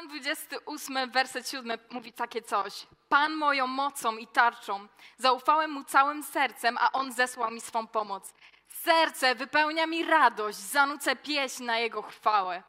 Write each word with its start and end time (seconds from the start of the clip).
Psalm 0.00 0.08
28, 0.08 1.10
werset 1.10 1.48
7 1.48 1.78
mówi 1.90 2.12
takie 2.12 2.42
coś. 2.42 2.86
Pan 3.08 3.32
moją 3.34 3.66
mocą 3.66 4.16
i 4.16 4.26
tarczą. 4.26 4.88
Zaufałem 5.16 5.70
mu 5.70 5.84
całym 5.84 6.22
sercem, 6.22 6.78
a 6.78 6.92
on 6.92 7.12
zesłał 7.12 7.50
mi 7.50 7.60
swą 7.60 7.86
pomoc. 7.86 8.32
Serce 8.68 9.34
wypełnia 9.34 9.86
mi 9.86 10.04
radość, 10.04 10.58
zanucę 10.58 11.16
pieśń 11.16 11.64
na 11.64 11.78
jego 11.78 12.02
chwałę. 12.02 12.62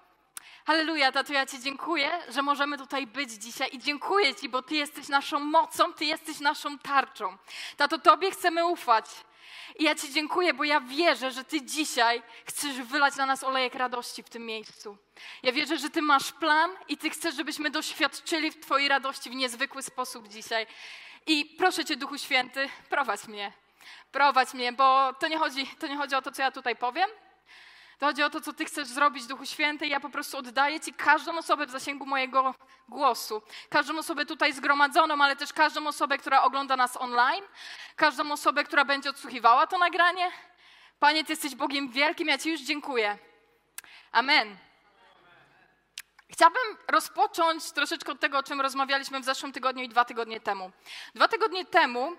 Halleluja, 0.66 1.12
tato, 1.12 1.34
ja 1.34 1.46
Ci 1.46 1.60
dziękuję, 1.60 2.12
że 2.30 2.42
możemy 2.42 2.78
tutaj 2.78 3.08
być 3.08 3.32
dzisiaj 3.32 3.70
i 3.72 3.80
dziękuję 3.80 4.36
Ci, 4.36 4.50
bo 4.50 4.62
Ty 4.62 4.76
jesteś 4.76 5.08
naszą 5.10 5.40
mocą, 5.40 5.94
Ty 5.94 6.06
jesteś 6.06 6.40
naszą 6.40 6.80
tarczą. 6.80 7.38
Tato, 7.78 7.98
Tobie 7.98 8.32
chcemy 8.32 8.66
ufać. 8.66 9.06
I 9.80 9.84
ja 9.84 9.96
Ci 9.96 10.14
dziękuję, 10.14 10.54
bo 10.54 10.64
ja 10.64 10.80
wierzę, 10.80 11.32
że 11.32 11.44
Ty 11.44 11.62
dzisiaj 11.62 12.24
chcesz 12.46 12.82
wylać 12.82 13.16
na 13.16 13.26
nas 13.26 13.44
olejek 13.44 13.76
radości 13.76 14.24
w 14.24 14.30
tym 14.30 14.46
miejscu. 14.46 14.98
Ja 15.44 15.52
wierzę, 15.52 15.78
że 15.78 15.90
Ty 15.90 16.02
masz 16.02 16.32
plan 16.32 16.72
i 16.88 16.98
Ty 16.98 17.10
chcesz, 17.10 17.36
żebyśmy 17.36 17.70
doświadczyli 17.70 18.52
w 18.52 18.60
Twojej 18.60 18.88
radości 18.88 19.30
w 19.30 19.36
niezwykły 19.36 19.84
sposób 19.84 20.28
dzisiaj. 20.28 20.68
I 21.28 21.46
proszę 21.58 21.86
Cię, 21.86 21.96
Duchu 21.96 22.18
Święty, 22.18 22.70
prowadź 22.90 23.28
mnie. 23.28 23.52
Prowadź 24.12 24.54
mnie, 24.54 24.74
bo 24.74 25.14
to 25.14 25.28
nie 25.28 25.38
chodzi, 25.38 25.68
to 25.68 25.88
nie 25.88 25.98
chodzi 25.98 26.16
o 26.16 26.22
to, 26.22 26.32
co 26.32 26.42
ja 26.42 26.52
tutaj 26.52 26.76
powiem, 26.76 27.10
to 28.02 28.06
chodzi 28.08 28.24
o 28.24 28.30
to, 28.30 28.42
co 28.42 28.54
Ty 28.54 28.66
chcesz 28.66 28.88
zrobić, 28.88 29.26
Duchu 29.26 29.46
Święty. 29.46 29.88
Ja 29.88 30.00
po 30.00 30.10
prostu 30.10 30.38
oddaję 30.38 30.80
Ci 30.80 30.94
każdą 30.94 31.38
osobę 31.38 31.66
w 31.66 31.70
zasięgu 31.70 32.06
mojego 32.06 32.56
głosu. 32.90 33.42
Każdą 33.70 33.98
osobę 33.98 34.26
tutaj 34.26 34.54
zgromadzoną, 34.54 35.24
ale 35.24 35.36
też 35.36 35.54
każdą 35.54 35.88
osobę, 35.88 36.18
która 36.18 36.42
ogląda 36.42 36.78
nas 36.78 36.98
online. 36.98 37.44
Każdą 37.96 38.32
osobę, 38.32 38.64
która 38.64 38.86
będzie 38.86 39.10
odsłuchiwała 39.10 39.68
to 39.68 39.78
nagranie. 39.78 40.32
Panie, 41.00 41.24
Ty 41.24 41.34
jesteś 41.34 41.56
Bogiem 41.56 41.90
wielkim, 41.90 42.28
ja 42.28 42.38
Ci 42.38 42.50
już 42.50 42.62
dziękuję. 42.62 43.18
Amen. 44.12 44.58
Chciałabym 46.30 46.78
rozpocząć 46.88 47.72
troszeczkę 47.72 48.12
od 48.12 48.20
tego, 48.20 48.38
o 48.38 48.44
czym 48.44 48.62
rozmawialiśmy 48.62 49.20
w 49.20 49.26
zeszłym 49.26 49.52
tygodniu 49.52 49.84
i 49.84 49.90
dwa 49.90 50.06
tygodnie 50.06 50.40
temu. 50.40 50.72
Dwa 51.16 51.28
tygodnie 51.28 51.66
temu 51.66 52.16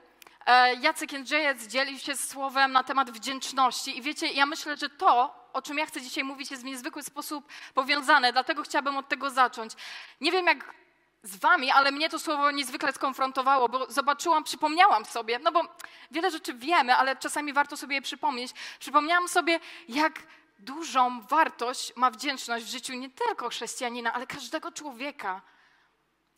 e, 0.47 0.75
Jacek 0.75 1.13
Jędrzejec 1.13 1.67
dzielił 1.67 1.99
się 1.99 2.17
słowem 2.17 2.73
na 2.73 2.85
temat 2.85 3.11
wdzięczności 3.11 3.99
i 3.99 4.03
wiecie, 4.03 4.27
ja 4.27 4.47
myślę, 4.47 4.77
że 4.77 4.89
to, 4.89 5.42
o 5.53 5.63
czym 5.63 5.79
ja 5.79 5.87
chcę 5.87 6.01
dzisiaj 6.01 6.25
mówić, 6.25 6.51
jest 6.51 6.63
w 6.63 6.67
niezwykły 6.67 7.03
sposób 7.03 7.49
powiązane, 7.75 8.33
dlatego 8.33 8.63
chciałabym 8.63 8.97
od 8.97 9.09
tego 9.09 9.31
zacząć. 9.31 9.73
Nie 10.21 10.33
wiem, 10.33 10.47
jak 10.47 10.75
z 11.23 11.37
wami, 11.37 11.71
ale 11.71 11.93
mnie 11.93 12.09
to 12.09 12.19
słowo 12.19 12.51
niezwykle 12.51 12.93
skonfrontowało, 12.93 13.69
bo 13.69 13.91
zobaczyłam, 13.91 14.45
przypomniałam 14.45 15.05
sobie, 15.05 15.39
no 15.39 15.53
bo 15.53 15.63
wiele 16.11 16.31
rzeczy 16.31 16.55
wiemy, 16.55 16.97
ale 16.97 17.17
czasami 17.17 17.53
warto 17.53 17.77
sobie 17.77 17.95
je 17.95 18.03
przypomnieć. 18.03 18.53
Przypomniałam 18.79 19.29
sobie, 19.29 19.61
jak 19.89 20.23
dużą 20.59 21.21
wartość 21.21 21.97
ma 21.97 22.11
wdzięczność 22.11 22.65
w 22.65 22.69
życiu 22.69 22.93
nie 22.95 23.11
tylko 23.11 23.49
chrześcijanina, 23.49 24.13
ale 24.13 24.27
każdego 24.27 24.73
człowieka. 24.73 25.43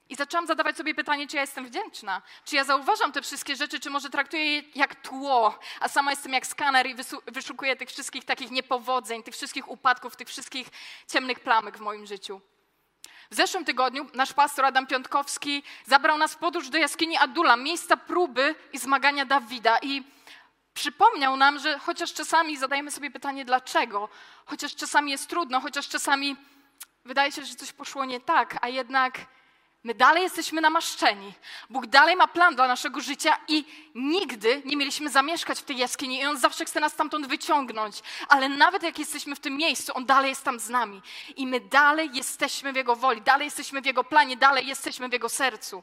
I 0.08 0.14
zaczęłam 0.16 0.46
zadawać 0.46 0.76
sobie 0.76 0.94
pytanie, 0.94 1.26
czy 1.26 1.36
ja 1.36 1.42
jestem 1.42 1.66
wdzięczna, 1.66 2.22
czy 2.44 2.56
ja 2.56 2.64
zauważam 2.64 3.12
te 3.12 3.22
wszystkie 3.22 3.56
rzeczy, 3.56 3.80
czy 3.80 3.90
może 3.90 4.10
traktuję 4.10 4.56
je 4.56 4.62
jak 4.74 4.94
tło, 4.94 5.58
a 5.80 5.88
sama 5.88 6.10
jestem 6.10 6.32
jak 6.32 6.46
skaner 6.46 6.86
i 6.86 6.94
wyszukuję 7.26 7.76
tych 7.76 7.88
wszystkich 7.88 8.24
takich 8.24 8.50
niepowodzeń, 8.50 9.22
tych 9.22 9.34
wszystkich 9.34 9.68
upadków, 9.68 10.16
tych 10.16 10.28
wszystkich 10.28 10.68
ciemnych 11.08 11.40
plamek 11.40 11.78
w 11.78 11.80
moim 11.80 12.06
życiu. 12.06 12.40
W 13.30 13.34
zeszłym 13.34 13.64
tygodniu 13.64 14.06
nasz 14.14 14.32
pastor 14.32 14.64
Adam 14.64 14.86
Piątkowski 14.86 15.62
zabrał 15.86 16.18
nas 16.18 16.34
w 16.34 16.36
podróż 16.36 16.68
do 16.68 16.78
jaskini 16.78 17.16
Adula, 17.16 17.56
miejsca 17.56 17.96
próby 17.96 18.54
i 18.72 18.78
zmagania 18.78 19.26
Dawida. 19.26 19.78
I 19.82 20.02
przypomniał 20.74 21.36
nam, 21.36 21.58
że 21.58 21.78
chociaż 21.78 22.12
czasami 22.12 22.56
zadajemy 22.56 22.90
sobie 22.90 23.10
pytanie 23.10 23.44
dlaczego, 23.44 24.08
chociaż 24.46 24.74
czasami 24.74 25.10
jest 25.10 25.28
trudno, 25.28 25.60
chociaż 25.60 25.88
czasami 25.88 26.36
wydaje 27.04 27.32
się, 27.32 27.44
że 27.44 27.54
coś 27.54 27.72
poszło 27.72 28.04
nie 28.04 28.20
tak, 28.20 28.58
a 28.60 28.68
jednak 28.68 29.18
My 29.84 29.94
dalej 29.94 30.22
jesteśmy 30.22 30.60
namaszczeni. 30.60 31.32
Bóg 31.70 31.86
dalej 31.86 32.16
ma 32.16 32.26
plan 32.26 32.54
dla 32.54 32.68
naszego 32.68 33.00
życia 33.00 33.38
i 33.48 33.64
nigdy 33.94 34.62
nie 34.64 34.76
mieliśmy 34.76 35.10
zamieszkać 35.10 35.58
w 35.58 35.62
tej 35.62 35.76
jaskini 35.76 36.20
i 36.20 36.26
On 36.26 36.38
zawsze 36.38 36.64
chce 36.64 36.80
nas 36.80 36.92
stamtąd 36.92 37.26
wyciągnąć. 37.26 38.02
Ale 38.28 38.48
nawet 38.48 38.82
jak 38.82 38.98
jesteśmy 38.98 39.36
w 39.36 39.40
tym 39.40 39.56
miejscu, 39.56 39.92
On 39.94 40.06
dalej 40.06 40.28
jest 40.28 40.44
tam 40.44 40.60
z 40.60 40.68
nami. 40.68 41.02
I 41.36 41.46
my 41.46 41.60
dalej 41.60 42.10
jesteśmy 42.12 42.72
w 42.72 42.76
Jego 42.76 42.96
woli, 42.96 43.22
dalej 43.22 43.44
jesteśmy 43.44 43.80
w 43.80 43.86
Jego 43.86 44.04
planie, 44.04 44.36
dalej 44.36 44.66
jesteśmy 44.66 45.08
w 45.08 45.12
Jego 45.12 45.28
sercu. 45.28 45.82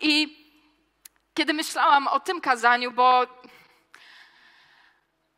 I 0.00 0.44
kiedy 1.34 1.52
myślałam 1.52 2.08
o 2.08 2.20
tym 2.20 2.40
kazaniu, 2.40 2.90
bo 2.90 3.26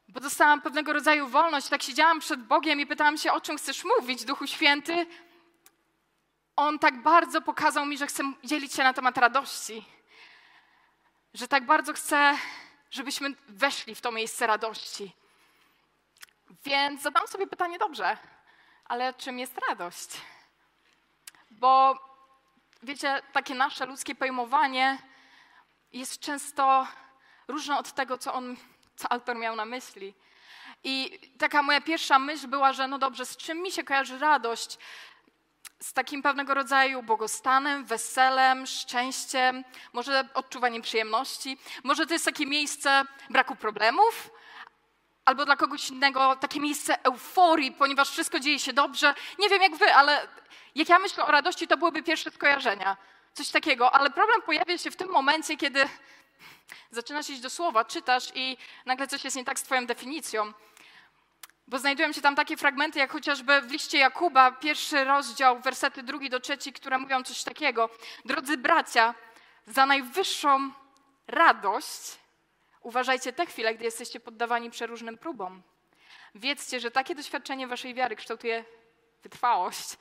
bo 0.09 0.21
dostałam 0.21 0.61
pewnego 0.61 0.93
rodzaju 0.93 1.29
wolność. 1.29 1.69
Tak 1.69 1.83
siedziałam 1.83 2.21
przed 2.21 2.43
Bogiem 2.43 2.81
i 2.81 2.87
pytałam 2.87 3.19
się, 3.19 3.33
o 3.33 3.41
czym 3.41 3.57
chcesz 3.57 3.85
mówić, 3.85 4.25
Duchu 4.25 4.47
Święty. 4.47 5.07
On 6.57 6.79
tak 6.79 7.03
bardzo 7.03 7.43
pokazał 7.43 7.87
mi, 7.87 7.99
że 7.99 8.07
chce 8.07 8.23
dzielić 8.45 8.75
się 8.75 8.85
na 8.85 8.93
temat 8.93 9.19
radości, 9.19 9.85
że 11.35 11.49
tak 11.49 11.67
bardzo 11.67 11.93
chce, 11.93 12.39
żebyśmy 12.91 13.35
weszli 13.49 13.95
w 13.95 14.01
to 14.01 14.13
miejsce 14.13 14.47
radości. 14.47 15.13
Więc 16.65 17.03
zadam 17.03 17.27
sobie 17.27 17.47
pytanie 17.47 17.79
dobrze, 17.79 18.17
ale 18.85 19.15
czym 19.15 19.39
jest 19.39 19.59
radość? 19.69 20.09
Bo 21.51 21.99
wiecie, 22.83 23.23
takie 23.33 23.55
nasze 23.55 23.87
ludzkie 23.87 24.15
pojmowanie 24.15 24.99
jest 25.93 26.21
często 26.21 26.87
różne 27.49 27.79
od 27.79 27.93
tego, 27.93 28.19
co 28.19 28.35
on, 28.35 28.57
co 28.97 29.13
autor 29.13 29.37
miał 29.37 29.57
na 29.57 29.65
myśli. 29.65 30.15
I 30.85 31.21
taka 31.39 31.63
moja 31.63 31.81
pierwsza 31.81 32.19
myśl 32.19 32.49
była, 32.49 32.73
że 32.73 32.89
no 32.89 32.99
dobrze, 32.99 33.27
z 33.27 33.37
czym 33.37 33.59
mi 33.59 33.73
się 33.73 33.85
kojarzy 33.85 34.19
radość? 34.19 34.79
Z 35.81 35.93
takim 35.93 36.23
pewnego 36.23 36.55
rodzaju 36.55 37.03
błogostanem, 37.03 37.85
weselem, 37.85 38.67
szczęściem, 38.67 39.65
może 39.93 40.29
odczuwaniem 40.35 40.83
przyjemności. 40.83 41.59
Może 41.85 42.07
to 42.07 42.13
jest 42.13 42.25
takie 42.25 42.47
miejsce 42.47 43.05
braku 43.31 43.57
problemów, 43.57 44.31
albo 45.25 45.45
dla 45.45 45.57
kogoś 45.57 45.91
innego 45.91 46.37
takie 46.37 46.61
miejsce 46.61 47.03
euforii, 47.03 47.73
ponieważ 47.73 48.11
wszystko 48.11 48.41
dzieje 48.41 48.59
się 48.59 48.73
dobrze. 48.73 49.15
Nie 49.39 49.49
wiem 49.49 49.63
jak 49.63 49.77
wy, 49.77 49.95
ale 49.95 50.29
jak 50.75 50.89
ja 50.89 50.99
myślę 50.99 51.25
o 51.25 51.33
radości, 51.33 51.69
to 51.69 51.77
byłyby 51.77 52.03
pierwsze 52.03 52.31
skojarzenia. 52.31 52.97
Coś 53.35 53.49
takiego, 53.51 53.95
ale 53.95 54.11
problem 54.11 54.43
pojawia 54.43 54.79
się 54.79 54.91
w 54.91 54.97
tym 54.97 55.11
momencie, 55.11 55.57
kiedy 55.57 55.89
zaczynasz 56.91 57.31
iść 57.31 57.41
do 57.41 57.51
słowa, 57.51 57.85
czytasz 57.85 58.33
i 58.35 58.57
nagle 58.87 59.07
coś 59.07 59.25
jest 59.25 59.37
nie 59.37 59.45
tak 59.45 59.59
z 59.59 59.63
twoją 59.63 59.87
definicją. 59.87 60.53
Bo 61.69 61.79
znajdują 61.79 62.13
się 62.13 62.21
tam 62.21 62.37
takie 62.37 62.57
fragmenty, 62.57 62.99
jak 62.99 63.13
chociażby 63.13 63.61
w 63.61 63.71
liście 63.71 63.99
Jakuba, 63.99 64.51
pierwszy 64.51 65.05
rozdział, 65.05 65.61
wersety 65.61 66.03
drugi 66.03 66.31
do 66.31 66.41
trzeci, 66.41 66.73
które 66.73 66.99
mówią 66.99 67.23
coś 67.23 67.43
takiego. 67.43 67.91
Drodzy 68.25 68.57
bracia, 68.57 69.15
za 69.67 69.87
najwyższą 69.87 70.71
radość 71.27 72.19
uważajcie 72.87 73.33
te 73.33 73.47
chwile, 73.47 73.75
gdy 73.75 73.85
jesteście 73.85 74.21
poddawani 74.21 74.71
przeróżnym 74.71 75.19
próbom. 75.19 75.63
Wiedzcie, 76.35 76.81
że 76.81 76.91
takie 76.91 77.15
doświadczenie 77.15 77.67
waszej 77.67 77.95
wiary 77.95 78.17
kształtuje 78.17 78.65
wytrwałość. 79.23 79.97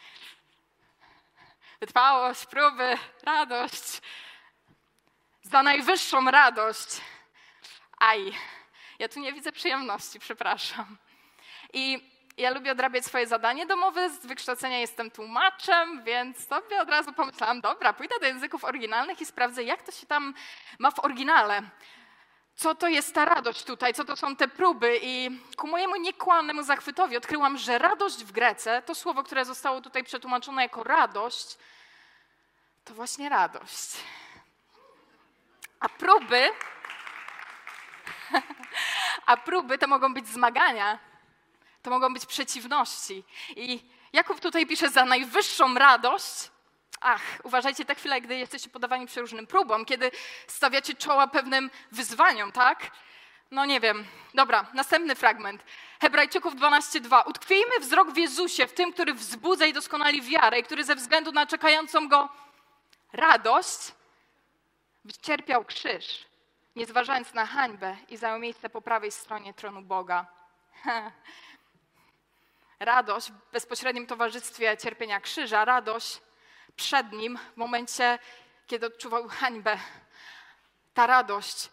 Wytrwałość, 1.79 2.45
próby, 2.45 2.97
radość. 3.23 4.01
Za 5.41 5.63
najwyższą 5.63 6.31
radość. 6.31 7.01
Aj, 7.97 8.33
ja 8.99 9.09
tu 9.09 9.19
nie 9.19 9.33
widzę 9.33 9.51
przyjemności, 9.51 10.19
przepraszam. 10.19 10.97
I 11.73 12.15
ja 12.37 12.49
lubię 12.49 12.71
odrabiać 12.71 13.05
swoje 13.05 13.27
zadanie 13.27 13.65
domowe, 13.65 14.09
z 14.09 14.25
wykształcenia 14.25 14.79
jestem 14.79 15.11
tłumaczem, 15.11 16.03
więc 16.03 16.47
sobie 16.47 16.81
od 16.81 16.89
razu 16.89 17.13
pomyślałam, 17.13 17.61
dobra, 17.61 17.93
pójdę 17.93 18.15
do 18.21 18.27
języków 18.27 18.63
oryginalnych 18.63 19.21
i 19.21 19.25
sprawdzę, 19.25 19.63
jak 19.63 19.83
to 19.83 19.91
się 19.91 20.05
tam 20.07 20.33
ma 20.79 20.91
w 20.91 20.99
oryginale. 20.99 21.61
Co 22.55 22.75
to 22.75 22.87
jest 22.87 23.15
ta 23.15 23.25
radość 23.25 23.63
tutaj, 23.63 23.93
co 23.93 24.05
to 24.05 24.15
są 24.15 24.35
te 24.35 24.47
próby 24.47 24.99
i 25.01 25.39
ku 25.57 25.67
mojemu 25.67 25.95
niekłannemu 25.95 26.63
zachwytowi 26.63 27.17
odkryłam, 27.17 27.57
że 27.57 27.77
radość 27.77 28.23
w 28.23 28.31
Grece, 28.31 28.81
to 28.81 28.95
słowo, 28.95 29.23
które 29.23 29.45
zostało 29.45 29.81
tutaj 29.81 30.03
przetłumaczone 30.03 30.61
jako 30.61 30.83
radość, 30.83 31.57
to 32.83 32.93
właśnie 32.93 33.29
radość. 33.29 33.89
A 35.79 35.89
próby, 35.89 36.49
a 39.25 39.37
próby 39.37 39.77
to 39.77 39.87
mogą 39.87 40.13
być 40.13 40.27
zmagania, 40.27 40.99
to 41.85 41.91
mogą 41.91 42.13
być 42.13 42.25
przeciwności. 42.25 43.23
I 43.55 43.79
Jakub 44.15 44.39
tutaj 44.39 44.65
pisze 44.65 44.89
za 44.89 45.05
najwyższą 45.05 45.73
radość. 45.73 46.51
Ach, 47.01 47.21
uważajcie 47.43 47.85
te 47.85 47.95
chwile, 47.95 48.21
gdy 48.21 48.35
jesteście 48.35 48.69
podawani 48.69 49.07
przeróżnym 49.07 49.47
próbom, 49.47 49.85
kiedy 49.85 50.11
stawiacie 50.47 50.93
czoła 50.93 51.27
pewnym 51.27 51.71
wyzwaniom, 51.91 52.51
tak? 52.51 52.91
No 53.51 53.65
nie 53.65 53.79
wiem. 53.79 54.05
Dobra, 54.33 54.65
następny 54.73 55.15
fragment. 55.15 55.63
Hebrajczyków 56.01 56.55
12:2. 56.55 57.23
Utkwijmy 57.25 57.79
wzrok 57.79 58.11
w 58.11 58.17
Jezusie, 58.17 58.67
w 58.67 58.73
tym, 58.73 58.93
który 58.93 59.13
wzbudza 59.13 59.65
i 59.65 59.73
doskonali 59.73 60.21
wiarę, 60.21 60.59
i 60.59 60.63
który 60.63 60.83
ze 60.83 60.95
względu 60.95 61.31
na 61.31 61.45
czekającą 61.45 62.07
go 62.07 62.29
radość 63.13 63.79
wycierpiał 65.05 65.65
krzyż, 65.65 66.25
nie 66.75 66.85
zważając 66.85 67.33
na 67.33 67.45
hańbę 67.45 67.97
i 68.09 68.17
zajął 68.17 68.39
miejsce 68.39 68.69
po 68.69 68.81
prawej 68.81 69.11
stronie 69.11 69.53
tronu 69.53 69.81
Boga. 69.81 70.25
radość 72.85 73.31
w 73.31 73.51
bezpośrednim 73.51 74.07
towarzystwie 74.07 74.77
cierpienia 74.77 75.19
krzyża, 75.19 75.65
radość 75.65 76.21
przed 76.75 77.11
nim 77.11 77.39
w 77.53 77.57
momencie, 77.57 78.19
kiedy 78.67 78.85
odczuwał 78.85 79.27
hańbę. 79.27 79.77
Ta 80.93 81.07
radość. 81.07 81.69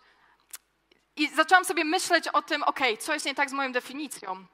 I 1.17 1.29
zaczęłam 1.29 1.65
sobie 1.65 1.85
myśleć 1.85 2.29
o 2.29 2.43
tym, 2.43 2.63
ok, 2.63 2.81
co 3.01 3.15
jest 3.15 3.27
nie 3.27 3.35
tak 3.35 3.51
z 3.51 3.53
moją 3.53 3.73
definicją. 3.73 4.47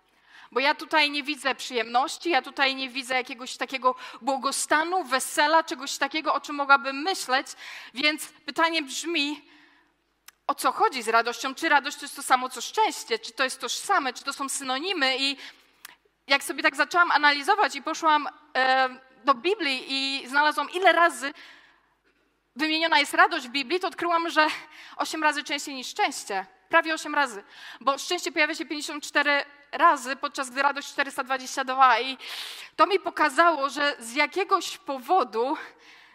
Bo 0.52 0.60
ja 0.60 0.74
tutaj 0.74 1.10
nie 1.10 1.22
widzę 1.22 1.54
przyjemności, 1.54 2.30
ja 2.30 2.42
tutaj 2.42 2.74
nie 2.74 2.88
widzę 2.88 3.14
jakiegoś 3.14 3.56
takiego 3.56 3.94
błogostanu, 4.20 5.04
wesela, 5.04 5.64
czegoś 5.64 5.98
takiego, 5.98 6.34
o 6.34 6.40
czym 6.40 6.56
mogłabym 6.56 7.02
myśleć. 7.02 7.46
Więc 7.94 8.28
pytanie 8.28 8.82
brzmi, 8.82 9.48
o 10.46 10.54
co 10.54 10.72
chodzi 10.72 11.02
z 11.02 11.08
radością? 11.08 11.54
Czy 11.54 11.68
radość 11.68 11.96
to 11.96 12.04
jest 12.04 12.16
to 12.16 12.22
samo 12.22 12.48
co 12.48 12.60
szczęście? 12.60 13.18
Czy 13.18 13.32
to 13.32 13.44
jest 13.44 13.60
tożsame? 13.60 14.12
Czy 14.12 14.24
to 14.24 14.32
są 14.32 14.48
synonimy? 14.48 15.16
I 15.18 15.36
jak 16.28 16.44
sobie 16.44 16.62
tak 16.62 16.76
zaczęłam 16.76 17.10
analizować 17.10 17.74
i 17.74 17.82
poszłam 17.82 18.28
e, 18.56 18.88
do 19.24 19.34
Biblii 19.34 19.84
i 19.88 20.28
znalazłam 20.28 20.70
ile 20.70 20.92
razy 20.92 21.32
wymieniona 22.58 22.98
jest 22.98 23.14
radość 23.14 23.48
w 23.48 23.50
Biblii, 23.50 23.80
to 23.80 23.88
odkryłam, 23.88 24.30
że 24.30 24.46
8 24.96 25.22
razy 25.22 25.44
częściej 25.44 25.74
niż 25.74 25.86
szczęście. 25.86 26.46
Prawie 26.68 26.94
8 26.94 27.14
razy. 27.14 27.44
Bo 27.80 27.98
szczęście 27.98 28.32
pojawia 28.32 28.54
się 28.54 28.66
54 28.66 29.44
razy, 29.72 30.16
podczas 30.16 30.50
gdy 30.50 30.62
radość 30.62 30.88
422. 30.88 32.00
I 32.00 32.18
to 32.76 32.86
mi 32.86 33.00
pokazało, 33.00 33.70
że 33.70 33.96
z 33.98 34.14
jakiegoś 34.14 34.78
powodu 34.78 35.56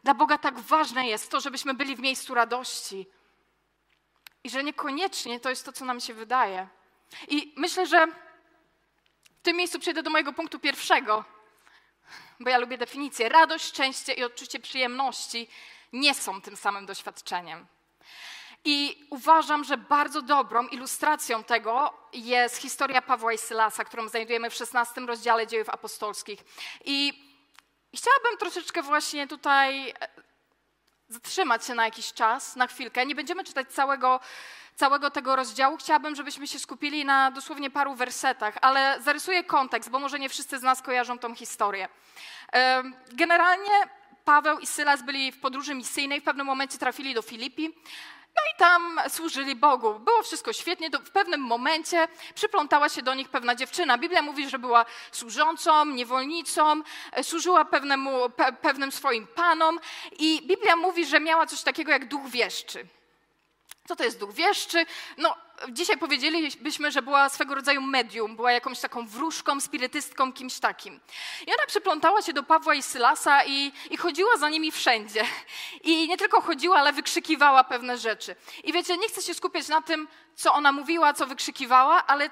dla 0.04 0.14
Boga 0.14 0.38
tak 0.38 0.60
ważne 0.60 1.08
jest 1.08 1.32
to, 1.32 1.40
żebyśmy 1.40 1.74
byli 1.74 1.96
w 1.96 2.00
miejscu 2.00 2.34
radości. 2.34 3.08
I 4.44 4.50
że 4.50 4.64
niekoniecznie 4.64 5.40
to 5.40 5.50
jest 5.50 5.66
to, 5.66 5.72
co 5.72 5.86
nam 5.86 6.00
się 6.00 6.14
wydaje. 6.14 6.68
I 7.28 7.54
myślę, 7.58 7.88
że 7.88 8.08
tym 9.44 9.58
miejscu 9.58 9.80
przejdę 9.80 10.04
do 10.04 10.10
mojego 10.10 10.34
punktu 10.34 10.60
pierwszego, 10.60 11.26
bo 12.40 12.50
ja 12.50 12.58
lubię 12.58 12.78
definicję. 12.78 13.30
Radość, 13.30 13.66
szczęście 13.66 14.14
i 14.14 14.24
odczucie 14.24 14.60
przyjemności 14.60 15.48
nie 15.94 16.14
są 16.14 16.42
tym 16.42 16.58
samym 16.58 16.86
doświadczeniem. 16.86 17.68
I 18.66 19.08
uważam, 19.10 19.64
że 19.64 19.78
bardzo 19.78 20.22
dobrą 20.22 20.68
ilustracją 20.68 21.44
tego 21.44 21.94
jest 22.14 22.58
historia 22.58 23.02
Pawła 23.02 23.34
i 23.34 23.38
Sylasa, 23.38 23.84
którą 23.84 24.08
znajdujemy 24.08 24.50
w 24.50 24.56
16 24.56 25.02
rozdziale 25.02 25.48
dziejów 25.48 25.70
apostolskich. 25.70 26.40
I 26.86 27.14
chciałabym 27.96 28.38
troszeczkę 28.38 28.82
właśnie 28.82 29.28
tutaj 29.28 29.94
zatrzymać 31.14 31.66
się 31.66 31.76
na 31.76 31.86
jakiś 31.86 32.14
czas, 32.14 32.56
na 32.56 32.68
chwilkę. 32.68 33.06
Nie 33.06 33.16
będziemy 33.16 33.44
czytać 33.44 33.68
całego, 33.70 34.20
całego 34.76 35.12
tego 35.12 35.36
rozdziału. 35.36 35.78
Chciałabym, 35.78 36.16
żebyśmy 36.16 36.48
się 36.48 36.60
skupili 36.60 37.06
na 37.06 37.32
dosłownie 37.32 37.70
paru 37.70 37.96
wersetach, 37.96 38.58
ale 38.62 39.02
zarysuję 39.02 39.44
kontekst, 39.44 39.90
bo 39.90 40.00
może 40.00 40.20
nie 40.20 40.30
wszyscy 40.30 40.60
z 40.60 40.62
nas 40.62 40.82
kojarzą 40.82 41.20
tą 41.20 41.36
historię. 41.36 41.88
Generalnie 43.12 43.88
Paweł 44.26 44.60
i 44.60 44.68
Sylas 44.68 45.04
byli 45.04 45.32
w 45.32 45.40
podróży 45.40 45.76
misyjnej, 45.76 46.22
w 46.22 46.24
pewnym 46.24 46.46
momencie 46.46 46.78
trafili 46.78 47.14
do 47.14 47.22
Filipi. 47.22 47.74
I 48.52 48.58
tam 48.58 49.00
służyli 49.10 49.56
Bogu. 49.56 50.00
Było 50.00 50.24
wszystko 50.24 50.54
świetnie. 50.54 50.90
W 50.90 51.12
pewnym 51.12 51.42
momencie 51.42 52.08
przyplątała 52.36 52.90
się 52.90 53.02
do 53.02 53.14
nich 53.14 53.30
pewna 53.30 53.56
dziewczyna. 53.56 53.98
Biblia 53.98 54.22
mówi, 54.22 54.50
że 54.50 54.60
była 54.60 54.86
służącą, 55.12 55.86
niewolnicą, 55.86 56.82
e, 57.12 57.24
służyła 57.24 57.66
pewnemu, 57.66 58.30
pe, 58.30 58.54
pewnym 58.54 58.92
swoim 58.92 59.28
panom 59.28 59.80
i 60.20 60.42
Biblia 60.48 60.76
mówi, 60.76 61.06
że 61.06 61.20
miała 61.20 61.46
coś 61.46 61.62
takiego 61.62 61.92
jak 61.92 62.08
duch 62.08 62.30
wieszczy. 62.30 62.86
Co 63.88 63.96
to 63.96 64.04
jest 64.04 64.20
duch 64.20 64.34
wieszczy? 64.34 64.86
No, 65.18 65.36
dzisiaj 65.70 65.98
powiedzielibyśmy, 65.98 66.92
że 66.92 67.02
była 67.02 67.30
swego 67.30 67.56
rodzaju 67.56 67.82
medium, 67.82 68.36
była 68.36 68.52
jakąś 68.52 68.80
taką 68.80 69.08
wróżką, 69.08 69.62
spirytystką, 69.62 70.34
kimś 70.34 70.60
takim. 70.60 71.00
I 71.48 71.54
ona 71.54 71.66
przyplątała 71.68 72.22
się 72.22 72.34
do 72.34 72.44
Pawła 72.44 72.76
i 72.76 72.84
Sylasa 72.84 73.44
i, 73.46 73.72
i 73.92 73.98
chodziła 73.98 74.38
za 74.38 74.50
nimi 74.50 74.72
wszędzie. 74.72 75.24
I 75.84 76.08
nie 76.08 76.18
tylko 76.18 76.42
chodziła, 76.42 76.78
ale 76.78 76.94
wykrzykiwała 76.94 77.64
pewne 77.64 77.98
rzeczy. 77.98 78.36
I 78.64 78.74
wiecie, 78.74 78.98
nie 78.98 79.08
chcę 79.08 79.22
się 79.22 79.34
skupiać 79.34 79.68
na 79.68 79.82
tym, 79.82 80.08
co 80.36 80.54
ona 80.54 80.72
mówiła, 80.72 81.14
co 81.14 81.26
wykrzykiwała, 81.26 82.06
ale 82.08 82.30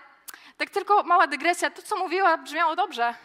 tak 0.57 0.69
tylko 0.69 1.03
mała 1.03 1.27
dygresja, 1.27 1.69
to 1.69 1.81
co 1.81 1.97
mówiła 1.97 2.37
brzmiało 2.37 2.75
dobrze. 2.75 3.15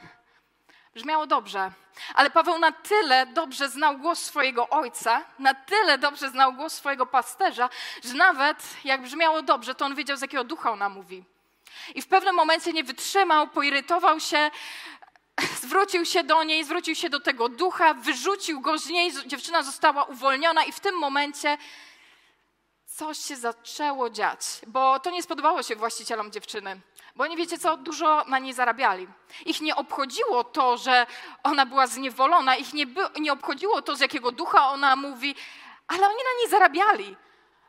Brzmiało 0.97 1.27
dobrze. 1.27 1.71
Ale 2.15 2.31
Paweł 2.31 2.59
na 2.59 2.73
tyle 2.73 3.27
dobrze 3.27 3.69
znał 3.69 3.99
głos 3.99 4.23
swojego 4.23 4.69
ojca, 4.69 5.25
na 5.39 5.55
tyle 5.55 5.99
dobrze 5.99 6.31
znał 6.31 6.53
głos 6.53 6.73
swojego 6.73 7.07
pasterza, 7.07 7.69
że 8.05 8.15
nawet 8.15 8.59
jak 8.85 9.03
brzmiało 9.03 9.43
dobrze, 9.43 9.75
to 9.75 9.85
on 9.85 9.95
wiedział, 9.95 10.17
z 10.17 10.21
jakiego 10.21 10.45
ducha 10.45 10.73
ona 10.73 10.89
mówi. 10.89 11.25
I 11.95 12.03
w 12.03 12.07
pewnym 12.07 12.35
momencie 12.35 12.73
nie 12.73 12.85
wytrzymał, 12.85 13.49
poirytował 13.49 14.21
się, 14.21 14.51
zwrócił 15.63 16.05
się 16.05 16.25
do 16.25 16.43
niej, 16.45 16.65
zwrócił 16.65 16.95
się 16.95 17.11
do 17.11 17.21
tego 17.21 17.49
ducha, 17.49 17.95
wyrzucił 17.95 18.61
go 18.61 18.79
z 18.79 18.87
niej, 18.87 19.13
dziewczyna 19.27 19.63
została 19.63 20.05
uwolniona 20.05 20.65
i 20.65 20.73
w 20.73 20.81
tym 20.81 20.95
momencie 20.99 21.59
coś 22.87 23.19
się 23.19 23.37
zaczęło 23.37 24.11
dziać, 24.11 24.41
bo 24.67 25.01
to 25.01 25.11
nie 25.11 25.23
spodobało 25.23 25.63
się 25.63 25.77
właścicielom 25.77 26.33
dziewczyny. 26.33 26.81
Bo 27.17 27.25
oni, 27.25 27.37
wiecie 27.37 27.59
co, 27.59 27.77
dużo 27.77 28.25
na 28.25 28.39
niej 28.39 28.53
zarabiali. 28.53 29.07
Ich 29.47 29.61
nie 29.61 29.77
obchodziło 29.77 30.45
to, 30.45 30.77
że 30.77 31.07
ona 31.43 31.67
była 31.67 31.87
zniewolona, 31.87 32.57
ich 32.57 32.73
nie, 32.73 32.87
by, 32.87 33.01
nie 33.21 33.33
obchodziło 33.33 33.83
to, 33.83 33.97
z 33.97 34.01
jakiego 34.01 34.33
ducha 34.33 34.69
ona 34.69 34.97
mówi, 34.97 35.35
ale 35.89 36.07
oni 36.07 36.17
na 36.17 36.41
niej 36.41 36.51
zarabiali. 36.51 37.17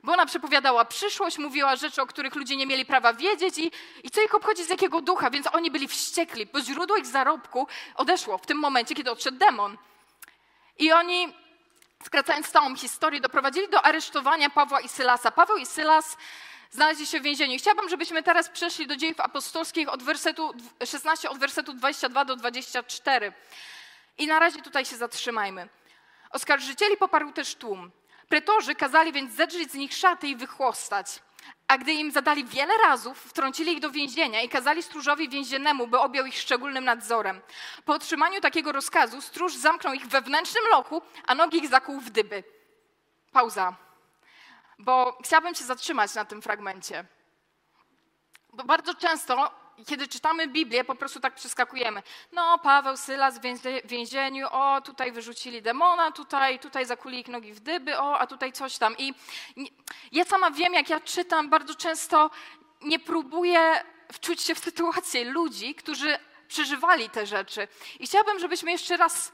Bo 0.04 0.14
ona 0.14 0.26
przepowiadała 0.26 0.86
przyszłość, 0.86 1.38
mówiła 1.38 1.76
rzeczy, 1.76 2.02
o 2.02 2.06
których 2.06 2.36
ludzie 2.36 2.56
nie 2.56 2.66
mieli 2.66 2.86
prawa 2.86 3.14
wiedzieć 3.14 3.58
i, 3.58 3.72
i 4.04 4.10
co 4.10 4.22
ich 4.22 4.36
obchodzi 4.36 4.64
z 4.64 4.70
jakiego 4.70 5.02
ducha, 5.02 5.30
więc 5.30 5.48
oni 5.54 5.72
byli 5.72 5.88
wściekli, 5.88 6.46
bo 6.46 6.62
źródło 6.62 6.98
ich 6.98 7.06
zarobku 7.06 7.68
odeszło 7.96 8.38
w 8.38 8.46
tym 8.46 8.58
momencie, 8.58 8.96
kiedy 8.96 9.12
odszedł 9.12 9.38
demon. 9.38 9.78
I 10.80 10.92
oni, 10.92 11.34
skracając 12.04 12.50
całą 12.50 12.76
historię, 12.76 13.22
doprowadzili 13.22 13.70
do 13.70 13.82
aresztowania 13.82 14.50
Pawła 14.50 14.80
i 14.80 14.90
Sylasa. 14.90 15.32
Paweł 15.32 15.58
i 15.58 15.66
Sylas 15.66 16.18
znaleźli 16.72 17.08
się 17.08 17.20
w 17.20 17.24
więzieniu. 17.24 17.58
chciałabym, 17.58 17.90
żebyśmy 17.90 18.24
teraz 18.24 18.50
przeszli 18.50 18.88
do 18.88 18.96
dziejów 18.96 19.20
apostolskich 19.20 19.90
od 19.90 20.04
wersetu 20.04 20.54
16, 20.86 21.30
od 21.30 21.38
wersetu 21.38 21.74
22 21.74 22.26
do 22.26 22.36
24. 22.36 23.34
I 24.18 24.28
na 24.28 24.40
razie 24.40 24.62
tutaj 24.62 24.86
się 24.86 24.96
zatrzymajmy. 24.96 25.70
Oskarżycieli 26.30 26.98
poparł 26.98 27.32
też 27.32 27.56
tłum. 27.56 27.92
Pretorzy 28.30 28.76
kazali 28.76 29.14
więc 29.14 29.34
zedrzeć 29.34 29.72
z 29.72 29.76
nich 29.76 29.94
szaty 29.94 30.28
i 30.28 30.36
wychłostać. 30.36 31.22
A 31.68 31.78
gdy 31.78 31.94
im 31.94 32.12
zadali 32.12 32.46
wiele 32.46 32.78
razów, 32.78 33.22
wtrącili 33.22 33.74
ich 33.74 33.80
do 33.80 33.92
więzienia 33.92 34.42
i 34.42 34.50
kazali 34.50 34.84
stróżowi 34.84 35.30
więziennemu, 35.30 35.88
by 35.88 36.00
objął 36.00 36.26
ich 36.26 36.38
szczególnym 36.38 36.84
nadzorem. 36.84 37.42
Po 37.86 37.94
otrzymaniu 37.94 38.42
takiego 38.42 38.72
rozkazu 38.72 39.22
stróż 39.22 39.56
zamknął 39.56 39.94
ich 39.94 40.08
wewnętrznym 40.08 40.64
loku, 40.72 41.02
a 41.28 41.36
nogi 41.36 41.58
ich 41.58 41.70
zakuł 41.70 42.00
w 42.00 42.10
dyby. 42.10 42.44
Pauza 43.32 43.87
bo 44.80 45.18
chciałabym 45.24 45.56
się 45.56 45.64
zatrzymać 45.64 46.16
na 46.16 46.26
tym 46.26 46.42
fragmencie. 46.42 47.06
Bo 48.54 48.64
bardzo 48.64 48.94
często, 48.94 49.52
kiedy 49.88 50.08
czytamy 50.08 50.48
Biblię, 50.48 50.84
po 50.84 50.96
prostu 50.96 51.20
tak 51.20 51.36
przeskakujemy. 51.36 52.04
No, 52.32 52.60
Paweł, 52.60 52.98
Sylas 52.98 53.40
w 53.40 53.42
więzieniu, 53.86 54.48
o, 54.52 54.82
tutaj 54.82 55.12
wyrzucili 55.12 55.62
demona, 55.62 56.12
tutaj, 56.12 56.60
tutaj 56.60 56.86
zakuli 56.86 57.20
ich 57.20 57.28
nogi 57.28 57.54
w 57.54 57.60
dyby, 57.60 57.98
o, 57.98 58.20
a 58.20 58.28
tutaj 58.28 58.54
coś 58.54 58.78
tam. 58.78 58.96
I 58.98 59.14
ja 60.12 60.26
sama 60.26 60.52
wiem, 60.52 60.74
jak 60.74 60.90
ja 60.90 61.00
czytam, 61.00 61.50
bardzo 61.50 61.76
często 61.76 62.30
nie 62.82 63.00
próbuję 63.00 63.84
wczuć 64.14 64.42
się 64.42 64.56
w 64.56 64.60
sytuację 64.60 65.24
ludzi, 65.26 65.76
którzy 65.76 66.20
przeżywali 66.48 67.10
te 67.10 67.26
rzeczy. 67.26 67.68
I 68.00 68.08
chciałabym, 68.08 68.40
żebyśmy 68.40 68.72
jeszcze 68.72 68.98
raz 68.98 69.32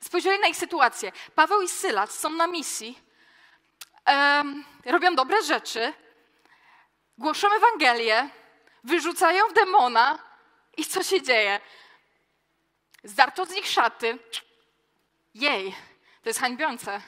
spojrzeli 0.00 0.40
na 0.40 0.48
ich 0.48 0.56
sytuację. 0.56 1.12
Paweł 1.34 1.62
i 1.62 1.68
Sylas 1.68 2.18
są 2.18 2.30
na 2.30 2.46
misji, 2.46 2.98
robią 4.84 5.14
dobre 5.14 5.42
rzeczy, 5.42 5.92
głoszą 7.18 7.48
Ewangelię, 7.56 8.28
wyrzucają 8.84 9.48
demona 9.54 10.18
i 10.76 10.84
co 10.84 11.02
się 11.02 11.22
dzieje? 11.22 11.60
Zdarto 13.04 13.44
z 13.44 13.50
nich 13.50 13.66
szaty. 13.66 14.18
Jej, 15.34 15.76
to 16.22 16.28
jest 16.28 16.40
hańbiące. 16.40 17.00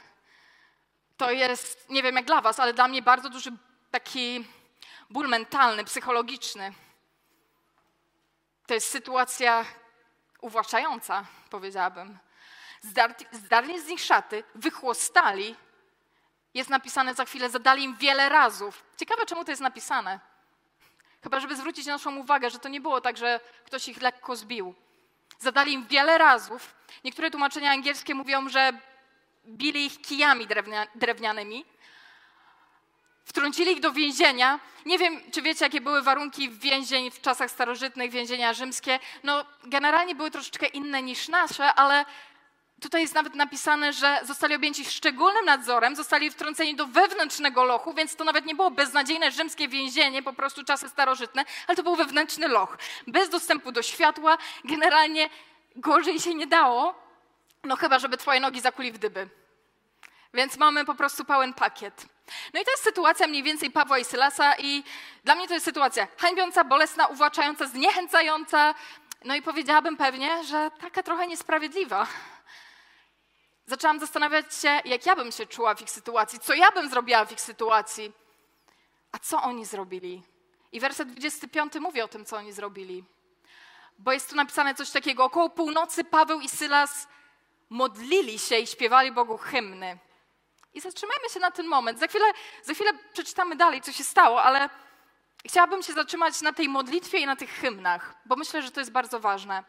To 1.16 1.30
jest, 1.30 1.90
nie 1.90 2.02
wiem 2.02 2.16
jak 2.16 2.24
dla 2.24 2.40
was, 2.40 2.60
ale 2.60 2.74
dla 2.74 2.88
mnie 2.88 3.02
bardzo 3.02 3.30
duży 3.30 3.50
taki 3.90 4.46
ból 5.10 5.28
mentalny, 5.28 5.84
psychologiczny. 5.84 6.72
To 8.66 8.74
jest 8.74 8.90
sytuacja 8.90 9.64
uwłaszczająca, 10.40 11.24
powiedziałabym. 11.50 12.18
Zdarli 13.32 13.80
z 13.80 13.86
nich 13.86 14.00
szaty, 14.00 14.44
wychłostali 14.54 15.56
jest 16.54 16.70
napisane 16.70 17.14
za 17.14 17.24
chwilę, 17.24 17.50
zadali 17.50 17.84
im 17.84 17.96
wiele 17.96 18.28
razów. 18.28 18.84
Ciekawe, 18.96 19.26
czemu 19.26 19.44
to 19.44 19.52
jest 19.52 19.62
napisane. 19.62 20.20
Chyba, 21.22 21.40
żeby 21.40 21.56
zwrócić 21.56 21.86
naszą 21.86 22.16
uwagę, 22.16 22.50
że 22.50 22.58
to 22.58 22.68
nie 22.68 22.80
było 22.80 23.00
tak, 23.00 23.16
że 23.16 23.40
ktoś 23.66 23.88
ich 23.88 24.02
lekko 24.02 24.36
zbił. 24.36 24.74
Zadali 25.38 25.72
im 25.72 25.86
wiele 25.86 26.18
razów. 26.18 26.74
Niektóre 27.04 27.30
tłumaczenia 27.30 27.70
angielskie 27.70 28.14
mówią, 28.14 28.48
że 28.48 28.72
bili 29.46 29.86
ich 29.86 30.00
kijami 30.00 30.46
drewnia, 30.46 30.86
drewnianymi. 30.94 31.64
Wtrącili 33.24 33.72
ich 33.72 33.80
do 33.80 33.92
więzienia. 33.92 34.60
Nie 34.86 34.98
wiem, 34.98 35.20
czy 35.32 35.42
wiecie, 35.42 35.64
jakie 35.64 35.80
były 35.80 36.02
warunki 36.02 36.50
więzień 36.50 37.10
w 37.10 37.20
czasach 37.20 37.50
starożytnych, 37.50 38.10
więzienia 38.10 38.54
rzymskie. 38.54 38.98
No, 39.22 39.44
generalnie 39.64 40.14
były 40.14 40.30
troszeczkę 40.30 40.66
inne 40.66 41.02
niż 41.02 41.28
nasze, 41.28 41.74
ale 41.74 42.04
Tutaj 42.84 43.02
jest 43.02 43.14
nawet 43.14 43.34
napisane, 43.34 43.92
że 43.92 44.20
zostali 44.24 44.54
objęci 44.54 44.84
szczególnym 44.84 45.44
nadzorem, 45.44 45.96
zostali 45.96 46.30
wtrąceni 46.30 46.76
do 46.76 46.86
wewnętrznego 46.86 47.64
lochu, 47.64 47.94
więc 47.94 48.16
to 48.16 48.24
nawet 48.24 48.46
nie 48.46 48.54
było 48.54 48.70
beznadziejne 48.70 49.30
rzymskie 49.30 49.68
więzienie, 49.68 50.22
po 50.22 50.32
prostu 50.32 50.64
czasy 50.64 50.88
starożytne, 50.88 51.44
ale 51.66 51.76
to 51.76 51.82
był 51.82 51.96
wewnętrzny 51.96 52.48
loch. 52.48 52.78
Bez 53.06 53.28
dostępu 53.28 53.72
do 53.72 53.82
światła, 53.82 54.38
generalnie 54.64 55.30
gorzej 55.76 56.20
się 56.20 56.34
nie 56.34 56.46
dało, 56.46 56.94
no 57.62 57.76
chyba, 57.76 57.98
żeby 57.98 58.16
twoje 58.16 58.40
nogi 58.40 58.60
zakuli 58.60 58.92
w 58.92 58.98
dyby. 58.98 59.28
Więc 60.34 60.56
mamy 60.56 60.84
po 60.84 60.94
prostu 60.94 61.24
pełen 61.24 61.54
pakiet. 61.54 62.06
No 62.54 62.60
i 62.60 62.64
to 62.64 62.70
jest 62.70 62.84
sytuacja 62.84 63.26
mniej 63.26 63.42
więcej 63.42 63.70
Pawła 63.70 63.98
i 63.98 64.04
Sylasa 64.04 64.54
i 64.58 64.84
dla 65.24 65.34
mnie 65.34 65.48
to 65.48 65.54
jest 65.54 65.66
sytuacja 65.66 66.08
hańbiąca, 66.18 66.64
bolesna, 66.64 67.06
uwłaczająca, 67.06 67.66
zniechęcająca, 67.66 68.74
no 69.24 69.34
i 69.34 69.42
powiedziałabym 69.42 69.96
pewnie, 69.96 70.44
że 70.44 70.70
taka 70.80 71.02
trochę 71.02 71.26
niesprawiedliwa. 71.26 72.06
Zaczęłam 73.66 74.00
zastanawiać 74.00 74.54
się, 74.54 74.80
jak 74.84 75.06
ja 75.06 75.16
bym 75.16 75.32
się 75.32 75.46
czuła 75.46 75.74
w 75.74 75.82
ich 75.82 75.90
sytuacji, 75.90 76.38
co 76.38 76.54
ja 76.54 76.70
bym 76.70 76.90
zrobiła 76.90 77.24
w 77.24 77.32
ich 77.32 77.40
sytuacji, 77.40 78.12
a 79.12 79.18
co 79.18 79.42
oni 79.42 79.64
zrobili. 79.64 80.22
I 80.72 80.80
werset 80.80 81.08
25 81.08 81.74
mówi 81.74 82.02
o 82.02 82.08
tym, 82.08 82.24
co 82.24 82.36
oni 82.36 82.52
zrobili. 82.52 83.04
Bo 83.98 84.12
jest 84.12 84.30
tu 84.30 84.36
napisane 84.36 84.74
coś 84.74 84.90
takiego: 84.90 85.24
około 85.24 85.50
północy 85.50 86.04
Paweł 86.04 86.40
i 86.40 86.48
Sylas 86.48 87.08
modlili 87.70 88.38
się 88.38 88.58
i 88.58 88.66
śpiewali 88.66 89.12
Bogu 89.12 89.38
hymny. 89.38 89.98
I 90.74 90.80
zatrzymajmy 90.80 91.28
się 91.28 91.40
na 91.40 91.50
ten 91.50 91.66
moment. 91.66 91.98
Za 91.98 92.06
chwilę, 92.06 92.24
za 92.62 92.74
chwilę 92.74 92.90
przeczytamy 93.12 93.56
dalej, 93.56 93.82
co 93.82 93.92
się 93.92 94.04
stało, 94.04 94.42
ale 94.42 94.68
chciałabym 95.46 95.82
się 95.82 95.92
zatrzymać 95.92 96.40
na 96.40 96.52
tej 96.52 96.68
modlitwie 96.68 97.18
i 97.18 97.26
na 97.26 97.36
tych 97.36 97.50
hymnach, 97.50 98.14
bo 98.26 98.36
myślę, 98.36 98.62
że 98.62 98.70
to 98.70 98.80
jest 98.80 98.92
bardzo 98.92 99.20
ważne. 99.20 99.64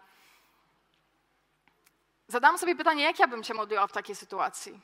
Zadałam 2.27 2.57
sobie 2.57 2.75
pytanie, 2.75 3.03
jak 3.03 3.19
ja 3.19 3.27
bym 3.27 3.43
się 3.43 3.53
modliła 3.53 3.87
w 3.87 3.91
takiej 3.91 4.15
sytuacji. 4.15 4.81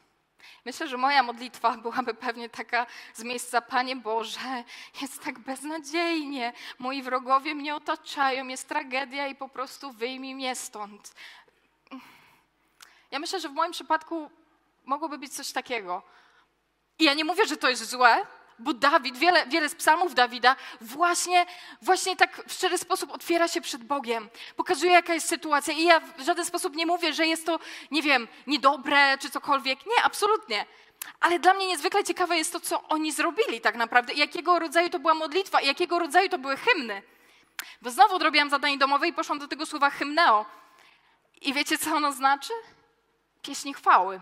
Myślę, 0.65 0.88
że 0.88 0.98
moja 0.98 1.24
modlitwa 1.24 1.77
byłaby 1.83 2.13
pewnie 2.13 2.50
taka 2.50 2.86
z 3.13 3.24
miejsca, 3.24 3.62
Panie 3.62 3.95
Boże, 3.95 4.63
jest 5.01 5.24
tak 5.24 5.39
beznadziejnie, 5.39 6.53
moi 6.79 7.01
wrogowie 7.03 7.55
mnie 7.55 7.75
otaczają, 7.75 8.48
jest 8.48 8.67
tragedia 8.69 9.27
i 9.27 9.36
po 9.36 9.50
prostu 9.50 9.91
wyjmij 9.91 10.36
mnie 10.36 10.55
stąd. 10.55 11.13
Ja 13.12 13.19
myślę, 13.19 13.39
że 13.39 13.50
w 13.50 13.53
moim 13.53 13.71
przypadku 13.71 14.31
mogłoby 14.86 15.17
być 15.17 15.33
coś 15.33 15.51
takiego. 15.51 16.03
I 17.00 17.03
ja 17.03 17.13
nie 17.13 17.25
mówię, 17.25 17.45
że 17.48 17.57
to 17.57 17.69
jest 17.69 17.89
złe, 17.89 18.25
bo 18.60 18.74
Dawid, 18.74 19.17
wiele, 19.17 19.46
wiele 19.46 19.70
z 19.70 19.75
psalmów 19.75 20.13
Dawida 20.13 20.55
właśnie, 20.81 21.46
właśnie 21.81 22.15
tak 22.15 22.43
w 22.48 22.53
szczery 22.53 22.77
sposób 22.77 23.12
otwiera 23.12 23.48
się 23.48 23.62
przed 23.62 23.84
Bogiem. 23.84 24.29
Pokazuje, 24.55 24.91
jaka 24.91 25.13
jest 25.13 25.27
sytuacja. 25.27 25.74
I 25.74 25.84
ja 25.84 26.00
w 26.00 26.22
żaden 26.22 26.46
sposób 26.46 26.75
nie 26.75 26.86
mówię, 26.86 27.13
że 27.13 27.27
jest 27.27 27.46
to, 27.46 27.60
nie 27.91 28.01
wiem, 28.01 28.27
niedobre 28.48 29.17
czy 29.17 29.29
cokolwiek. 29.29 29.86
Nie, 29.86 30.03
absolutnie. 30.03 30.65
Ale 31.20 31.39
dla 31.39 31.53
mnie 31.53 31.67
niezwykle 31.67 32.03
ciekawe 32.03 32.38
jest 32.38 32.53
to, 32.53 32.60
co 32.60 32.88
oni 32.88 33.12
zrobili 33.12 33.62
tak 33.62 33.75
naprawdę. 33.75 34.13
Jakiego 34.13 34.60
rodzaju 34.60 34.89
to 34.89 35.00
była 35.00 35.13
modlitwa, 35.13 35.62
jakiego 35.62 36.00
rodzaju 36.00 36.29
to 36.29 36.38
były 36.38 36.58
hymny. 36.58 37.01
Bo 37.81 37.91
znowu 37.91 38.15
odrobiłam 38.15 38.50
zadanie 38.50 38.77
domowe 38.77 39.08
i 39.08 39.13
poszłam 39.13 39.39
do 39.39 39.48
tego 39.48 39.65
słowa 39.65 39.89
hymneo. 39.89 40.46
I 41.41 41.53
wiecie, 41.53 41.77
co 41.77 41.96
ono 41.96 42.12
znaczy? 42.12 42.53
Pieśni 43.41 43.74
chwały. 43.74 44.22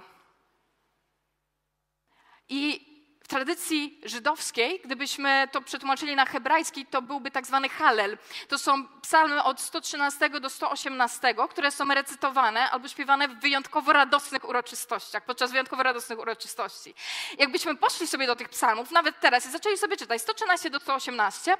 I 2.49 2.88
tradycji 3.29 3.99
żydowskiej, 4.03 4.81
gdybyśmy 4.85 5.47
to 5.51 5.61
przetłumaczyli 5.61 6.15
na 6.15 6.25
hebrajski, 6.25 6.85
to 6.85 7.01
byłby 7.01 7.31
tak 7.31 7.45
zwany 7.45 7.69
halel. 7.69 8.17
To 8.47 8.57
są 8.57 8.87
psalmy 8.87 9.43
od 9.43 9.61
113 9.61 10.29
do 10.29 10.49
118, 10.49 11.35
które 11.49 11.71
są 11.71 11.85
recytowane 11.87 12.69
albo 12.71 12.87
śpiewane 12.87 13.27
w 13.27 13.39
wyjątkowo 13.39 13.93
radosnych 13.93 14.49
uroczystościach, 14.49 15.25
podczas 15.25 15.51
wyjątkowo 15.51 15.83
radosnych 15.83 16.19
uroczystości. 16.19 16.93
Jakbyśmy 17.37 17.75
poszli 17.75 18.07
sobie 18.07 18.27
do 18.27 18.35
tych 18.35 18.49
psalmów, 18.49 18.91
nawet 18.91 19.19
teraz, 19.19 19.45
i 19.45 19.51
zaczęli 19.51 19.77
sobie 19.77 19.97
czytać 19.97 20.21
113 20.21 20.69
do 20.69 20.79
118, 20.79 21.57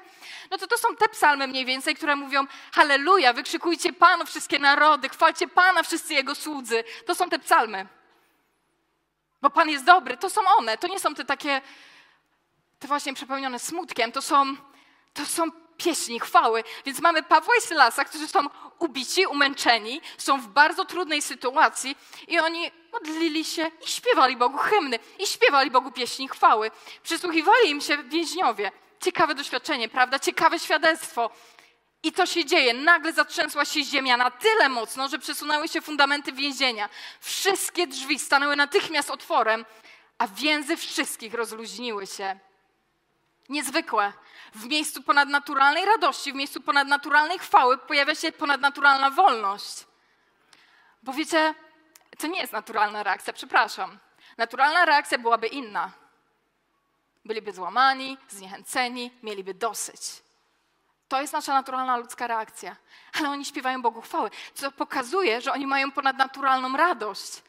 no 0.50 0.58
to 0.58 0.66
to 0.66 0.78
są 0.78 0.96
te 0.96 1.08
psalmy 1.08 1.46
mniej 1.46 1.64
więcej, 1.64 1.94
które 1.94 2.16
mówią 2.16 2.46
Halleluja, 2.72 3.32
wykrzykujcie 3.32 3.92
Panu 3.92 4.26
wszystkie 4.26 4.58
narody, 4.58 5.08
chwalcie 5.08 5.48
Pana 5.48 5.82
wszyscy 5.82 6.14
Jego 6.14 6.34
słudzy. 6.34 6.84
To 7.06 7.14
są 7.14 7.28
te 7.28 7.38
psalmy 7.38 7.99
bo 9.42 9.50
Pan 9.50 9.68
jest 9.68 9.84
dobry. 9.84 10.16
To 10.16 10.30
są 10.30 10.40
one, 10.58 10.78
to 10.78 10.88
nie 10.88 11.00
są 11.00 11.14
te 11.14 11.24
takie, 11.24 11.60
te 12.78 12.88
właśnie 12.88 13.14
przepełnione 13.14 13.58
smutkiem, 13.58 14.12
to 14.12 14.22
są, 14.22 14.56
to 15.14 15.26
są 15.26 15.44
pieśni, 15.76 16.20
chwały. 16.20 16.64
Więc 16.86 17.00
mamy 17.00 17.22
Pawła 17.22 17.54
i 17.58 17.60
Sylasa, 17.60 18.04
którzy 18.04 18.28
są 18.28 18.40
ubici, 18.78 19.26
umęczeni, 19.26 20.00
są 20.18 20.40
w 20.40 20.46
bardzo 20.48 20.84
trudnej 20.84 21.22
sytuacji 21.22 21.96
i 22.28 22.38
oni 22.38 22.70
modlili 22.92 23.44
się 23.44 23.70
i 23.84 23.86
śpiewali 23.86 24.36
Bogu 24.36 24.58
hymny, 24.58 24.98
i 25.18 25.26
śpiewali 25.26 25.70
Bogu 25.70 25.92
pieśni 25.92 26.28
chwały. 26.28 26.70
Przysłuchiwali 27.02 27.70
im 27.70 27.80
się 27.80 27.98
więźniowie. 27.98 28.72
Ciekawe 29.00 29.34
doświadczenie, 29.34 29.88
prawda? 29.88 30.18
Ciekawe 30.18 30.58
świadectwo. 30.58 31.30
I 32.02 32.12
co 32.12 32.26
się 32.26 32.44
dzieje? 32.44 32.74
Nagle 32.74 33.12
zatrzęsła 33.12 33.64
się 33.64 33.84
ziemia 33.84 34.16
na 34.16 34.30
tyle 34.30 34.68
mocno, 34.68 35.08
że 35.08 35.18
przesunęły 35.18 35.68
się 35.68 35.80
fundamenty 35.80 36.32
więzienia. 36.32 36.88
Wszystkie 37.20 37.86
drzwi 37.86 38.18
stanęły 38.18 38.56
natychmiast 38.56 39.10
otworem, 39.10 39.64
a 40.18 40.28
więzy 40.28 40.76
wszystkich 40.76 41.34
rozluźniły 41.34 42.06
się. 42.06 42.38
Niezwykłe. 43.48 44.12
W 44.54 44.66
miejscu 44.66 45.02
ponadnaturalnej 45.02 45.84
radości, 45.84 46.32
w 46.32 46.34
miejscu 46.34 46.60
ponadnaturalnej 46.60 47.38
chwały 47.38 47.78
pojawia 47.78 48.14
się 48.14 48.32
ponadnaturalna 48.32 49.10
wolność. 49.10 49.86
Bo 51.02 51.12
wiecie, 51.12 51.54
to 52.18 52.26
nie 52.26 52.40
jest 52.40 52.52
naturalna 52.52 53.02
reakcja, 53.02 53.32
przepraszam. 53.32 53.98
Naturalna 54.38 54.84
reakcja 54.84 55.18
byłaby 55.18 55.46
inna. 55.46 55.92
Byliby 57.24 57.52
złamani, 57.52 58.18
zniechęceni, 58.28 59.10
mieliby 59.22 59.54
dosyć. 59.54 60.00
To 61.10 61.20
jest 61.20 61.32
nasza 61.32 61.54
naturalna 61.54 61.96
ludzka 61.96 62.26
reakcja. 62.26 62.76
Ale 63.18 63.30
oni 63.30 63.44
śpiewają 63.44 63.82
Bogu 63.82 64.00
chwały, 64.02 64.30
co 64.54 64.72
pokazuje, 64.72 65.40
że 65.40 65.52
oni 65.52 65.66
mają 65.66 65.92
ponadnaturalną 65.92 66.76
radość. 66.76 67.42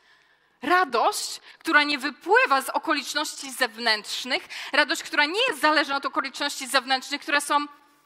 Radość, 0.62 1.42
która 1.60 1.84
nie 1.84 1.98
wypływa 1.98 2.62
z 2.62 2.70
okoliczności 2.70 3.52
zewnętrznych, 3.52 4.48
radość, 4.74 5.04
która 5.04 5.26
nie 5.26 5.40
jest 5.48 5.62
zależna 5.62 5.98
od 5.98 6.06
okoliczności 6.06 6.68
zewnętrznych, 6.68 7.22
które 7.22 7.42
są, 7.42 7.66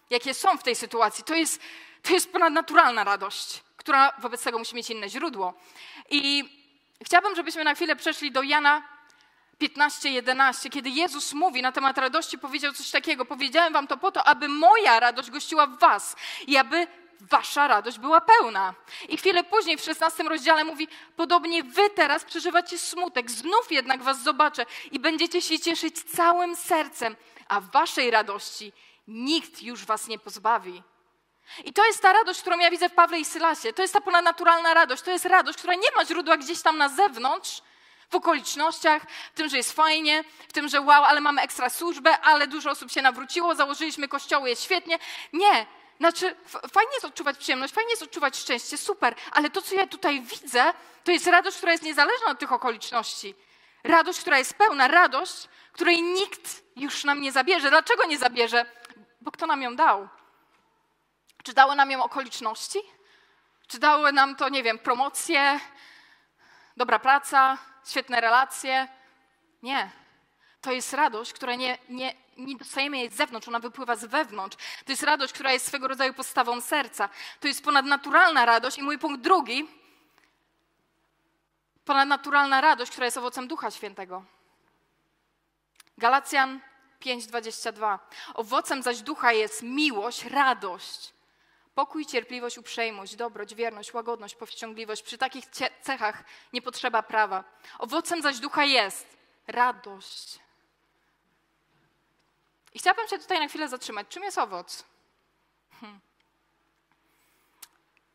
jakie 0.10 0.34
są 0.34 0.58
w 0.58 0.64
tej 0.64 0.76
sytuacji. 0.76 1.24
To 1.24 1.34
jest, 1.34 1.62
to 2.02 2.14
jest 2.14 2.32
ponadnaturalna 2.32 3.04
radość, 3.04 3.64
która 3.78 4.14
wobec 4.20 4.44
tego 4.44 4.60
musi 4.60 4.76
mieć 4.76 4.90
inne 4.90 5.10
źródło. 5.10 5.54
I 6.10 6.50
chciałabym, 7.06 7.36
żebyśmy 7.36 7.64
na 7.64 7.76
chwilę 7.76 7.96
przeszli 7.96 8.32
do 8.32 8.42
Jana 8.42 8.95
15, 9.58 10.10
11, 10.10 10.70
kiedy 10.70 10.90
Jezus 10.90 11.34
mówi 11.34 11.62
na 11.62 11.72
temat 11.72 11.98
radości, 11.98 12.38
powiedział 12.38 12.74
coś 12.74 12.92
takiego: 12.92 13.26
Powiedziałem 13.26 13.74
wam 13.74 13.88
to 13.88 13.98
po 13.98 14.12
to, 14.12 14.24
aby 14.24 14.48
moja 14.48 15.00
radość 15.00 15.32
gościła 15.32 15.68
w 15.68 15.80
was 15.80 16.16
i 16.48 16.58
aby 16.58 16.88
wasza 17.22 17.68
radość 17.68 18.00
była 18.00 18.22
pełna. 18.22 18.74
I 19.10 19.18
chwilę 19.18 19.44
później 19.44 19.78
w 19.78 19.82
16 19.82 20.24
rozdziale 20.24 20.64
mówi: 20.64 20.88
Podobnie 21.16 21.64
wy 21.64 21.90
teraz 21.90 22.24
przeżywacie 22.24 22.78
smutek, 22.78 23.32
znów 23.32 23.72
jednak 23.72 24.04
was 24.04 24.24
zobaczę 24.24 24.66
i 24.92 25.00
będziecie 25.00 25.42
się 25.42 25.60
cieszyć 25.60 26.04
całym 26.04 26.56
sercem, 26.56 27.16
a 27.48 27.62
waszej 27.62 28.12
radości 28.12 28.74
nikt 29.08 29.64
już 29.64 29.86
was 29.86 30.08
nie 30.08 30.20
pozbawi. 30.20 30.84
I 31.64 31.74
to 31.74 31.86
jest 31.86 32.02
ta 32.02 32.14
radość, 32.14 32.42
którą 32.42 32.60
ja 32.60 32.72
widzę 32.72 32.90
w 32.90 32.94
Pawle 32.94 33.20
i 33.20 33.26
Sylasie. 33.26 33.74
To 33.74 33.82
jest 33.82 33.94
ta 33.94 34.02
ponadnaturalna 34.02 34.74
radość. 34.74 35.04
To 35.04 35.12
jest 35.12 35.26
radość, 35.26 35.58
która 35.58 35.76
nie 35.76 35.92
ma 35.96 36.06
źródła 36.06 36.38
gdzieś 36.38 36.62
tam 36.62 36.78
na 36.78 36.90
zewnątrz, 36.90 37.62
w 38.10 38.16
okolicznościach, 38.16 39.02
w 39.34 39.38
tym, 39.38 39.50
że 39.50 39.58
jest 39.58 39.72
fajnie, 39.72 40.24
w 40.48 40.54
tym, 40.54 40.68
że 40.68 40.82
wow, 40.82 41.04
ale 41.04 41.22
mamy 41.22 41.42
ekstra 41.42 41.70
służbę, 41.70 42.20
ale 42.22 42.48
dużo 42.48 42.70
osób 42.70 42.92
się 42.92 43.02
nawróciło, 43.02 43.56
założyliśmy 43.56 44.08
kościoły, 44.08 44.50
jest 44.50 44.64
świetnie. 44.64 45.00
Nie, 45.34 45.66
znaczy 46.00 46.36
fajnie 46.74 46.92
jest 46.94 47.06
odczuwać 47.06 47.38
przyjemność, 47.38 47.74
fajnie 47.74 47.90
jest 47.90 48.04
odczuwać 48.04 48.38
szczęście, 48.38 48.78
super, 48.78 49.16
ale 49.32 49.50
to, 49.50 49.62
co 49.62 49.76
ja 49.76 49.88
tutaj 49.88 50.22
widzę, 50.22 50.74
to 51.04 51.12
jest 51.12 51.28
radość, 51.28 51.58
która 51.58 51.72
jest 51.72 51.84
niezależna 51.84 52.28
od 52.28 52.40
tych 52.40 52.52
okoliczności. 52.52 53.36
Radość, 53.84 54.20
która 54.20 54.38
jest 54.38 54.54
pełna, 54.54 54.88
radość, 54.88 55.48
której 55.72 56.02
nikt 56.02 56.64
już 56.76 57.04
nam 57.04 57.22
nie 57.22 57.32
zabierze. 57.32 57.70
Dlaczego 57.70 58.06
nie 58.06 58.18
zabierze? 58.18 58.66
Bo 59.22 59.32
kto 59.32 59.48
nam 59.48 59.62
ją 59.62 59.76
dał? 59.76 60.08
Czy 61.44 61.54
dały 61.54 61.76
nam 61.76 61.92
ją 61.92 62.04
okoliczności? 62.04 62.80
Czy 63.68 63.80
dały 63.80 64.12
nam 64.12 64.36
to, 64.36 64.50
nie 64.50 64.64
wiem, 64.64 64.80
promocje, 64.80 65.60
dobra 66.78 67.00
praca, 67.00 67.58
świetne 67.86 68.22
relacje. 68.22 68.88
Nie. 69.64 69.92
To 70.62 70.72
jest 70.72 70.94
radość, 70.94 71.34
która 71.34 71.56
nie, 71.56 71.78
nie, 71.90 72.14
nie 72.38 72.58
dostajemy 72.58 72.98
jej 72.98 73.10
z 73.10 73.14
zewnątrz, 73.14 73.48
ona 73.48 73.60
wypływa 73.60 73.96
z 73.96 74.06
wewnątrz. 74.06 74.58
To 74.86 74.92
jest 74.92 75.04
radość, 75.04 75.34
która 75.34 75.52
jest 75.52 75.68
swego 75.68 75.88
rodzaju 75.88 76.14
postawą 76.14 76.62
serca. 76.62 77.10
To 77.40 77.48
jest 77.48 77.64
ponadnaturalna 77.64 78.46
radość. 78.46 78.78
I 78.78 78.84
mój 78.84 79.00
punkt 79.00 79.22
drugi, 79.22 79.68
ponadnaturalna 81.86 82.62
radość, 82.62 82.92
która 82.92 83.06
jest 83.06 83.18
owocem 83.18 83.48
Ducha 83.48 83.72
Świętego. 83.72 84.24
Galacjan 85.98 86.60
5:22. 87.00 88.00
Owocem 88.34 88.84
zaś 88.84 89.02
ducha 89.02 89.34
jest 89.34 89.64
miłość, 89.64 90.24
radość, 90.26 91.14
Pokój, 91.76 92.06
cierpliwość, 92.06 92.58
uprzejmość, 92.58 93.16
dobroć, 93.16 93.56
wierność, 93.56 93.94
łagodność, 93.94 94.36
powściągliwość. 94.36 95.04
Przy 95.04 95.18
takich 95.18 95.46
cechach 95.82 96.24
nie 96.54 96.62
potrzeba 96.62 97.04
prawa. 97.04 97.44
Owocem 97.80 98.22
zaś 98.22 98.40
ducha 98.40 98.66
jest 98.66 99.18
radość. 99.48 100.40
I 102.74 102.80
chciałabym 102.80 103.08
się 103.08 103.20
tutaj 103.20 103.40
na 103.40 103.48
chwilę 103.48 103.70
zatrzymać. 103.70 104.08
Czym 104.08 104.24
jest 104.24 104.38
owoc? 104.38 104.86
Hmm. 105.82 106.00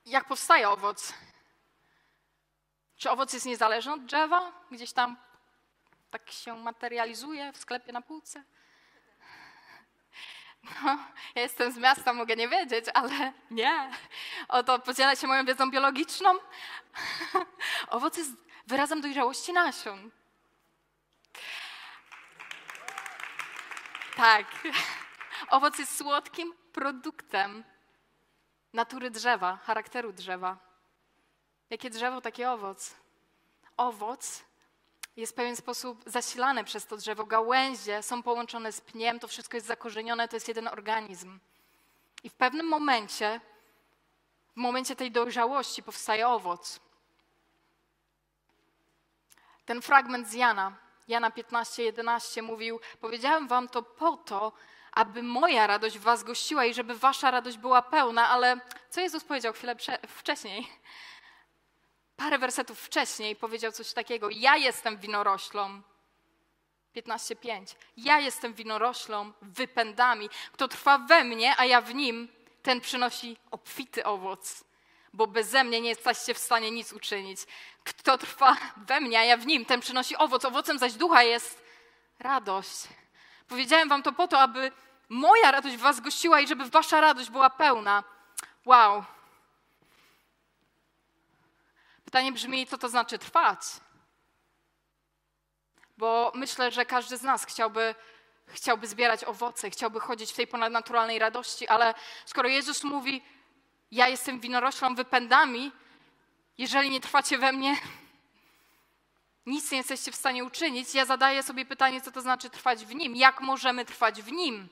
Jak 0.06 0.28
powstaje 0.28 0.68
owoc? 0.68 1.12
Czy 2.96 3.10
owoc 3.10 3.32
jest 3.32 3.46
niezależny 3.46 3.92
od 3.92 4.04
drzewa? 4.04 4.52
Gdzieś 4.70 4.92
tam 4.92 5.16
tak 6.10 6.30
się 6.30 6.56
materializuje 6.56 7.52
w 7.52 7.56
sklepie 7.56 7.92
na 7.92 8.02
półce? 8.02 8.44
No, 10.64 10.98
ja 11.34 11.42
jestem 11.42 11.72
z 11.72 11.76
miasta, 11.76 12.12
mogę 12.12 12.36
nie 12.36 12.48
wiedzieć, 12.48 12.84
ale 12.94 13.32
nie. 13.50 13.90
Oto 14.48 14.78
podzielę 14.78 15.16
się 15.16 15.26
moją 15.26 15.44
wiedzą 15.44 15.70
biologiczną. 15.70 16.30
Owoc 17.88 18.16
jest 18.16 18.30
wyrazem 18.66 19.00
dojrzałości 19.00 19.52
nasion. 19.52 20.10
Tak. 24.16 24.46
Owoc 25.50 25.78
jest 25.78 25.98
słodkim 25.98 26.54
produktem 26.72 27.64
natury 28.72 29.10
drzewa, 29.10 29.56
charakteru 29.56 30.12
drzewa. 30.12 30.58
Jakie 31.70 31.90
drzewo, 31.90 32.20
taki 32.20 32.44
owoc. 32.44 32.94
Owoc 33.76 34.44
jest 35.20 35.32
w 35.32 35.36
pewien 35.36 35.56
sposób 35.56 36.02
zasilane 36.06 36.64
przez 36.64 36.86
to 36.86 36.96
drzewo. 36.96 37.24
Gałęzie 37.24 38.02
są 38.02 38.22
połączone 38.22 38.72
z 38.72 38.80
pniem, 38.80 39.20
to 39.20 39.28
wszystko 39.28 39.56
jest 39.56 39.66
zakorzenione, 39.66 40.28
to 40.28 40.36
jest 40.36 40.48
jeden 40.48 40.68
organizm. 40.68 41.38
I 42.24 42.30
w 42.30 42.34
pewnym 42.34 42.66
momencie, 42.66 43.40
w 44.52 44.56
momencie 44.56 44.96
tej 44.96 45.10
dojrzałości 45.10 45.82
powstaje 45.82 46.28
owoc. 46.28 46.80
Ten 49.66 49.82
fragment 49.82 50.28
z 50.28 50.32
Jana, 50.32 50.76
Jana 51.08 51.30
15, 51.30 51.82
11 51.82 52.42
mówił: 52.42 52.80
Powiedziałem 53.00 53.48
wam 53.48 53.68
to 53.68 53.82
po 53.82 54.16
to, 54.16 54.52
aby 54.92 55.22
moja 55.22 55.66
radość 55.66 55.98
w 55.98 56.02
was 56.02 56.22
gościła 56.22 56.64
i 56.64 56.74
żeby 56.74 56.94
wasza 56.94 57.30
radość 57.30 57.58
była 57.58 57.82
pełna, 57.82 58.28
ale 58.28 58.60
co 58.90 59.00
Jezus 59.00 59.24
powiedział 59.24 59.52
chwilę 59.52 59.76
wcześniej? 60.08 60.68
Parę 62.20 62.38
wersetów 62.38 62.80
wcześniej 62.80 63.36
powiedział 63.36 63.72
coś 63.72 63.92
takiego: 63.92 64.28
Ja 64.30 64.56
jestem 64.56 64.96
winoroślą. 64.96 65.82
15:5. 66.96 67.74
Ja 67.96 68.20
jestem 68.20 68.54
winoroślą, 68.54 69.32
wypędami. 69.42 70.30
Kto 70.52 70.68
trwa 70.68 70.98
we 70.98 71.24
mnie, 71.24 71.54
a 71.56 71.64
ja 71.64 71.80
w 71.80 71.94
nim, 71.94 72.28
ten 72.62 72.80
przynosi 72.80 73.36
obfity 73.50 74.04
owoc, 74.04 74.64
bo 75.12 75.26
beze 75.26 75.64
mnie 75.64 75.80
nie 75.80 75.88
jesteście 75.88 76.34
w 76.34 76.38
stanie 76.38 76.70
nic 76.70 76.92
uczynić. 76.92 77.40
Kto 77.84 78.18
trwa 78.18 78.56
we 78.76 79.00
mnie, 79.00 79.18
a 79.18 79.24
ja 79.24 79.36
w 79.36 79.46
nim, 79.46 79.64
ten 79.64 79.80
przynosi 79.80 80.16
owoc. 80.16 80.44
Owocem 80.44 80.78
zaś 80.78 80.92
ducha 80.92 81.22
jest 81.22 81.62
radość. 82.18 82.88
Powiedziałem 83.48 83.88
wam 83.88 84.02
to 84.02 84.12
po 84.12 84.28
to, 84.28 84.40
aby 84.40 84.72
moja 85.08 85.50
radość 85.50 85.76
w 85.76 85.80
was 85.80 86.00
gościła 86.00 86.40
i 86.40 86.46
żeby 86.46 86.64
wasza 86.64 87.00
radość 87.00 87.30
była 87.30 87.50
pełna. 87.50 88.04
Wow, 88.64 89.04
Pytanie 92.10 92.32
brzmi, 92.32 92.66
co 92.66 92.78
to 92.78 92.88
znaczy 92.88 93.18
trwać? 93.18 93.60
Bo 95.96 96.32
myślę, 96.34 96.70
że 96.70 96.86
każdy 96.86 97.16
z 97.16 97.22
nas 97.22 97.44
chciałby, 97.44 97.94
chciałby 98.46 98.86
zbierać 98.86 99.24
owoce, 99.24 99.70
chciałby 99.70 100.00
chodzić 100.00 100.32
w 100.32 100.36
tej 100.36 100.46
ponadnaturalnej 100.46 101.18
radości, 101.18 101.68
ale 101.68 101.94
skoro 102.26 102.48
Jezus 102.48 102.84
mówi, 102.84 103.22
ja 103.90 104.08
jestem 104.08 104.40
winoroślą 104.40 104.94
wypędami, 104.94 105.72
jeżeli 106.58 106.90
nie 106.90 107.00
trwacie 107.00 107.38
we 107.38 107.52
mnie, 107.52 107.76
nic 109.46 109.70
nie 109.70 109.78
jesteście 109.78 110.12
w 110.12 110.16
stanie 110.16 110.44
uczynić, 110.44 110.94
ja 110.94 111.04
zadaję 111.04 111.42
sobie 111.42 111.64
pytanie, 111.64 112.00
co 112.00 112.10
to 112.10 112.20
znaczy 112.20 112.50
trwać 112.50 112.84
w 112.84 112.94
Nim, 112.94 113.16
jak 113.16 113.40
możemy 113.40 113.84
trwać 113.84 114.22
w 114.22 114.32
Nim. 114.32 114.68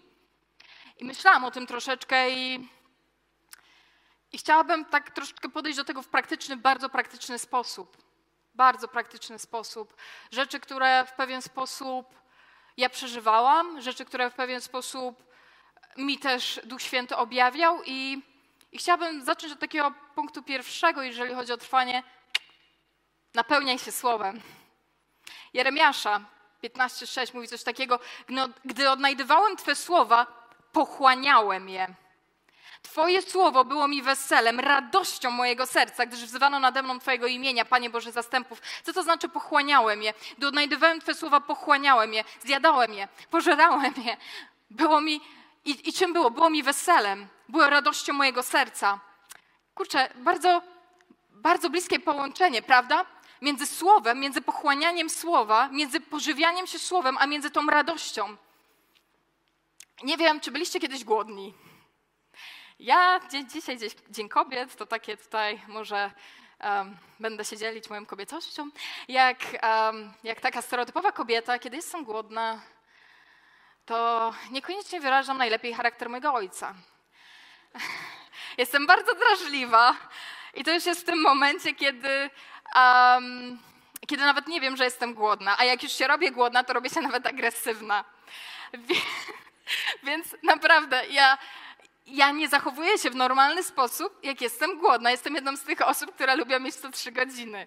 I 0.99 1.05
myślałam 1.05 1.45
o 1.45 1.51
tym 1.51 1.67
troszeczkę 1.67 2.31
i 2.31 2.69
i 4.33 4.39
chciałabym 4.39 4.85
tak 4.85 5.11
troszeczkę 5.11 5.49
podejść 5.49 5.77
do 5.77 5.85
tego 5.85 6.03
w 6.03 6.09
praktyczny, 6.09 6.57
bardzo 6.57 6.89
praktyczny 6.89 7.39
sposób. 7.39 7.97
Bardzo 8.55 8.89
praktyczny 8.89 9.39
sposób. 9.39 9.97
Rzeczy, 10.31 10.61
które 10.61 11.05
w 11.05 11.13
pewien 11.13 11.43
sposób 11.43 12.15
ja 12.77 12.89
przeżywałam, 12.89 13.81
rzeczy, 13.81 14.05
które 14.05 14.31
w 14.31 14.35
pewien 14.35 14.61
sposób 14.61 15.25
mi 15.97 16.19
też 16.19 16.61
Duch 16.65 16.83
Święty 16.83 17.17
objawiał 17.17 17.83
i, 17.87 18.23
i 18.73 18.79
chciałabym 18.79 19.25
zacząć 19.25 19.53
od 19.53 19.59
takiego 19.59 19.95
punktu 20.15 20.43
pierwszego, 20.43 21.03
jeżeli 21.03 21.35
chodzi 21.35 21.53
o 21.53 21.57
trwanie. 21.57 22.03
Napełniaj 23.35 23.79
się 23.79 23.93
słowem. 23.93 24.41
Jeremiasza 25.53 26.21
15:6 26.65 27.35
mówi 27.35 27.49
coś 27.49 27.63
takiego: 27.63 28.01
Gdy 28.65 28.91
odnajdywałem 28.91 29.57
Twe 29.57 29.75
słowa, 29.75 30.27
pochłaniałem 30.73 31.69
je. 31.69 31.95
Twoje 32.83 33.23
słowo 33.23 33.65
było 33.65 33.89
mi 33.89 34.03
weselem, 34.03 34.61
radością 34.61 35.31
mojego 35.31 35.67
serca, 35.67 36.07
gdyż 36.07 36.25
wzywano 36.25 36.61
nade 36.61 36.83
mną 36.83 36.99
Twojego 36.99 37.27
imienia, 37.27 37.65
Panie 37.65 37.91
Boże 37.91 38.13
zastępów. 38.13 38.63
Co 38.83 38.93
to 38.93 39.03
znaczy 39.03 39.29
pochłaniałem 39.29 40.03
je? 40.03 40.15
Gdy 40.39 40.47
odnajdywałem 40.47 41.01
Twoje 41.01 41.15
słowa, 41.15 41.41
pochłaniałem 41.41 42.15
je, 42.15 42.25
zjadałem 42.45 42.95
je, 42.95 43.09
pożerałem 43.31 43.95
je. 44.05 44.17
Było 44.71 45.01
mi, 45.01 45.21
i, 45.65 45.89
i 45.89 45.93
czym 45.93 46.13
było? 46.13 46.31
Było 46.31 46.51
mi 46.51 46.63
weselem, 46.63 47.27
było 47.49 47.71
radością 47.71 48.13
mojego 48.13 48.43
serca. 48.43 49.01
Kurczę, 49.75 50.09
bardzo, 50.15 50.63
bardzo 51.31 51.71
bliskie 51.71 52.01
połączenie, 52.01 52.63
prawda? 52.63 53.07
Między 53.43 53.67
słowem, 53.67 54.21
między 54.21 54.43
pochłanianiem 54.43 55.11
słowa, 55.11 55.69
między 55.69 56.01
pożywianiem 56.01 56.67
się 56.67 56.79
słowem, 56.79 57.17
a 57.21 57.27
między 57.27 57.51
tą 57.51 57.67
radością. 57.67 58.37
Nie 60.03 60.17
wiem, 60.17 60.41
czy 60.41 60.51
byliście 60.51 60.81
kiedyś 60.81 61.05
głodni. 61.05 61.55
Ja 62.79 63.21
dzisiaj 63.47 63.79
Dzień 64.11 64.29
Kobiet, 64.29 64.77
to 64.77 64.87
takie 64.87 65.17
tutaj 65.17 65.63
może 65.69 66.11
um, 66.65 66.97
będę 67.21 67.45
się 67.45 67.57
dzielić 67.57 67.91
moją 67.91 68.07
kobiecością. 68.07 68.71
Jak, 69.09 69.39
um, 69.63 70.13
jak 70.25 70.41
taka 70.41 70.63
stereotypowa 70.63 71.13
kobieta, 71.13 71.59
kiedy 71.59 71.77
jestem 71.77 72.05
głodna, 72.05 72.61
to 73.87 74.35
niekoniecznie 74.51 75.01
wyrażam 75.01 75.39
najlepiej 75.39 75.75
charakter 75.75 76.09
mojego 76.09 76.35
ojca. 76.35 76.75
Jestem 78.59 78.87
bardzo 78.87 79.15
drażliwa 79.15 79.97
i 80.55 80.65
to 80.65 80.71
już 80.71 80.87
jest 80.87 81.01
w 81.01 81.05
tym 81.05 81.23
momencie, 81.23 81.75
kiedy, 81.75 82.31
um, 82.75 83.59
kiedy 84.07 84.23
nawet 84.23 84.47
nie 84.47 84.61
wiem, 84.61 84.77
że 84.77 84.85
jestem 84.85 85.15
głodna, 85.15 85.59
a 85.59 85.65
jak 85.65 85.83
już 85.83 85.93
się 85.93 86.07
robię 86.07 86.31
głodna, 86.31 86.65
to 86.65 86.73
robię 86.73 86.91
się 86.91 87.01
nawet 87.01 87.27
agresywna. 87.27 88.05
Więc 90.03 90.37
naprawdę 90.43 91.07
ja 91.07 91.39
ja 92.11 92.31
nie 92.31 92.49
zachowuję 92.49 92.99
się 92.99 93.11
w 93.11 93.15
normalny 93.15 93.63
sposób, 93.63 94.19
jak 94.23 94.41
jestem 94.41 94.79
głodna. 94.79 95.11
Jestem 95.11 95.35
jedną 95.35 95.57
z 95.57 95.63
tych 95.63 95.81
osób, 95.81 96.15
które 96.15 96.37
lubią 96.37 96.61
mieć 96.61 96.75
co 96.75 96.91
trzy 96.91 97.13
godziny. 97.13 97.67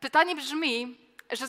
Pytanie 0.00 0.36
brzmi, 0.36 0.98
że 1.32 1.46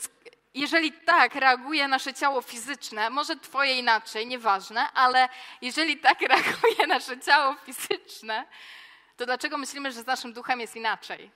jeżeli 0.53 0.91
tak 0.91 1.35
reaguje 1.35 1.87
nasze 1.87 2.13
ciało 2.13 2.41
fizyczne, 2.41 3.09
może 3.09 3.35
twoje 3.35 3.79
inaczej, 3.79 4.27
nieważne, 4.27 4.91
ale 4.91 5.29
jeżeli 5.61 5.97
tak 5.97 6.21
reaguje 6.31 6.87
nasze 6.87 7.19
ciało 7.19 7.55
fizyczne, 7.55 8.45
to 9.17 9.25
dlaczego 9.25 9.57
myślimy, 9.57 9.91
że 9.91 10.01
z 10.01 10.05
naszym 10.05 10.33
duchem 10.33 10.59
jest 10.59 10.75
inaczej? 10.75 11.31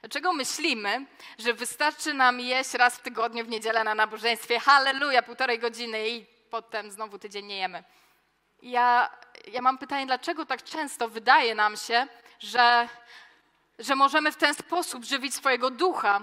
Dlaczego 0.00 0.32
myślimy, 0.32 1.06
że 1.38 1.54
wystarczy 1.54 2.14
nam 2.14 2.40
jeść 2.40 2.74
raz 2.74 2.96
w 2.96 3.02
tygodniu 3.02 3.44
w 3.44 3.48
niedzielę 3.48 3.84
na 3.84 3.94
nabożeństwie, 3.94 4.60
halleluja, 4.60 5.22
półtorej 5.22 5.58
godziny 5.58 6.08
i 6.08 6.26
potem 6.50 6.90
znowu 6.90 7.18
tydzień 7.18 7.46
nie 7.46 7.58
jemy? 7.58 7.84
Ja, 8.62 9.10
ja 9.52 9.62
mam 9.62 9.78
pytanie, 9.78 10.06
dlaczego 10.06 10.46
tak 10.46 10.62
często 10.62 11.08
wydaje 11.08 11.54
nam 11.54 11.76
się, 11.76 12.06
że, 12.38 12.88
że 13.78 13.94
możemy 13.94 14.32
w 14.32 14.36
ten 14.36 14.54
sposób 14.54 15.04
żywić 15.04 15.34
swojego 15.34 15.70
ducha? 15.70 16.20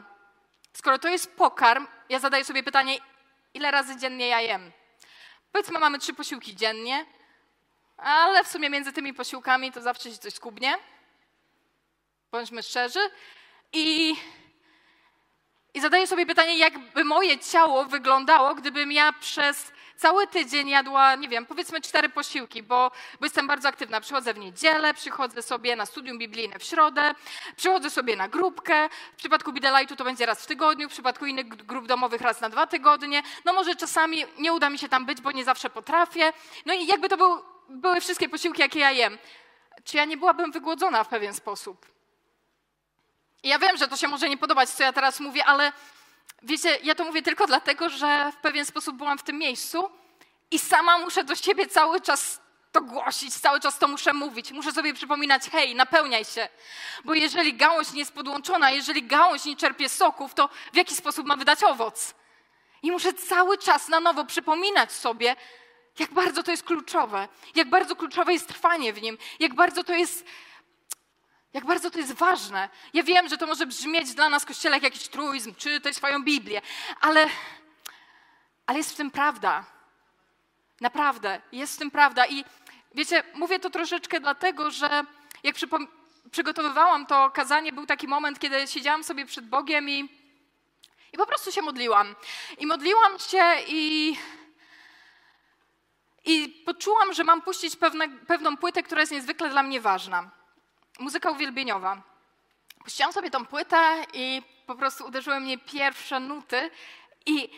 Skoro 0.74 1.00
to 1.00 1.08
jest 1.08 1.36
pokarm, 1.36 1.88
ja 2.10 2.20
zadaję 2.20 2.46
sobie 2.46 2.64
pytanie, 2.64 2.98
ile 3.54 3.72
razy 3.72 3.98
dziennie 3.98 4.28
ja 4.28 4.42
jem? 4.42 4.72
Powiedzmy, 5.52 5.80
mamy 5.80 6.00
trzy 6.00 6.14
posiłki 6.14 6.56
dziennie, 6.56 7.06
ale 7.98 8.44
w 8.44 8.48
sumie 8.48 8.70
między 8.70 8.94
tymi 8.94 9.14
posiłkami 9.14 9.72
to 9.72 9.82
zawsze 9.82 10.12
się 10.12 10.18
coś 10.18 10.34
skubnie. 10.34 10.78
Bądźmy 12.32 12.64
szczerzy. 12.64 13.00
I, 13.74 14.16
I 15.74 15.82
zadaję 15.82 16.08
sobie 16.08 16.26
pytanie, 16.26 16.58
jakby 16.58 17.04
moje 17.04 17.40
ciało 17.40 17.86
wyglądało, 17.86 18.56
gdybym 18.56 18.92
ja 18.92 19.14
przez 19.14 19.72
cały 19.98 20.28
tydzień 20.28 20.70
jadła, 20.70 21.16
nie 21.16 21.30
wiem, 21.30 21.46
powiedzmy 21.46 21.82
cztery 21.82 22.10
posiłki, 22.10 22.64
bo, 22.64 22.92
bo 23.20 23.26
jestem 23.26 23.48
bardzo 23.48 23.68
aktywna. 23.68 24.02
Przychodzę 24.02 24.34
w 24.34 24.38
niedzielę, 24.38 24.94
przychodzę 24.94 25.42
sobie 25.42 25.76
na 25.76 25.86
studium 25.86 26.18
biblijne 26.18 26.60
w 26.60 26.64
środę, 26.64 27.16
przychodzę 27.56 27.90
sobie 27.90 28.16
na 28.16 28.28
grupkę. 28.28 28.90
W 29.14 29.16
przypadku 29.16 29.54
Bidelightu 29.54 29.96
to 29.96 30.04
będzie 30.04 30.26
raz 30.26 30.44
w 30.44 30.48
tygodniu, 30.48 30.90
w 30.90 30.92
przypadku 30.92 31.26
innych 31.26 31.48
grup 31.48 31.88
domowych 31.88 32.22
raz 32.22 32.42
na 32.42 32.50
dwa 32.50 32.68
tygodnie. 32.68 33.24
No 33.46 33.54
może 33.54 33.76
czasami 33.76 34.26
nie 34.38 34.54
uda 34.54 34.70
mi 34.70 34.80
się 34.80 34.90
tam 34.90 35.06
być, 35.06 35.22
bo 35.22 35.32
nie 35.32 35.44
zawsze 35.44 35.70
potrafię. 35.70 36.34
No 36.66 36.74
i 36.74 36.88
jakby 36.88 37.10
to 37.10 37.18
był 37.18 37.56
były 37.70 38.02
wszystkie 38.02 38.30
posiłki, 38.30 38.62
jakie 38.62 38.80
ja 38.80 38.92
jem, 38.92 39.18
czy 39.84 39.98
ja 39.98 40.06
nie 40.06 40.18
byłabym 40.18 40.52
wygłodzona 40.52 41.04
w 41.04 41.08
pewien 41.08 41.34
sposób? 41.34 41.86
I 43.44 43.50
ja 43.50 43.60
wiem, 43.60 43.78
że 43.78 43.88
to 43.88 43.98
się 43.98 44.08
może 44.08 44.30
nie 44.30 44.38
podobać, 44.38 44.70
co 44.70 44.84
ja 44.84 44.94
teraz 44.94 45.20
mówię, 45.20 45.46
ale 45.46 45.72
wiecie, 46.46 46.78
ja 46.84 46.96
to 46.96 47.04
mówię 47.04 47.22
tylko 47.22 47.48
dlatego, 47.48 47.90
że 47.90 48.32
w 48.32 48.36
pewien 48.36 48.66
sposób 48.66 48.96
byłam 48.96 49.18
w 49.18 49.24
tym 49.24 49.38
miejscu 49.38 49.90
i 50.52 50.60
sama 50.60 50.98
muszę 50.98 51.24
do 51.24 51.36
siebie 51.36 51.68
cały 51.68 52.02
czas 52.02 52.42
to 52.72 52.82
głosić, 52.82 53.34
cały 53.34 53.60
czas 53.60 53.80
to 53.80 53.88
muszę 53.88 54.14
mówić. 54.14 54.52
Muszę 54.52 54.72
sobie 54.72 54.94
przypominać, 54.94 55.50
hej, 55.52 55.76
napełniaj 55.76 56.26
się. 56.26 56.48
Bo 57.04 57.14
jeżeli 57.14 57.54
gałąź 57.54 57.92
nie 57.92 58.00
jest 58.00 58.14
podłączona, 58.14 58.72
jeżeli 58.72 59.04
gałąź 59.04 59.46
nie 59.46 59.56
czerpie 59.56 59.90
soków, 59.90 60.34
to 60.34 60.50
w 60.74 60.76
jaki 60.76 60.96
sposób 60.96 61.28
ma 61.28 61.36
wydać 61.36 61.64
owoc? 61.64 62.16
I 62.84 62.92
muszę 62.92 63.14
cały 63.14 63.58
czas 63.58 63.88
na 63.88 64.00
nowo 64.00 64.26
przypominać 64.26 64.92
sobie, 64.92 65.36
jak 66.00 66.14
bardzo 66.14 66.44
to 66.44 66.52
jest 66.52 66.64
kluczowe, 66.64 67.28
jak 67.56 67.70
bardzo 67.70 67.96
kluczowe 67.96 68.34
jest 68.34 68.48
trwanie 68.48 68.94
w 68.94 69.02
nim, 69.02 69.18
jak 69.40 69.54
bardzo 69.54 69.84
to 69.84 69.94
jest, 69.94 70.26
jak 71.56 71.66
bardzo 71.66 71.92
to 71.92 72.00
jest 72.00 72.14
ważne. 72.14 72.70
Ja 72.94 73.04
wiem, 73.04 73.30
że 73.30 73.38
to 73.38 73.48
może 73.48 73.66
brzmieć 73.66 74.14
dla 74.14 74.30
nas, 74.30 74.46
Kościele, 74.46 74.76
jak 74.76 74.84
jakiś 74.84 75.08
truizm, 75.08 75.56
czytaj 75.56 75.94
swoją 75.94 76.24
Biblię, 76.24 76.62
ale, 77.02 77.28
ale 78.66 78.78
jest 78.78 78.92
w 78.92 78.96
tym 78.96 79.12
prawda. 79.12 79.66
Naprawdę, 80.82 81.42
jest 81.52 81.76
w 81.76 81.80
tym 81.80 81.92
prawda. 81.92 82.26
I 82.26 82.46
wiecie, 82.96 83.24
mówię 83.34 83.60
to 83.60 83.70
troszeczkę 83.70 84.20
dlatego, 84.20 84.72
że 84.72 85.04
jak 85.44 85.56
przygotowywałam 86.32 87.06
to 87.06 87.32
kazanie, 87.32 87.74
był 87.74 87.86
taki 87.86 88.08
moment, 88.08 88.40
kiedy 88.40 88.68
siedziałam 88.68 89.04
sobie 89.04 89.26
przed 89.26 89.50
Bogiem 89.50 89.90
i, 89.90 90.10
i 91.14 91.18
po 91.18 91.26
prostu 91.26 91.52
się 91.52 91.62
modliłam. 91.62 92.16
I 92.58 92.66
modliłam 92.66 93.20
się 93.20 93.44
i 93.68 94.16
i 96.26 96.64
poczułam, 96.66 97.14
że 97.14 97.24
mam 97.24 97.42
puścić 97.42 97.76
pewne, 97.76 98.10
pewną 98.10 98.58
płytę, 98.58 98.84
która 98.84 99.02
jest 99.02 99.12
niezwykle 99.12 99.50
dla 99.50 99.64
mnie 99.64 99.82
ważna. 99.82 100.32
Muzyka 101.00 101.32
uwielbieniowa. 101.32 102.02
Puściłam 102.84 103.14
sobie 103.14 103.32
tą 103.32 103.46
płytę 103.46 104.06
i 104.14 104.42
po 104.68 104.76
prostu 104.76 105.06
uderzyły 105.06 105.40
mnie 105.40 105.58
pierwsze 105.58 106.20
nuty 106.20 106.72
i, 107.26 107.50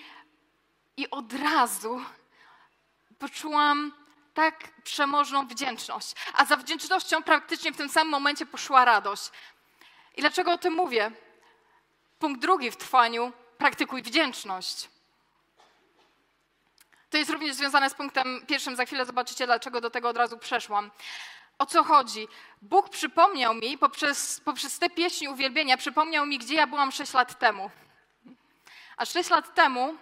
i 0.98 1.10
od 1.10 1.34
razu 1.34 2.02
poczułam 3.20 3.94
tak 4.34 4.82
przemożną 4.84 5.48
wdzięczność. 5.48 6.14
A 6.34 6.46
za 6.46 6.56
wdzięcznością 6.56 7.24
praktycznie 7.24 7.72
w 7.72 7.78
tym 7.78 7.90
samym 7.90 8.12
momencie 8.12 8.46
poszła 8.46 8.86
radość. 8.86 9.32
I 10.16 10.22
dlaczego 10.22 10.52
o 10.52 10.58
tym 10.58 10.74
mówię? 10.74 11.12
Punkt 12.20 12.42
drugi 12.42 12.72
w 12.72 12.78
trwaniu: 12.78 13.32
praktykuj 13.58 14.02
wdzięczność. 14.02 14.90
To 17.10 17.18
jest 17.18 17.30
również 17.30 17.56
związane 17.56 17.90
z 17.90 17.94
punktem 17.94 18.46
pierwszym, 18.48 18.76
za 18.76 18.86
chwilę 18.86 19.06
zobaczycie, 19.06 19.46
dlaczego 19.46 19.82
do 19.82 19.90
tego 19.90 20.10
od 20.10 20.18
razu 20.18 20.38
przeszłam. 20.38 20.92
O 21.60 21.66
co 21.66 21.84
chodzi? 21.84 22.28
Bóg 22.62 22.90
przypomniał 22.90 23.54
mi, 23.54 23.78
poprzez, 23.78 24.40
poprzez 24.40 24.80
te 24.80 24.90
pieśni 24.90 25.30
uwielbienia, 25.30 25.78
przypomniał 25.78 26.26
mi, 26.26 26.40
gdzie 26.40 26.56
ja 26.56 26.68
byłam 26.68 26.92
6 26.92 27.14
lat 27.14 27.40
temu. 27.40 27.72
A 28.98 29.06
6 29.06 29.30
lat 29.30 29.56
temu 29.56 29.96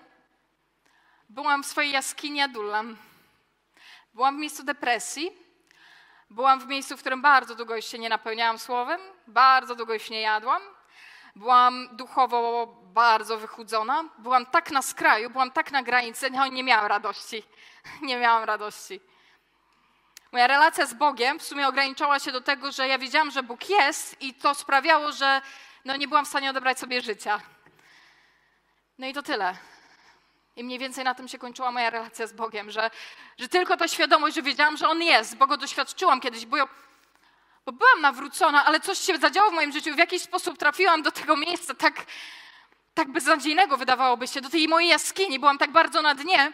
byłam 1.29 1.63
w 1.63 1.65
swojej 1.65 1.91
jaskini 1.91 2.41
Adullam. 2.41 2.97
Byłam 4.13 4.37
w 4.37 4.39
miejscu 4.39 4.63
depresji. 4.63 5.31
Byłam 6.29 6.59
w 6.59 6.67
miejscu, 6.67 6.97
w 6.97 6.99
którym 6.99 7.21
bardzo 7.21 7.55
długo 7.55 7.81
się 7.81 7.99
nie 7.99 8.09
napełniałam 8.09 8.59
słowem, 8.59 9.01
bardzo 9.27 9.75
długo 9.75 9.93
już 9.93 10.09
nie 10.09 10.21
jadłam. 10.21 10.61
Byłam 11.35 11.89
duchowo 11.91 12.67
bardzo 12.83 13.37
wychudzona. 13.37 14.03
Byłam 14.17 14.45
tak 14.45 14.71
na 14.71 14.81
skraju, 14.81 15.29
byłam 15.29 15.51
tak 15.51 15.71
na 15.71 15.83
granicy, 15.83 16.29
no 16.29 16.47
nie 16.47 16.63
miałam 16.63 16.85
radości. 16.85 17.43
Nie 18.01 18.17
miałam 18.17 18.43
radości. 18.43 19.01
Moja 20.35 20.47
relacja 20.47 20.85
z 20.85 20.93
Bogiem 20.93 21.39
w 21.39 21.43
sumie 21.43 21.67
ograniczała 21.67 22.19
się 22.19 22.31
do 22.31 22.41
tego, 22.41 22.71
że 22.71 22.87
ja 22.87 22.97
wiedziałam, 22.97 23.31
że 23.31 23.43
Bóg 23.43 23.69
jest 23.69 24.21
i 24.21 24.33
to 24.33 24.55
sprawiało, 24.55 25.11
że 25.11 25.41
no 25.85 25.95
nie 25.95 26.07
byłam 26.07 26.25
w 26.25 26.27
stanie 26.27 26.49
odebrać 26.49 26.79
sobie 26.79 27.01
życia. 27.01 27.41
No 28.97 29.07
i 29.07 29.13
to 29.13 29.23
tyle. 29.23 29.57
I 30.55 30.63
mniej 30.63 30.79
więcej 30.79 31.03
na 31.03 31.15
tym 31.15 31.27
się 31.27 31.37
kończyła 31.37 31.71
moja 31.71 31.89
relacja 31.89 32.27
z 32.27 32.33
Bogiem, 32.33 32.71
że, 32.71 32.91
że 33.37 33.47
tylko 33.47 33.77
ta 33.77 33.87
świadomość, 33.87 34.35
że 34.35 34.41
wiedziałam, 34.41 34.77
że 34.77 34.89
On 34.89 35.01
jest, 35.01 35.35
bo 35.35 35.47
Go 35.47 35.57
doświadczyłam 35.57 36.21
kiedyś, 36.21 36.45
bo 36.45 36.57
bo 37.65 37.71
byłam 37.71 38.01
nawrócona, 38.01 38.65
ale 38.65 38.79
coś 38.79 38.99
się 38.99 39.17
zadziało 39.17 39.51
w 39.51 39.53
moim 39.53 39.71
życiu. 39.71 39.93
W 39.93 39.97
jakiś 39.97 40.21
sposób 40.21 40.57
trafiłam 40.57 41.01
do 41.01 41.11
tego 41.11 41.37
miejsca 41.37 41.75
tak, 41.75 42.05
tak 42.93 43.11
beznadziejnego, 43.11 43.77
wydawałoby 43.77 44.27
się, 44.27 44.41
do 44.41 44.49
tej 44.49 44.67
mojej 44.67 44.89
jaskini. 44.89 45.39
Byłam 45.39 45.57
tak 45.57 45.71
bardzo 45.71 46.01
na 46.01 46.15
dnie, 46.15 46.53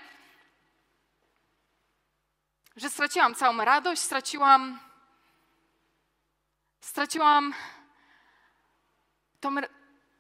że 2.75 2.89
straciłam 2.89 3.36
całą 3.36 3.57
radość, 3.57 4.01
straciłam. 4.01 4.79
Straciłam 6.81 7.53
tą, 9.39 9.55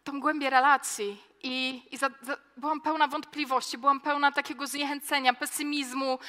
tą 0.03 0.19
głębię 0.19 0.49
relacji 0.49 1.23
i, 1.43 1.83
i 1.91 1.97
za, 1.97 2.09
za, 2.21 2.37
byłam 2.57 2.81
pełna 2.81 3.07
wątpliwości, 3.07 3.77
byłam 3.77 4.01
pełna 4.01 4.31
takiego 4.31 4.67
zniechęcenia, 4.67 5.33
pesymizmu. 5.33 6.19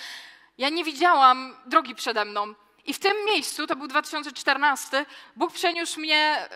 Ja 0.59 0.69
nie 0.69 0.85
widziałam 0.85 1.57
drogi 1.67 1.95
przede 1.95 2.25
mną. 2.25 2.55
I 2.85 2.95
w 2.95 2.99
tym 2.99 3.17
miejscu, 3.27 3.67
to 3.67 3.77
był 3.77 3.87
2014, 3.87 5.07
Bóg 5.37 5.53
przeniósł 5.53 6.01
mnie 6.01 6.49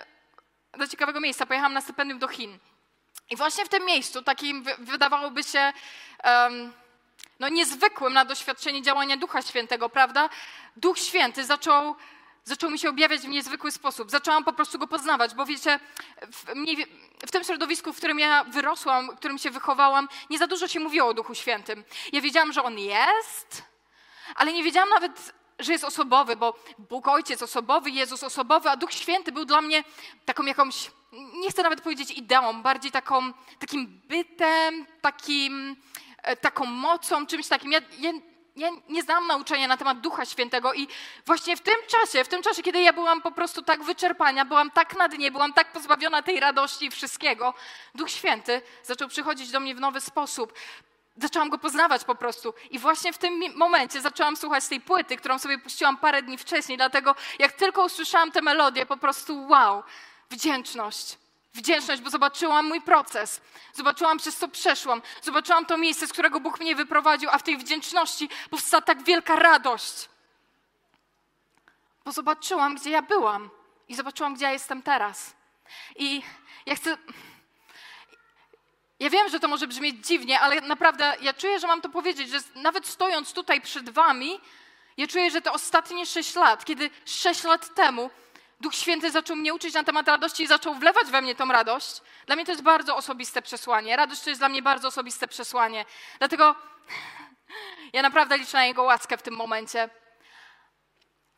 do 0.79 0.87
ciekawego 0.87 1.20
miejsca. 1.20 1.46
Pojechałam 1.46 1.72
na 1.72 1.81
stypendium 1.81 2.18
do 2.18 2.29
Chin. 2.29 2.59
I 3.31 3.37
właśnie 3.37 3.64
w 3.64 3.68
tym 3.68 3.85
miejscu, 3.85 4.22
takim 4.22 4.64
wydawałoby 4.79 5.44
się 5.44 5.72
um, 6.24 6.72
no 7.40 7.49
niezwykłym 7.49 8.12
na 8.12 8.25
doświadczenie 8.25 8.83
działania 8.83 9.16
Ducha 9.16 9.42
Świętego, 9.42 9.88
prawda? 9.88 10.29
Duch 10.77 10.99
Święty 10.99 11.44
zaczął, 11.44 11.96
zaczął 12.44 12.70
mi 12.70 12.79
się 12.79 12.88
objawiać 12.88 13.20
w 13.20 13.29
niezwykły 13.29 13.70
sposób. 13.70 14.11
Zaczęłam 14.11 14.44
po 14.44 14.53
prostu 14.53 14.79
go 14.79 14.87
poznawać, 14.87 15.35
bo 15.35 15.46
wiecie, 15.46 15.81
w, 16.33 16.44
w 17.27 17.31
tym 17.31 17.44
środowisku, 17.44 17.92
w 17.92 17.96
którym 17.96 18.18
ja 18.18 18.44
wyrosłam, 18.44 19.11
w 19.11 19.16
którym 19.16 19.38
się 19.38 19.51
wychowałam, 19.51 20.09
nie 20.31 20.38
za 20.38 20.46
dużo 20.46 20.68
się 20.68 20.81
mówiło 20.81 21.09
o 21.09 21.14
Duchu 21.14 21.35
Świętym. 21.35 21.85
Ja 22.12 22.20
wiedziałam, 22.20 22.53
że 22.53 22.62
On 22.62 22.79
jest, 22.79 23.62
ale 24.35 24.53
nie 24.53 24.64
wiedziałam 24.64 24.88
nawet, 24.88 25.35
że 25.59 25.72
jest 25.72 25.85
osobowy, 25.85 26.37
bo 26.37 26.55
Bóg 26.79 27.09
Ojciec 27.09 27.42
osobowy, 27.42 27.90
Jezus 27.90 28.22
osobowy, 28.22 28.70
a 28.70 28.77
Duch 28.77 28.92
Święty 28.92 29.33
był 29.33 29.44
dla 29.44 29.61
mnie 29.61 29.85
taką 30.25 30.44
jakąś, 30.44 30.90
nie 31.12 31.51
chcę 31.51 31.62
nawet 31.62 31.81
powiedzieć 31.81 32.11
ideą, 32.11 32.62
bardziej 32.62 32.90
taką, 32.90 33.33
takim 33.59 34.01
bytem, 34.09 34.87
takim, 35.01 35.77
taką 36.41 36.67
mocą, 36.67 37.27
czymś 37.27 37.49
takim. 37.49 37.73
Ja, 37.73 37.81
ja, 37.99 38.12
ja 38.57 38.69
nie 38.89 39.03
znam 39.03 39.27
nauczania 39.27 39.69
na 39.69 39.77
temat 39.77 40.01
Ducha 40.01 40.25
Świętego 40.25 40.75
i 40.75 40.89
właśnie 41.27 41.57
w 41.57 41.61
tym 41.61 41.75
czasie, 41.87 42.25
w 42.25 42.29
tym 42.29 42.43
czasie, 42.43 42.62
kiedy 42.62 42.81
ja 42.81 42.93
byłam 42.93 43.23
po 43.23 43.31
prostu 43.31 43.62
tak 43.62 43.83
wyczerpania, 43.83 44.45
byłam 44.45 44.71
tak 44.71 44.97
na 44.97 45.09
dnie, 45.09 45.31
byłam 45.31 45.53
tak 45.53 45.73
pozbawiona 45.73 46.23
tej 46.23 46.41
radości 46.41 46.87
i 46.87 46.91
wszystkiego, 46.91 47.55
Duch 47.95 48.11
Święty 48.11 48.62
zaczął 48.83 49.09
przychodzić 49.09 49.51
do 49.51 49.61
mnie 49.61 49.75
w 49.75 49.81
nowy 49.81 50.01
sposób 50.01 50.53
zaczęłam 51.17 51.51
go 51.51 51.59
poznawać 51.59 52.05
po 52.05 52.15
prostu. 52.15 52.55
I 52.71 52.79
właśnie 52.79 53.12
w 53.12 53.19
tym 53.19 53.43
momencie 53.55 54.01
zaczęłam 54.01 54.37
słuchać 54.37 54.69
tej 54.69 54.81
płyty, 54.81 55.17
którą 55.17 55.39
sobie 55.39 55.59
puściłam 55.59 55.97
parę 55.97 56.23
dni 56.23 56.39
wcześniej, 56.39 56.79
dlatego 56.79 57.15
jak 57.39 57.53
tylko 57.53 57.85
usłyszałam 57.85 58.33
tę 58.33 58.43
melodię, 58.43 58.87
po 58.87 58.97
prostu 58.97 59.47
wow, 59.49 59.83
wdzięczność. 60.31 61.19
Wdzięczność, 61.57 62.03
bo 62.03 62.11
zobaczyłam 62.11 62.66
mój 62.66 62.81
proces, 62.81 63.40
zobaczyłam 63.73 64.19
przez 64.19 64.37
co 64.37 64.49
przeszłam, 64.49 65.03
zobaczyłam 65.23 65.66
to 65.66 65.79
miejsce, 65.79 66.07
z 66.07 66.12
którego 66.12 66.40
Bóg 66.40 66.61
mnie 66.61 66.75
wyprowadził, 66.75 67.31
a 67.33 67.38
w 67.38 67.42
tej 67.42 67.57
wdzięczności 67.57 68.29
powstała 68.51 68.81
tak 68.81 69.03
wielka 69.03 69.37
radość. 69.37 70.09
Bo 72.05 72.12
zobaczyłam, 72.12 72.75
gdzie 72.75 72.90
ja 72.90 73.03
byłam 73.03 73.51
i 73.88 73.95
zobaczyłam, 73.95 74.35
gdzie 74.35 74.45
ja 74.45 74.53
jestem 74.53 74.83
teraz. 74.83 75.37
I 75.97 76.23
ja 76.66 76.75
chcę 76.75 76.97
ja 79.01 79.11
wiem, 79.11 79.29
że 79.29 79.40
to 79.40 79.49
może 79.49 79.66
brzmieć 79.66 80.07
dziwnie, 80.07 80.40
ale 80.40 80.61
naprawdę 80.61 81.16
ja 81.21 81.35
czuję, 81.35 81.61
że 81.61 81.66
mam 81.66 81.81
to 81.81 81.88
powiedzieć, 81.88 82.31
że 82.31 82.38
nawet 82.55 82.87
stojąc 82.87 83.33
tutaj 83.33 83.61
przed 83.61 83.90
Wami, 83.90 84.40
ja 84.97 85.07
czuję, 85.07 85.31
że 85.31 85.42
te 85.42 85.53
ostatnie 85.53 86.07
sześć 86.07 86.35
lat, 86.35 86.64
kiedy 86.64 86.90
sześć 87.05 87.45
lat 87.45 87.75
temu 87.75 88.11
Duch 88.61 88.75
Święty 88.75 89.11
zaczął 89.11 89.37
mnie 89.37 89.55
uczyć 89.55 89.75
na 89.75 89.85
temat 89.85 90.09
radości 90.09 90.42
i 90.42 90.47
zaczął 90.47 90.75
wlewać 90.75 91.07
we 91.07 91.23
mnie 91.23 91.35
tą 91.35 91.53
radość, 91.53 92.03
dla 92.27 92.37
mnie 92.37 92.45
to 92.45 92.53
jest 92.53 92.62
bardzo 92.62 92.97
osobiste 92.97 93.42
przesłanie. 93.42 93.97
Radość 93.97 94.23
to 94.23 94.31
jest 94.31 94.40
dla 94.40 94.49
mnie 94.49 94.62
bardzo 94.62 94.88
osobiste 94.88 95.29
przesłanie. 95.29 95.85
Dlatego 96.19 96.55
ja 97.92 98.03
naprawdę 98.03 98.38
liczę 98.38 98.57
na 98.57 98.64
Jego 98.66 98.83
łaskę 98.83 99.16
w 99.16 99.23
tym 99.23 99.35
momencie. 99.35 99.88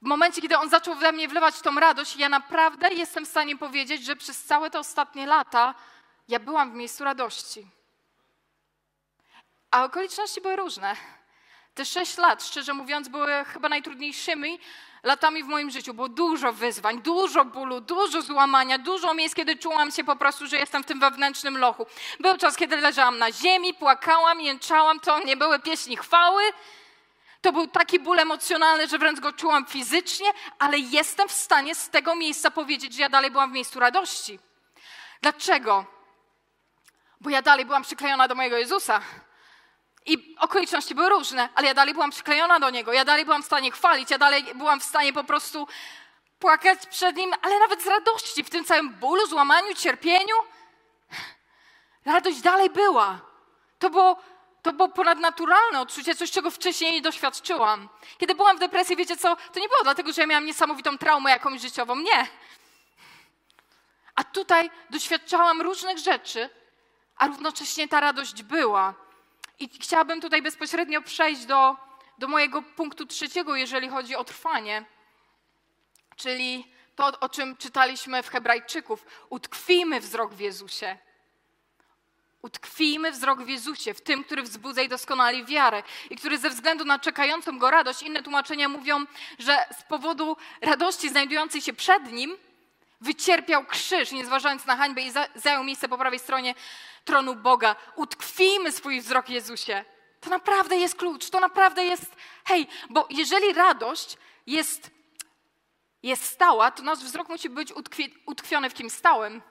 W 0.03 0.07
momencie, 0.07 0.43
kiedy 0.43 0.59
On 0.59 0.71
zaczął 0.71 0.95
we 0.95 1.13
mnie 1.13 1.29
wlewać 1.29 1.61
tą 1.61 1.81
radość, 1.81 2.17
ja 2.17 2.29
naprawdę 2.29 2.89
jestem 2.95 3.27
w 3.27 3.29
stanie 3.29 3.57
powiedzieć, 3.57 4.05
że 4.05 4.17
przez 4.17 4.45
całe 4.45 4.71
te 4.71 4.79
ostatnie 4.79 5.27
lata 5.27 5.75
ja 6.29 6.39
byłam 6.39 6.73
w 6.73 6.75
miejscu 6.75 7.05
radości. 7.05 7.67
A 9.71 9.85
okoliczności 9.85 10.41
były 10.41 10.57
różne. 10.57 10.97
Te 11.75 11.85
sześć 11.85 12.17
lat, 12.17 12.45
szczerze 12.45 12.75
mówiąc, 12.75 13.09
były 13.09 13.45
chyba 13.45 13.69
najtrudniejszymi 13.69 14.59
latami 15.03 15.43
w 15.45 15.47
moim 15.47 15.71
życiu. 15.71 15.95
Było 15.95 16.09
dużo 16.09 16.53
wyzwań, 16.53 17.03
dużo 17.03 17.45
bólu, 17.45 17.81
dużo 17.81 18.23
złamania, 18.23 18.79
dużo 18.79 19.15
miejsc, 19.15 19.35
kiedy 19.35 19.57
czułam 19.57 19.91
się 19.91 20.05
po 20.05 20.17
prostu, 20.17 20.47
że 20.47 20.57
jestem 20.57 20.83
w 20.83 20.87
tym 20.87 21.01
wewnętrznym 21.01 21.59
lochu. 21.59 21.87
Był 22.21 22.37
czas, 22.37 22.57
kiedy 22.57 22.77
leżałam 22.77 23.19
na 23.19 23.33
ziemi, 23.33 23.75
płakałam, 23.75 24.41
jęczałam, 24.41 25.01
to 25.01 25.25
nie 25.25 25.37
były 25.37 25.59
pieśni 25.59 25.97
chwały. 25.97 26.43
To 27.41 27.53
był 27.53 27.67
taki 27.67 28.01
ból 28.01 28.19
emocjonalny, 28.19 28.89
że 28.89 28.99
wręcz 28.99 29.21
go 29.21 29.33
czułam 29.33 29.67
fizycznie, 29.67 30.27
ale 30.59 30.79
jestem 30.79 31.29
w 31.29 31.33
stanie 31.33 31.75
z 31.75 31.89
tego 31.91 32.15
miejsca 32.15 32.51
powiedzieć, 32.51 32.95
że 32.95 33.03
ja 33.03 33.09
dalej 33.09 33.31
byłam 33.31 33.51
w 33.51 33.55
miejscu 33.55 33.81
radości. 33.81 34.39
Dlaczego? 35.23 35.85
Bo 37.21 37.31
ja 37.31 37.43
dalej 37.43 37.65
byłam 37.65 37.83
przyklejona 37.83 38.29
do 38.29 38.35
mojego 38.35 38.57
Jezusa. 38.57 39.01
I 40.09 40.37
okoliczności 40.39 40.95
były 40.95 41.09
różne, 41.09 41.49
ale 41.55 41.67
ja 41.67 41.75
dalej 41.75 41.95
byłam 41.95 42.11
przyklejona 42.11 42.61
do 42.61 42.71
Niego. 42.71 42.93
Ja 42.93 43.05
dalej 43.05 43.25
byłam 43.25 43.43
w 43.43 43.47
stanie 43.47 43.71
chwalić, 43.71 44.11
ja 44.11 44.19
dalej 44.19 44.45
byłam 44.55 44.81
w 44.81 44.85
stanie 44.85 45.13
po 45.13 45.25
prostu 45.25 45.69
płakać 46.39 46.87
przed 46.87 47.17
Nim, 47.17 47.35
ale 47.43 47.59
nawet 47.59 47.83
z 47.83 47.87
radości, 47.87 48.45
w 48.45 48.51
tym 48.51 48.65
całym 48.65 48.91
bólu, 48.91 49.27
złamaniu, 49.27 49.75
cierpieniu. 49.75 50.35
Radość 52.05 52.41
dalej 52.41 52.71
była. 52.71 53.21
To 53.79 53.91
było, 53.91 54.17
to 54.63 54.73
było 54.73 54.89
ponadnaturalne 54.89 55.81
odczucie, 55.81 56.15
coś, 56.15 56.31
czego 56.31 56.51
wcześniej 56.51 56.93
nie 56.93 57.01
doświadczyłam. 57.01 57.89
Kiedy 58.19 58.35
byłam 58.35 58.57
w 58.57 58.61
depresji, 58.61 58.97
wiecie 58.97 59.17
co, 59.17 59.37
to 59.37 59.61
nie 59.61 59.69
było 59.69 59.83
dlatego, 59.83 60.13
że 60.13 60.21
ja 60.21 60.27
miałam 60.27 60.47
niesamowitą 60.47 60.99
traumę 60.99 61.31
jakąś 61.31 61.61
życiową. 61.61 61.97
Nie. 61.97 62.27
A 64.15 64.25
tutaj 64.25 64.71
doświadczałam 64.91 65.63
różnych 65.63 65.99
rzeczy, 65.99 66.51
a 67.17 67.27
równocześnie 67.27 67.89
ta 67.89 68.01
radość 68.01 68.43
była. 68.43 69.08
I 69.61 69.69
chciałabym 69.81 70.21
tutaj 70.21 70.43
bezpośrednio 70.43 71.03
przejść 71.03 71.47
do, 71.47 71.77
do 72.19 72.29
mojego 72.29 72.63
punktu 72.63 73.07
trzeciego, 73.07 73.57
jeżeli 73.57 73.89
chodzi 73.89 74.17
o 74.17 74.25
trwanie, 74.25 74.85
czyli 76.17 76.73
to, 76.97 77.21
o 77.21 77.29
czym 77.29 77.57
czytaliśmy 77.57 78.23
w 78.23 78.29
Hebrajczyków. 78.29 79.07
Utkwijmy 79.31 80.01
wzrok 80.01 80.35
w 80.35 80.41
Jezusie. 80.41 80.99
Utkwijmy 82.43 83.13
wzrok 83.13 83.43
w 83.43 83.49
Jezusie, 83.49 83.95
w 83.95 84.01
tym, 84.01 84.25
który 84.25 84.43
wzbudza 84.43 84.83
i 84.83 84.89
doskonali 84.89 85.45
wiarę 85.45 85.83
i 86.11 86.17
który 86.17 86.39
ze 86.39 86.51
względu 86.51 86.85
na 86.85 86.99
czekającą 86.99 87.59
go 87.59 87.71
radość, 87.71 88.03
inne 88.03 88.23
tłumaczenia 88.23 88.69
mówią, 88.69 89.05
że 89.39 89.67
z 89.79 89.83
powodu 89.83 90.37
radości 90.61 91.09
znajdującej 91.09 91.61
się 91.61 91.73
przed 91.73 92.13
nim, 92.13 92.37
wycierpiał 93.01 93.65
krzyż, 93.65 94.13
nie 94.13 94.27
zważając 94.27 94.67
na 94.67 94.77
hańbę 94.77 95.03
i 95.03 95.13
zajął 95.35 95.65
miejsce 95.65 95.89
po 95.89 95.99
prawej 95.99 96.19
stronie 96.19 96.55
tronu 97.09 97.35
Boga. 97.35 97.77
Utkwijmy 97.97 98.73
swój 98.73 99.01
wzrok 99.01 99.29
Jezusie. 99.29 99.85
To 100.21 100.31
naprawdę 100.31 100.77
jest 100.77 100.97
klucz, 100.97 101.31
to 101.31 101.41
naprawdę 101.41 101.85
jest, 101.85 102.17
hej, 102.45 102.67
bo 102.91 103.07
jeżeli 103.11 103.53
radość 103.53 104.17
jest, 104.47 104.91
jest 106.03 106.25
stała, 106.25 106.71
to 106.71 106.83
nasz 106.83 106.99
wzrok 106.99 107.29
musi 107.29 107.51
być 107.51 107.73
utkwi, 107.73 108.15
utkwiony 108.27 108.71
w 108.71 108.75
kimś 108.75 108.93
stałym. 108.93 109.43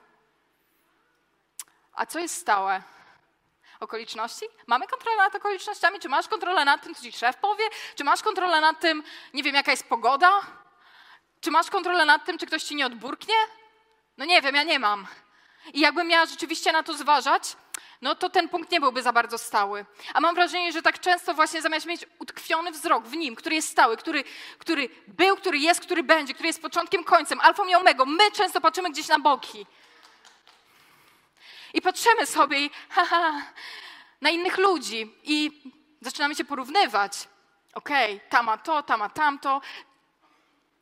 A 1.92 2.06
co 2.06 2.18
jest 2.18 2.36
stałe? 2.36 2.82
Okoliczności? 3.80 4.44
Mamy 4.66 4.86
kontrolę 4.86 5.16
nad 5.16 5.34
okolicznościami? 5.34 6.00
Czy 6.00 6.08
masz 6.08 6.28
kontrolę 6.28 6.64
nad 6.64 6.82
tym, 6.82 6.94
co 6.94 7.02
ci 7.02 7.12
szef 7.12 7.36
powie? 7.36 7.64
Czy 7.94 8.04
masz 8.04 8.22
kontrolę 8.22 8.60
nad 8.60 8.80
tym, 8.80 9.02
nie 9.34 9.42
wiem, 9.42 9.54
jaka 9.54 9.70
jest 9.70 9.88
pogoda? 9.88 10.40
Czy 11.40 11.50
masz 11.50 11.70
kontrolę 11.70 12.04
nad 12.04 12.24
tym, 12.24 12.38
czy 12.38 12.46
ktoś 12.46 12.62
ci 12.62 12.76
nie 12.76 12.86
odburknie? 12.86 13.34
No 14.16 14.24
nie 14.24 14.42
wiem, 14.42 14.54
ja 14.54 14.62
nie 14.62 14.78
mam. 14.78 15.06
I 15.74 15.80
jakbym 15.80 16.08
miała 16.08 16.26
rzeczywiście 16.26 16.72
na 16.72 16.82
to 16.82 16.94
zważać, 16.94 17.56
no 18.02 18.14
to 18.14 18.30
ten 18.30 18.48
punkt 18.48 18.70
nie 18.70 18.80
byłby 18.80 19.02
za 19.02 19.12
bardzo 19.12 19.38
stały. 19.38 19.86
A 20.14 20.20
mam 20.20 20.34
wrażenie, 20.34 20.72
że 20.72 20.82
tak 20.82 21.00
często 21.00 21.34
właśnie 21.34 21.62
zamiast 21.62 21.86
mieć 21.86 22.06
utkwiony 22.18 22.72
wzrok 22.72 23.04
w 23.04 23.16
nim, 23.16 23.36
który 23.36 23.54
jest 23.54 23.68
stały, 23.68 23.96
który, 23.96 24.24
który 24.58 24.88
był, 25.08 25.36
który 25.36 25.58
jest, 25.58 25.80
który 25.80 26.02
będzie, 26.02 26.34
który 26.34 26.46
jest 26.46 26.62
początkiem, 26.62 27.04
końcem, 27.04 27.40
alfą 27.40 27.66
i 27.66 27.74
omegą, 27.74 28.04
my 28.04 28.30
często 28.30 28.60
patrzymy 28.60 28.90
gdzieś 28.90 29.08
na 29.08 29.18
boki. 29.18 29.66
I 31.74 31.82
patrzymy 31.82 32.26
sobie 32.26 32.60
i, 32.60 32.70
haha, 32.88 33.42
na 34.20 34.30
innych 34.30 34.58
ludzi 34.58 35.14
i 35.24 35.62
zaczynamy 36.00 36.34
się 36.34 36.44
porównywać. 36.44 37.28
Okej, 37.74 38.16
okay, 38.16 38.28
ta 38.28 38.42
ma 38.42 38.58
to, 38.58 38.82
ta 38.82 38.96
ma 38.96 39.08
tamto, 39.08 39.60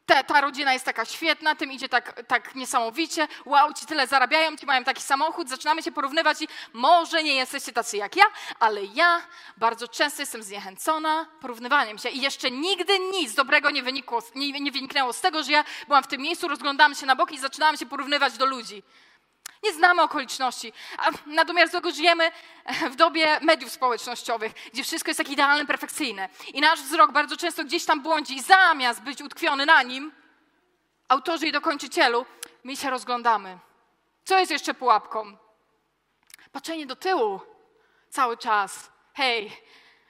ta, 0.07 0.23
ta 0.23 0.40
rodzina 0.40 0.73
jest 0.73 0.85
taka 0.85 1.05
świetna, 1.05 1.55
tym 1.55 1.73
idzie 1.73 1.88
tak, 1.88 2.23
tak 2.27 2.55
niesamowicie, 2.55 3.29
wow, 3.45 3.75
ci 3.75 3.87
tyle 3.87 4.07
zarabiają, 4.07 4.57
ci 4.57 4.66
mają 4.66 4.85
taki 4.85 5.03
samochód, 5.03 5.49
zaczynamy 5.49 5.83
się 5.83 5.92
porównywać 5.92 6.42
i 6.42 6.49
może 6.73 7.23
nie 7.23 7.35
jesteście 7.35 7.73
tacy 7.73 7.97
jak 7.97 8.16
ja, 8.16 8.25
ale 8.61 8.85
ja 8.85 9.23
bardzo 9.57 9.88
często 9.88 10.23
jestem 10.23 10.42
zniechęcona 10.42 11.27
porównywaniem 11.40 11.99
się 11.99 12.09
i 12.09 12.21
jeszcze 12.21 12.51
nigdy 12.51 12.99
nic 12.99 13.35
dobrego 13.35 13.71
nie, 13.71 13.83
wynikło, 13.83 14.23
nie, 14.35 14.61
nie 14.61 14.73
wyniknęło 14.73 15.12
z 15.12 15.21
tego, 15.21 15.42
że 15.42 15.53
ja 15.53 15.64
byłam 15.87 16.03
w 16.03 16.07
tym 16.07 16.21
miejscu, 16.21 16.49
rozglądałam 16.49 16.95
się 16.95 17.07
na 17.07 17.16
boki 17.16 17.35
i 17.35 17.38
zaczynałam 17.38 17.77
się 17.77 17.87
porównywać 17.87 18.38
do 18.38 18.47
ludzi. 18.47 18.83
Nie 19.62 19.72
znamy 19.72 20.02
okoliczności, 20.02 20.72
a 20.98 21.11
na 21.26 21.66
złego 21.70 21.90
żyjemy 21.90 22.30
w 22.90 22.96
dobie 22.96 23.40
mediów 23.40 23.72
społecznościowych, 23.72 24.52
gdzie 24.72 24.85
wszystko 24.85 25.11
jest 25.11 25.18
tak 25.18 25.28
idealne, 25.28 25.66
perfekcyjne. 25.66 26.28
I 26.54 26.61
nasz 26.61 26.82
wzrok 26.82 27.12
bardzo 27.12 27.37
często 27.37 27.64
gdzieś 27.64 27.85
tam 27.85 28.02
błądzi 28.02 28.37
i 28.37 28.42
zamiast 28.42 29.02
być 29.02 29.22
utkwiony 29.22 29.66
na 29.66 29.82
nim, 29.82 30.12
autorze 31.09 31.46
i 31.46 31.52
dokończycielu, 31.52 32.26
my 32.64 32.76
się 32.76 32.90
rozglądamy. 32.90 33.59
Co 34.24 34.38
jest 34.38 34.50
jeszcze 34.50 34.74
pułapką? 34.74 35.37
Patrzenie 36.52 36.87
do 36.87 36.96
tyłu 36.96 37.40
cały 38.11 38.37
czas. 38.37 38.90
Hej, 39.14 39.52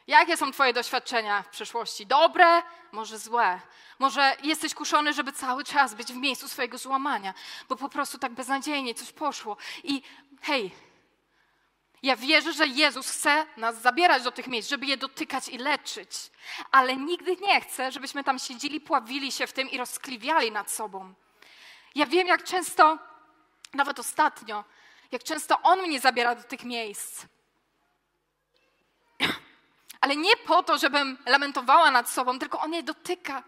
jakie 0.07 0.37
są 0.37 0.53
Twoje 0.53 0.73
doświadczenia 0.73 1.42
w 1.42 1.49
przeszłości? 1.49 2.07
Dobre, 2.07 2.62
może 2.92 3.19
złe? 3.19 3.61
Może 3.99 4.37
jesteś 4.42 4.75
kuszony, 4.75 5.12
żeby 5.12 5.33
cały 5.33 5.64
czas 5.64 5.95
być 5.95 6.12
w 6.12 6.16
miejscu 6.16 6.49
swojego 6.49 6.79
złamania, 6.79 7.35
bo 7.69 7.77
po 7.77 7.88
prostu 7.88 8.19
tak 8.19 8.33
beznadziejnie 8.33 8.95
coś 8.95 9.12
poszło. 9.12 9.57
I 9.85 10.03
hej, 10.42 10.73
ja 12.03 12.16
wierzę, 12.16 12.53
że 12.53 12.66
Jezus 12.66 13.11
chce 13.11 13.47
nas 13.57 13.83
zabierać 13.83 14.23
do 14.23 14.33
tych 14.33 14.47
miejsc, 14.47 14.69
żeby 14.69 14.87
je 14.87 14.97
dotykać 14.97 15.49
i 15.49 15.59
leczyć, 15.59 16.11
ale 16.71 16.97
nigdy 16.97 17.37
nie 17.37 17.61
chce, 17.61 17.92
żebyśmy 17.92 18.25
tam 18.25 18.38
siedzieli, 18.38 18.81
pławili 18.81 19.33
się 19.33 19.47
w 19.47 19.53
tym 19.53 19.71
i 19.71 19.79
rozkliwiali 19.79 20.53
nad 20.53 20.71
sobą. 20.71 21.14
Ja 21.95 22.07
wiem, 22.07 22.27
jak 22.27 22.45
często, 22.45 22.99
nawet 23.75 23.99
ostatnio, 23.99 24.64
jak 25.12 25.23
często 25.23 25.62
On 25.62 25.83
mnie 25.83 26.01
zabiera 26.01 26.35
do 26.35 26.42
tych 26.42 26.64
miejsc. 26.64 27.27
Ale 30.01 30.17
nie 30.17 30.37
po 30.37 30.63
to, 30.63 30.79
żebym 30.79 31.19
lamentowała 31.27 31.91
nad 31.91 32.11
sobą, 32.11 32.39
tylko 32.39 32.61
On 32.61 32.75
je 32.75 32.83
dotyka 32.83 33.43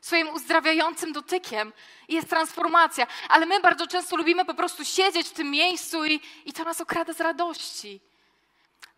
swoim 0.00 0.28
uzdrawiającym 0.28 1.12
dotykiem 1.12 1.72
i 2.08 2.14
jest 2.14 2.28
transformacja. 2.30 3.06
Ale 3.28 3.46
my 3.46 3.60
bardzo 3.60 3.86
często 3.86 4.16
lubimy 4.16 4.44
po 4.44 4.54
prostu 4.54 4.84
siedzieć 4.84 5.28
w 5.28 5.32
tym 5.32 5.50
miejscu 5.50 6.04
i, 6.04 6.20
i 6.44 6.52
to 6.52 6.64
nas 6.64 6.80
okrada 6.80 7.12
z 7.12 7.20
radości. 7.20 8.00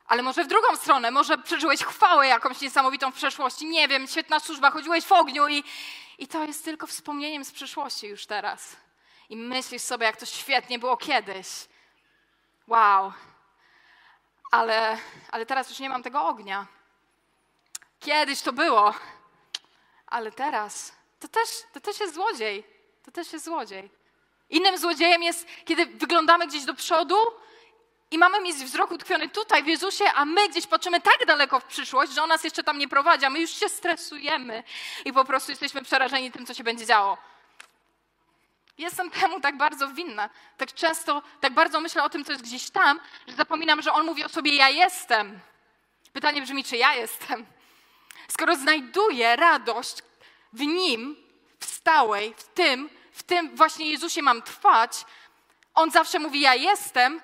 Ale 0.07 0.23
może 0.23 0.45
w 0.45 0.47
drugą 0.47 0.77
stronę, 0.77 1.11
może 1.11 1.39
przeżyłeś 1.39 1.85
chwałę 1.85 2.27
jakąś 2.27 2.61
niesamowitą 2.61 3.13
w 3.13 3.15
przeszłości, 3.15 3.67
nie 3.67 3.89
wiem, 3.89 4.07
świetna 4.07 4.41
służba, 4.41 4.71
chodziłeś 4.71 5.05
w 5.05 5.13
ogniu 5.13 5.49
i, 5.49 5.65
i 6.19 6.29
to 6.29 6.45
jest 6.45 6.65
tylko 6.65 6.87
wspomnieniem 6.87 7.45
z 7.45 7.53
przeszłości 7.53 8.07
już 8.07 8.27
teraz. 8.27 8.77
I 9.29 9.37
myślisz 9.37 9.83
sobie, 9.83 10.07
jak 10.07 10.17
to 10.17 10.27
świetnie 10.27 10.79
było 10.79 10.97
kiedyś. 10.97 11.49
Wow. 12.67 13.13
Ale, 14.51 14.99
ale 15.31 15.47
teraz 15.47 15.71
już 15.71 15.79
nie 15.79 15.89
mam 15.89 16.03
tego 16.03 16.27
ognia. 16.27 16.67
Kiedyś 18.07 18.41
to 18.41 18.53
było, 18.53 18.95
ale 20.07 20.33
teraz 20.33 20.93
to 21.21 21.29
też, 21.29 21.49
to 21.73 21.81
też 21.81 22.01
jest 22.01 22.15
złodziej. 22.15 22.65
To 23.05 23.11
też 23.11 23.33
jest 23.33 23.45
złodziej. 23.45 23.91
Innym 24.51 24.79
złodziejem 24.79 25.23
jest, 25.23 25.47
kiedy 25.65 25.87
wyglądamy 25.87 26.47
gdzieś 26.47 26.65
do 26.65 26.75
przodu 26.75 27.17
i 28.11 28.19
mamy 28.19 28.41
mieć 28.41 28.57
wzrok 28.57 28.91
utkwiony 28.91 29.29
tutaj 29.29 29.63
w 29.63 29.67
Jezusie, 29.67 30.05
a 30.15 30.25
my 30.25 30.49
gdzieś 30.49 30.67
patrzymy 30.67 31.01
tak 31.01 31.27
daleko 31.27 31.61
w 31.61 31.65
przyszłość, 31.65 32.13
że 32.13 32.23
on 32.23 32.29
nas 32.29 32.45
jeszcze 32.45 32.63
tam 32.63 32.79
nie 32.79 32.89
prowadzi, 32.89 33.25
a 33.25 33.31
my 33.31 33.41
już 33.41 33.51
się 33.51 33.69
stresujemy 33.69 34.63
i 35.05 35.13
po 35.13 35.25
prostu 35.25 35.53
jesteśmy 35.53 35.83
przerażeni 35.83 36.33
tym, 36.33 36.47
co 36.47 36.55
się 36.55 36.65
będzie 36.65 36.87
działo. 36.87 37.19
Jestem 38.79 39.11
temu 39.11 39.41
tak 39.41 39.57
bardzo 39.57 39.89
winna. 39.89 40.31
Tak 40.57 40.73
często, 40.73 41.23
tak 41.41 41.55
bardzo 41.55 41.81
myślę 41.81 42.03
o 42.03 42.11
tym, 42.11 42.25
co 42.25 42.33
jest 42.33 42.45
gdzieś 42.45 42.71
tam, 42.71 43.01
że 43.27 43.35
zapominam, 43.35 43.83
że 43.83 43.93
on 43.93 44.07
mówi 44.07 44.25
o 44.25 44.29
sobie: 44.29 44.57
Ja 44.57 44.69
jestem. 44.69 45.41
Pytanie 46.13 46.43
brzmi, 46.43 46.65
czy 46.65 46.77
ja 46.77 46.95
jestem? 46.95 47.56
Skoro 48.29 48.57
znajduję 48.57 49.37
radość, 49.37 50.03
w 50.53 50.61
Nim, 50.61 51.17
w 51.61 51.65
stałej, 51.65 52.35
w 52.37 52.45
tym, 52.45 52.91
w 53.13 53.23
tym 53.23 53.57
właśnie 53.57 53.91
Jezusie 53.91 54.23
mam 54.23 54.43
trwać, 54.43 55.05
On 55.75 55.91
zawsze 55.91 56.19
mówi, 56.19 56.41
ja 56.41 56.55
jestem, 56.55 57.21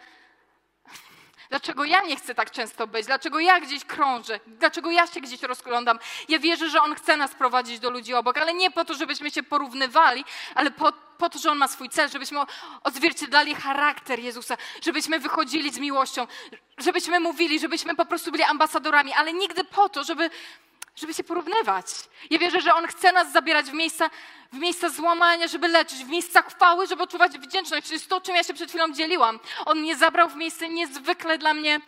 Dlaczego 1.53 1.85
ja 1.85 2.03
nie 2.03 2.17
chcę 2.17 2.35
tak 2.35 2.51
często 2.51 2.87
być? 2.87 3.07
Dlaczego 3.07 3.41
ja 3.41 3.61
gdzieś 3.61 3.85
krążę? 3.85 4.41
Dlaczego 4.47 4.91
ja 4.91 5.07
się 5.07 5.21
gdzieś 5.21 5.43
rozglądam? 5.43 5.99
Ja 6.29 6.39
wierzę, 6.39 6.71
że 6.71 6.83
On 6.83 6.95
chce 6.95 7.17
nas 7.17 7.35
prowadzić 7.35 7.79
do 7.79 7.91
ludzi 7.91 8.15
obok, 8.15 8.39
ale 8.39 8.55
nie 8.55 8.71
po 8.71 8.85
to, 8.85 8.95
żebyśmy 8.95 9.31
się 9.31 9.43
porównywali, 9.43 10.25
ale 10.55 10.71
po, 10.71 10.93
po 11.19 11.31
to, 11.31 11.39
że 11.39 11.51
On 11.51 11.59
ma 11.59 11.69
swój 11.69 11.89
cel, 11.89 12.09
żebyśmy 12.09 12.41
odzwierciedlali 12.85 13.55
charakter 13.55 14.19
Jezusa, 14.19 14.57
żebyśmy 14.83 15.19
wychodzili 15.19 15.71
z 15.71 15.79
miłością, 15.79 16.27
żebyśmy 16.79 17.21
mówili, 17.21 17.61
żebyśmy 17.61 17.97
po 17.97 18.07
prostu 18.07 18.31
byli 18.31 18.43
ambasadorami, 18.43 19.13
ale 19.13 19.33
nigdy 19.33 19.65
po 19.65 19.89
to, 19.89 20.05
żeby 20.05 20.31
żeby 20.95 21.15
się 21.15 21.25
porównywać. 21.25 21.87
Ja 22.31 22.39
wierzę, 22.39 22.61
że 22.61 22.75
On 22.75 22.87
chce 22.87 23.13
nas 23.13 23.33
zabierać 23.33 23.67
w 23.67 23.73
miejsca, 23.73 24.11
w 24.53 24.59
miejsca 24.59 24.89
złamania, 24.89 25.49
żeby 25.49 25.69
leczyć, 25.69 26.05
w 26.05 26.09
miejsca 26.09 26.43
chwały, 26.43 26.87
żeby 26.87 27.03
odczuwać 27.03 27.39
wdzięczność. 27.39 27.89
To 27.89 27.95
jest 27.95 28.09
to, 28.09 28.21
czym 28.21 28.37
ja 28.37 28.43
się 28.43 28.55
przed 28.55 28.69
chwilą 28.69 28.93
dzieliłam. 28.93 29.41
On 29.67 29.81
mnie 29.81 29.97
zabrał 29.97 30.29
w 30.29 30.37
miejsce 30.37 30.69
niezwykle 30.69 31.39
dla 31.39 31.55
mnie 31.55 31.81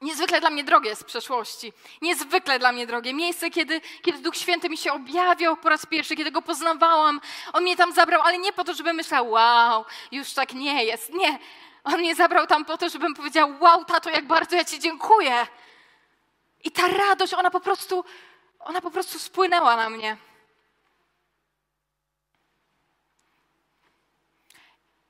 Niezwykle 0.00 0.40
dla 0.40 0.50
mnie 0.50 0.64
drogie 0.64 0.96
z 0.96 1.04
przeszłości. 1.04 1.72
Niezwykle 2.02 2.58
dla 2.58 2.72
mnie 2.72 2.86
drogie. 2.86 3.14
Miejsce, 3.14 3.50
kiedy, 3.50 3.80
kiedy 4.02 4.18
Duch 4.18 4.36
Święty 4.36 4.68
mi 4.68 4.76
się 4.76 4.92
objawiał 4.92 5.56
po 5.56 5.68
raz 5.68 5.86
pierwszy, 5.86 6.16
kiedy 6.16 6.30
go 6.30 6.42
poznawałam. 6.42 7.20
On 7.52 7.62
mnie 7.62 7.76
tam 7.76 7.92
zabrał, 7.92 8.22
ale 8.22 8.38
nie 8.38 8.52
po 8.52 8.64
to, 8.64 8.74
żebym 8.74 8.96
myślał, 8.96 9.30
wow, 9.30 9.84
już 10.12 10.32
tak 10.32 10.54
nie 10.54 10.84
jest. 10.84 11.12
Nie. 11.14 11.38
On 11.84 11.98
mnie 11.98 12.14
zabrał 12.14 12.46
tam 12.46 12.64
po 12.64 12.78
to, 12.78 12.88
żebym 12.88 13.14
powiedział, 13.14 13.54
wow, 13.60 13.84
tato, 13.84 14.10
jak 14.10 14.26
bardzo 14.26 14.56
ja 14.56 14.64
ci 14.64 14.78
dziękuję. 14.78 15.46
I 16.64 16.70
ta 16.70 16.88
radość, 16.88 17.34
ona 17.34 17.50
po 17.50 17.60
prostu, 17.60 18.04
ona 18.58 18.80
po 18.80 18.90
prostu 18.90 19.18
spłynęła 19.18 19.76
na 19.76 19.90
mnie. 19.90 20.16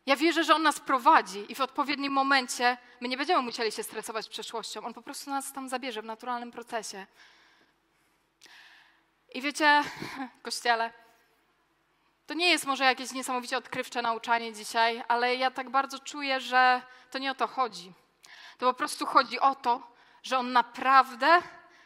Ja 0.07 0.17
wierzę, 0.17 0.45
że 0.45 0.55
On 0.55 0.63
nas 0.63 0.81
prowadzi 0.81 1.53
i 1.53 1.55
w 1.55 1.61
odpowiednim 1.61 2.13
momencie 2.13 2.77
my 3.01 3.09
nie 3.09 3.17
będziemy 3.17 3.43
musieli 3.43 3.73
się 3.73 3.83
stresować 3.83 4.29
przeszłością. 4.29 4.85
On 4.85 4.95
po 4.95 5.03
prostu 5.03 5.31
nas 5.31 5.53
tam 5.53 5.69
zabierze 5.69 6.03
w 6.03 6.05
naturalnym 6.05 6.51
procesie. 6.51 7.07
I 9.35 9.41
wiecie, 9.41 9.85
kościele, 10.43 10.93
to 12.27 12.35
nie 12.35 12.51
jest 12.51 12.67
może 12.67 12.85
jakieś 12.85 13.13
niesamowicie 13.13 13.57
odkrywcze 13.57 14.03
nauczanie 14.03 14.53
dzisiaj, 14.53 15.03
ale 15.09 15.37
ja 15.37 15.51
tak 15.51 15.71
bardzo 15.71 15.99
czuję, 15.99 16.41
że 16.41 16.83
to 17.11 17.19
nie 17.19 17.31
o 17.31 17.35
to 17.35 17.47
chodzi. 17.47 17.93
To 18.59 18.67
po 18.67 18.75
prostu 18.75 19.07
chodzi 19.07 19.41
o 19.41 19.55
to, 19.55 19.94
że 20.25 20.39
On 20.39 20.53
naprawdę 20.53 21.43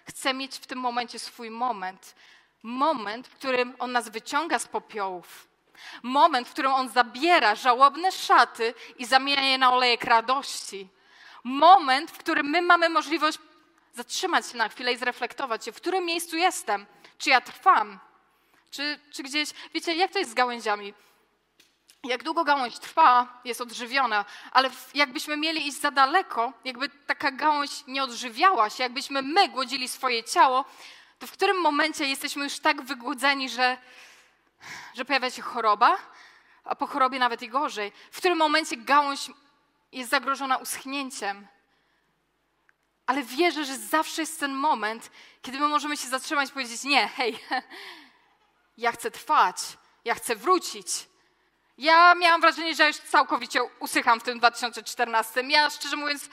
chce 0.08 0.34
mieć 0.34 0.56
w 0.56 0.66
tym 0.66 0.78
momencie 0.78 1.18
swój 1.18 1.50
moment. 1.50 2.14
Moment, 2.62 3.28
w 3.28 3.34
którym 3.34 3.74
On 3.78 3.92
nas 3.92 4.08
wyciąga 4.08 4.58
z 4.58 4.66
popiołów 4.66 5.48
Moment, 6.02 6.48
w 6.48 6.52
którym 6.52 6.72
On 6.72 6.88
zabiera 6.88 7.54
żałobne 7.54 8.12
szaty 8.12 8.74
i 8.98 9.06
zamienia 9.06 9.42
je 9.42 9.58
na 9.58 9.72
olejek 9.72 10.04
radości. 10.04 10.88
Moment, 11.44 12.10
w 12.10 12.18
którym 12.18 12.50
my 12.50 12.62
mamy 12.62 12.88
możliwość 12.88 13.38
zatrzymać 13.94 14.46
się 14.46 14.58
na 14.58 14.68
chwilę 14.68 14.92
i 14.92 14.96
zreflektować 14.96 15.64
się, 15.64 15.72
w 15.72 15.76
którym 15.76 16.04
miejscu 16.04 16.36
jestem, 16.36 16.86
czy 17.18 17.30
ja 17.30 17.40
trwam, 17.40 17.98
czy, 18.70 19.00
czy 19.12 19.22
gdzieś, 19.22 19.50
wiecie, 19.74 19.94
jak 19.94 20.12
to 20.12 20.18
jest 20.18 20.30
z 20.30 20.34
gałęziami? 20.34 20.94
Jak 22.08 22.22
długo 22.22 22.44
gałąź 22.44 22.78
trwa, 22.78 23.40
jest 23.44 23.60
odżywiona, 23.60 24.24
ale 24.52 24.70
jakbyśmy 24.94 25.36
mieli 25.36 25.68
iść 25.68 25.80
za 25.80 25.90
daleko, 25.90 26.52
jakby 26.64 26.88
taka 26.88 27.30
gałąź 27.30 27.70
nie 27.86 28.02
odżywiała 28.02 28.70
się, 28.70 28.82
jakbyśmy 28.82 29.22
my 29.22 29.48
głodzili 29.48 29.88
swoje 29.88 30.24
ciało, 30.24 30.64
to 31.18 31.26
w 31.26 31.32
którym 31.32 31.60
momencie 31.60 32.04
jesteśmy 32.04 32.44
już 32.44 32.58
tak 32.58 32.82
wygłodzeni, 32.82 33.48
że, 33.48 33.78
że 34.94 35.04
pojawia 35.04 35.30
się 35.30 35.42
choroba, 35.42 35.98
a 36.64 36.74
po 36.74 36.86
chorobie 36.86 37.18
nawet 37.18 37.42
i 37.42 37.48
gorzej. 37.48 37.92
W 38.10 38.16
którym 38.16 38.38
momencie 38.38 38.76
gałąź 38.76 39.30
jest 39.92 40.10
zagrożona 40.10 40.56
uschnięciem. 40.56 41.46
Ale 43.06 43.22
wierzę, 43.22 43.64
że 43.64 43.76
zawsze 43.76 44.22
jest 44.22 44.40
ten 44.40 44.54
moment, 44.54 45.10
kiedy 45.42 45.60
my 45.60 45.68
możemy 45.68 45.96
się 45.96 46.08
zatrzymać 46.08 46.48
i 46.48 46.52
powiedzieć: 46.52 46.84
Nie, 46.84 47.08
hej, 47.08 47.38
ja 48.78 48.92
chcę 48.92 49.10
trwać, 49.10 49.56
ja 50.04 50.14
chcę 50.14 50.36
wrócić. 50.36 50.86
Ja 51.78 52.14
miałam 52.14 52.40
wrażenie, 52.40 52.74
że 52.74 52.86
już 52.86 52.96
całkowicie 52.96 53.60
usycham 53.64 54.20
w 54.20 54.22
tym 54.22 54.38
2014. 54.38 55.42
Ja 55.48 55.70
szczerze 55.70 55.96
mówiąc, 55.96 56.28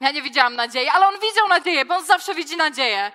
ja 0.00 0.10
nie 0.10 0.22
widziałam 0.22 0.56
nadziei, 0.56 0.88
ale 0.88 1.06
on 1.06 1.14
widział 1.14 1.48
nadzieję, 1.48 1.84
bo 1.84 1.96
on 1.96 2.04
zawsze 2.04 2.34
widzi 2.34 2.56
nadzieję. 2.56 3.12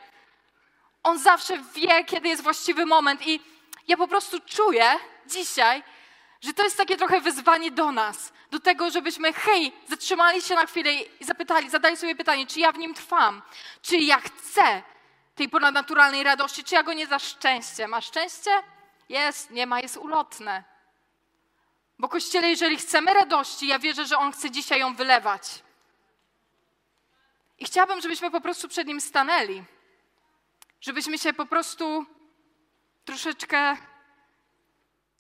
On 1.03 1.19
zawsze 1.19 1.57
wie, 1.57 2.03
kiedy 2.05 2.27
jest 2.27 2.43
właściwy 2.43 2.85
moment 2.85 3.27
i 3.27 3.41
ja 3.87 3.97
po 3.97 4.07
prostu 4.07 4.39
czuję 4.39 4.85
dzisiaj, 5.25 5.83
że 6.41 6.53
to 6.53 6.63
jest 6.63 6.77
takie 6.77 6.97
trochę 6.97 7.21
wyzwanie 7.21 7.71
do 7.71 7.91
nas, 7.91 8.33
do 8.51 8.59
tego, 8.59 8.89
żebyśmy, 8.89 9.33
hej, 9.33 9.73
zatrzymali 9.87 10.41
się 10.41 10.55
na 10.55 10.65
chwilę 10.65 10.93
i 10.93 11.25
zapytali, 11.25 11.69
zadali 11.69 11.97
sobie 11.97 12.15
pytanie, 12.15 12.47
czy 12.47 12.59
ja 12.59 12.71
w 12.71 12.77
nim 12.77 12.93
trwam, 12.93 13.41
czy 13.81 13.97
ja 13.97 14.19
chcę 14.19 14.81
tej 15.35 15.49
ponadnaturalnej 15.49 16.23
radości, 16.23 16.63
czy 16.63 16.75
ja 16.75 16.83
go 16.83 16.93
nie 16.93 17.07
za 17.07 17.19
szczęście. 17.19 17.87
Ma 17.87 18.01
szczęście? 18.01 18.51
Jest, 19.09 19.51
nie 19.51 19.67
ma, 19.67 19.79
jest 19.79 19.97
ulotne. 19.97 20.76
Bo 21.99 22.10
Kościele, 22.10 22.49
jeżeli 22.49 22.77
chcemy 22.77 23.13
radości, 23.13 23.67
ja 23.67 23.79
wierzę, 23.79 24.05
że 24.05 24.17
On 24.17 24.31
chce 24.31 24.51
dzisiaj 24.51 24.79
ją 24.79 24.95
wylewać. 24.95 25.63
I 27.60 27.65
chciałabym, 27.65 28.01
żebyśmy 28.01 28.31
po 28.31 28.41
prostu 28.41 28.67
przed 28.67 28.88
Nim 28.88 29.01
stanęli. 29.01 29.63
Żebyśmy 30.81 31.17
się 31.17 31.33
po 31.33 31.45
prostu 31.45 32.05
troszeczkę, 33.05 33.77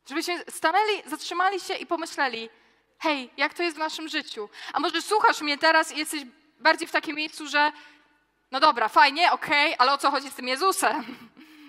żebyśmy 0.09 0.43
stanęli, 0.49 1.03
zatrzymali 1.05 1.59
się 1.59 1.73
i 1.73 1.85
pomyśleli, 1.85 2.49
hej, 2.99 3.29
jak 3.37 3.53
to 3.53 3.63
jest 3.63 3.75
w 3.75 3.79
naszym 3.79 4.07
życiu? 4.07 4.49
A 4.73 4.79
może 4.79 5.01
słuchasz 5.01 5.41
mnie 5.41 5.57
teraz 5.57 5.91
i 5.91 5.97
jesteś 5.97 6.21
bardziej 6.59 6.87
w 6.87 6.91
takim 6.91 7.15
miejscu, 7.15 7.47
że 7.47 7.71
no 8.51 8.59
dobra, 8.59 8.89
fajnie, 8.89 9.31
okej, 9.31 9.65
okay, 9.65 9.77
ale 9.77 9.93
o 9.93 9.97
co 9.97 10.11
chodzi 10.11 10.29
z 10.29 10.35
tym 10.35 10.47
Jezusem? 10.47 11.05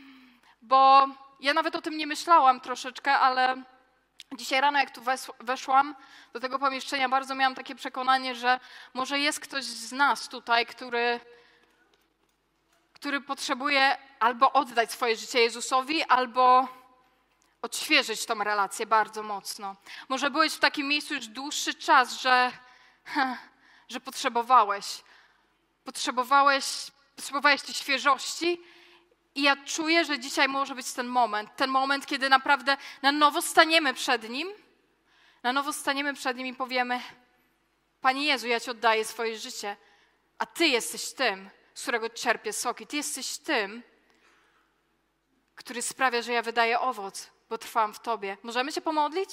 Bo 0.63 1.09
ja 1.41 1.55
nawet 1.55 1.77
o 1.77 1.83
tym 1.83 1.97
nie 1.97 2.07
myślałam 2.07 2.61
troszeczkę, 2.61 3.19
ale 3.19 3.63
dzisiaj 4.37 4.61
rano, 4.61 4.79
jak 4.79 4.91
tu 4.91 5.03
weszłam 5.41 5.95
do 6.33 6.41
tego 6.41 6.59
pomieszczenia, 6.59 7.09
bardzo 7.09 7.35
miałam 7.35 7.55
takie 7.55 7.75
przekonanie, 7.75 8.35
że 8.35 8.61
może 8.95 9.19
jest 9.19 9.41
ktoś 9.41 9.65
z 9.65 9.93
nas 9.93 10.29
tutaj, 10.29 10.67
który 10.67 11.21
który 12.93 13.21
potrzebuje 13.21 13.97
albo 14.21 14.53
oddać 14.53 14.93
swoje 14.93 15.17
życie 15.17 15.41
Jezusowi, 15.41 16.03
albo 16.03 16.69
odświeżyć 17.63 18.27
tą 18.27 18.45
relację 18.45 18.87
bardzo 18.87 19.23
mocno. 19.23 19.77
Może 20.09 20.31
byłeś 20.31 20.53
w 20.53 20.59
takim 20.59 20.89
miejscu 20.89 21.15
już 21.15 21.27
dłuższy 21.27 21.75
czas, 21.75 22.21
że, 22.21 22.53
że 23.93 24.01
potrzebowałeś. 24.01 25.03
Potrzebowałeś, 25.85 26.65
potrzebowałeś 27.17 27.63
tej 27.63 27.75
świeżości. 27.75 28.61
I 29.39 29.43
ja 29.43 29.57
czuję, 29.57 30.05
że 30.05 30.19
dzisiaj 30.19 30.49
może 30.49 30.75
być 30.75 30.93
ten 30.93 31.07
moment, 31.07 31.57
ten 31.57 31.71
moment, 31.71 32.07
kiedy 32.07 32.29
naprawdę 32.29 32.77
na 33.03 33.13
nowo 33.13 33.43
staniemy 33.43 33.95
przed 33.95 34.29
Nim, 34.29 34.49
na 35.43 35.53
nowo 35.53 35.73
staniemy 35.73 36.15
przed 36.15 36.37
Nim 36.37 36.47
i 36.47 36.55
powiemy: 36.55 37.01
Panie 38.01 38.25
Jezu, 38.25 38.47
ja 38.47 38.61
Ci 38.61 38.71
oddaję 38.71 39.05
swoje 39.05 39.39
życie, 39.39 39.77
a 40.39 40.47
Ty 40.47 40.67
jesteś 40.67 41.13
tym, 41.13 41.51
z 41.75 41.83
którego 41.83 42.11
czerpię 42.11 42.53
soki. 42.53 42.87
Ty 42.87 42.97
jesteś 42.97 43.39
tym, 43.39 43.83
który 45.55 45.83
sprawia, 45.83 46.23
że 46.23 46.33
ja 46.33 46.43
wydaję 46.43 46.81
owoc, 46.81 47.31
bo 47.51 47.59
trwam 47.59 47.95
w 47.95 48.01
Tobie. 48.01 48.37
Możemy 48.43 48.73
się 48.73 48.81
pomodlić? 48.81 49.31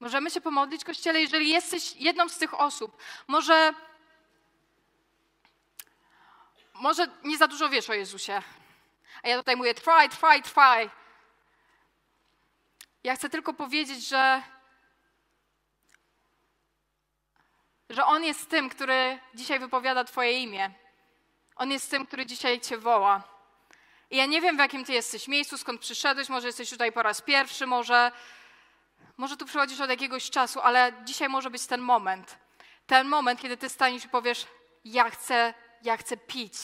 Możemy 0.00 0.30
się 0.30 0.40
pomodlić, 0.40 0.84
Kościele, 0.84 1.20
jeżeli 1.20 1.48
jesteś 1.48 1.96
jedną 1.96 2.28
z 2.28 2.38
tych 2.38 2.60
osób. 2.60 2.96
Może, 3.26 3.74
może 6.80 7.06
nie 7.24 7.38
za 7.38 7.48
dużo 7.48 7.68
wiesz 7.68 7.90
o 7.90 7.94
Jezusie. 7.94 8.42
A 9.22 9.28
ja 9.28 9.38
tutaj 9.38 9.56
mówię, 9.56 9.74
trwaj, 9.74 10.08
trwaj, 10.08 10.42
trwaj. 10.42 10.90
Ja 13.04 13.16
chcę 13.16 13.30
tylko 13.30 13.52
powiedzieć, 13.52 14.08
że, 14.08 14.42
że 17.90 18.04
On 18.04 18.24
jest 18.24 18.50
tym, 18.50 18.68
który 18.68 19.18
dzisiaj 19.34 19.58
wypowiada 19.58 20.04
Twoje 20.04 20.40
imię. 20.40 20.70
On 21.56 21.70
jest 21.70 21.90
tym, 21.90 22.06
który 22.06 22.26
dzisiaj 22.26 22.60
Cię 22.60 22.78
woła. 22.78 23.22
I 24.10 24.16
ja 24.16 24.26
nie 24.26 24.40
wiem, 24.40 24.56
w 24.56 24.58
jakim 24.58 24.84
Ty 24.84 24.92
jesteś 24.92 25.28
miejscu, 25.28 25.58
skąd 25.58 25.80
przyszedłeś, 25.80 26.28
może 26.28 26.46
jesteś 26.46 26.70
tutaj 26.70 26.92
po 26.92 27.02
raz 27.02 27.20
pierwszy, 27.20 27.66
może, 27.66 28.12
może 29.16 29.36
tu 29.36 29.46
przychodzisz 29.46 29.80
od 29.80 29.90
jakiegoś 29.90 30.30
czasu, 30.30 30.60
ale 30.60 30.92
dzisiaj 31.04 31.28
może 31.28 31.50
być 31.50 31.66
ten 31.66 31.80
moment. 31.80 32.38
Ten 32.86 33.08
moment, 33.08 33.40
kiedy 33.40 33.56
Ty 33.56 33.68
staniesz 33.68 34.04
i 34.04 34.08
powiesz, 34.08 34.46
ja 34.84 35.10
chcę, 35.10 35.54
ja 35.82 35.96
chcę 35.96 36.16
pić. 36.16 36.54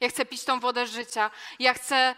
Ja 0.00 0.08
chcę 0.08 0.24
pić 0.24 0.44
tą 0.44 0.60
wodę 0.60 0.86
życia. 0.86 1.30
Ja 1.58 1.74
chcę, 1.74 2.14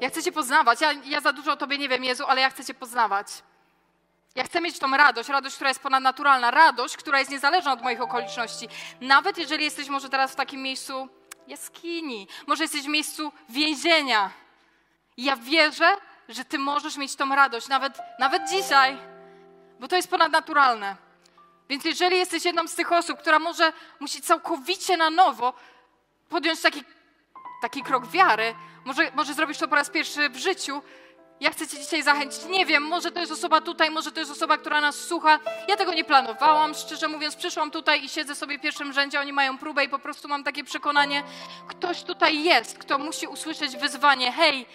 ja 0.00 0.08
chcę 0.08 0.22
Cię 0.22 0.32
poznawać. 0.32 0.80
Ja, 0.80 0.92
ja 0.92 1.20
za 1.20 1.32
dużo 1.32 1.52
o 1.52 1.56
Tobie 1.56 1.78
nie 1.78 1.88
wiem, 1.88 2.04
Jezu, 2.04 2.24
ale 2.26 2.40
ja 2.40 2.50
chcę 2.50 2.64
Cię 2.64 2.74
poznawać. 2.74 3.26
Ja 4.34 4.44
chcę 4.44 4.60
mieć 4.60 4.78
tą 4.78 4.96
radość, 4.96 5.28
radość, 5.28 5.54
która 5.54 5.70
jest 5.70 5.80
ponadnaturalna, 5.80 6.50
radość, 6.50 6.96
która 6.96 7.18
jest 7.18 7.30
niezależna 7.30 7.72
od 7.72 7.82
moich 7.82 8.00
okoliczności. 8.00 8.68
Nawet 9.00 9.38
jeżeli 9.38 9.64
jesteś 9.64 9.88
może 9.88 10.08
teraz 10.08 10.32
w 10.32 10.36
takim 10.36 10.62
miejscu 10.62 11.08
jaskini, 11.46 12.28
może 12.46 12.64
jesteś 12.64 12.82
w 12.82 12.88
miejscu 12.88 13.32
więzienia. 13.48 14.30
Ja 15.16 15.36
wierzę, 15.36 15.96
że 16.28 16.44
Ty 16.44 16.58
możesz 16.58 16.96
mieć 16.96 17.16
tą 17.16 17.34
radość, 17.34 17.68
nawet, 17.68 17.98
nawet 18.18 18.48
dzisiaj, 18.48 18.98
bo 19.80 19.88
to 19.88 19.96
jest 19.96 20.10
ponadnaturalne. 20.10 21.07
Więc 21.68 21.84
jeżeli 21.84 22.18
jesteś 22.18 22.44
jedną 22.44 22.68
z 22.68 22.74
tych 22.74 22.92
osób, 22.92 23.18
która 23.18 23.38
może 23.38 23.72
musi 24.00 24.22
całkowicie 24.22 24.96
na 24.96 25.10
nowo 25.10 25.54
podjąć 26.28 26.60
taki, 26.60 26.84
taki 27.62 27.82
krok 27.82 28.06
wiary, 28.06 28.54
może, 28.84 29.10
może 29.14 29.34
zrobisz 29.34 29.58
to 29.58 29.68
po 29.68 29.76
raz 29.76 29.90
pierwszy 29.90 30.28
w 30.28 30.36
życiu, 30.36 30.82
ja 31.40 31.50
chcę 31.50 31.68
Cię 31.68 31.78
dzisiaj 31.78 32.02
zachęcić. 32.02 32.44
Nie 32.44 32.66
wiem, 32.66 32.82
może 32.82 33.12
to 33.12 33.20
jest 33.20 33.32
osoba 33.32 33.60
tutaj, 33.60 33.90
może 33.90 34.12
to 34.12 34.20
jest 34.20 34.32
osoba, 34.32 34.58
która 34.58 34.80
nas 34.80 34.96
słucha. 34.96 35.38
Ja 35.68 35.76
tego 35.76 35.94
nie 35.94 36.04
planowałam, 36.04 36.74
szczerze 36.74 37.08
mówiąc, 37.08 37.36
przyszłam 37.36 37.70
tutaj 37.70 38.04
i 38.04 38.08
siedzę 38.08 38.34
sobie 38.34 38.58
w 38.58 38.60
pierwszym 38.60 38.92
rzędzie, 38.92 39.20
oni 39.20 39.32
mają 39.32 39.58
próbę 39.58 39.84
i 39.84 39.88
po 39.88 39.98
prostu 39.98 40.28
mam 40.28 40.44
takie 40.44 40.64
przekonanie, 40.64 41.22
ktoś 41.68 42.02
tutaj 42.02 42.42
jest, 42.42 42.78
kto 42.78 42.98
musi 42.98 43.26
usłyszeć 43.26 43.76
wyzwanie. 43.76 44.32
Hej, 44.32 44.66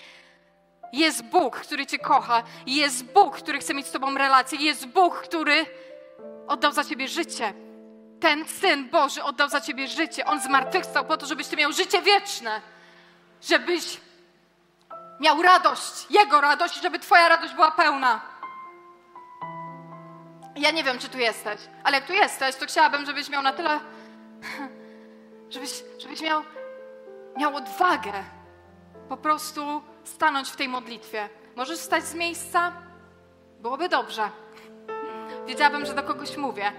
jest 0.94 1.24
Bóg, 1.24 1.56
który 1.56 1.86
Cię 1.86 2.00
kocha, 2.00 2.44
jest 2.68 3.06
Bóg, 3.06 3.38
który 3.38 3.60
chce 3.60 3.74
mieć 3.74 3.88
z 3.88 3.92
Tobą 3.92 4.18
relację, 4.18 4.60
jest 4.60 4.88
Bóg, 4.88 5.16
który 5.16 5.66
oddał 6.48 6.72
za 6.72 6.84
Ciebie 6.84 7.08
życie. 7.08 7.54
ten 8.20 8.48
Syn 8.48 8.90
Boży 8.90 9.24
oddał 9.24 9.50
za 9.50 9.62
ciebie 9.62 9.88
życie. 9.88 10.26
On 10.26 10.40
zmartwychwstał 10.42 11.06
po 11.06 11.18
to, 11.18 11.26
żebyś 11.26 11.48
ty 11.48 11.56
miał 11.56 11.72
życie 11.72 12.02
wieczne. 12.02 12.62
Żebyś 13.42 14.02
miał 15.20 15.42
radość, 15.42 16.06
Jego 16.10 16.42
radość, 16.42 16.82
żeby 16.82 17.00
twoja 17.00 17.30
radość 17.30 17.54
była 17.54 17.72
pełna. 17.72 18.22
Ja 20.56 20.72
nie 20.72 20.84
wiem, 20.84 21.00
czy 21.00 21.10
tu 21.10 21.18
jesteś, 21.18 21.62
ale 21.84 21.98
jak 21.98 22.08
tu 22.08 22.14
jesteś, 22.14 22.56
to 22.56 22.66
chciałabym, 22.66 23.06
żebyś 23.06 23.30
miał 23.30 23.42
na 23.42 23.54
tyle, 23.54 23.80
żebyś, 25.54 25.84
żebyś 26.00 26.22
miał, 26.22 26.44
miał 27.38 27.56
odwagę 27.56 28.14
po 29.10 29.18
prostu 29.18 29.82
stanąć 30.04 30.50
w 30.50 30.56
tej 30.56 30.68
modlitwie. 30.68 31.30
Możesz 31.56 31.80
wstać 31.80 32.04
z 32.04 32.14
miejsca? 32.14 32.72
Byłoby 33.60 33.90
dobrze. 33.90 34.30
Wiedziałabym, 35.48 35.86
że 35.86 35.94
do 35.94 36.04
kogoś 36.04 36.38
mówię. 36.38 36.72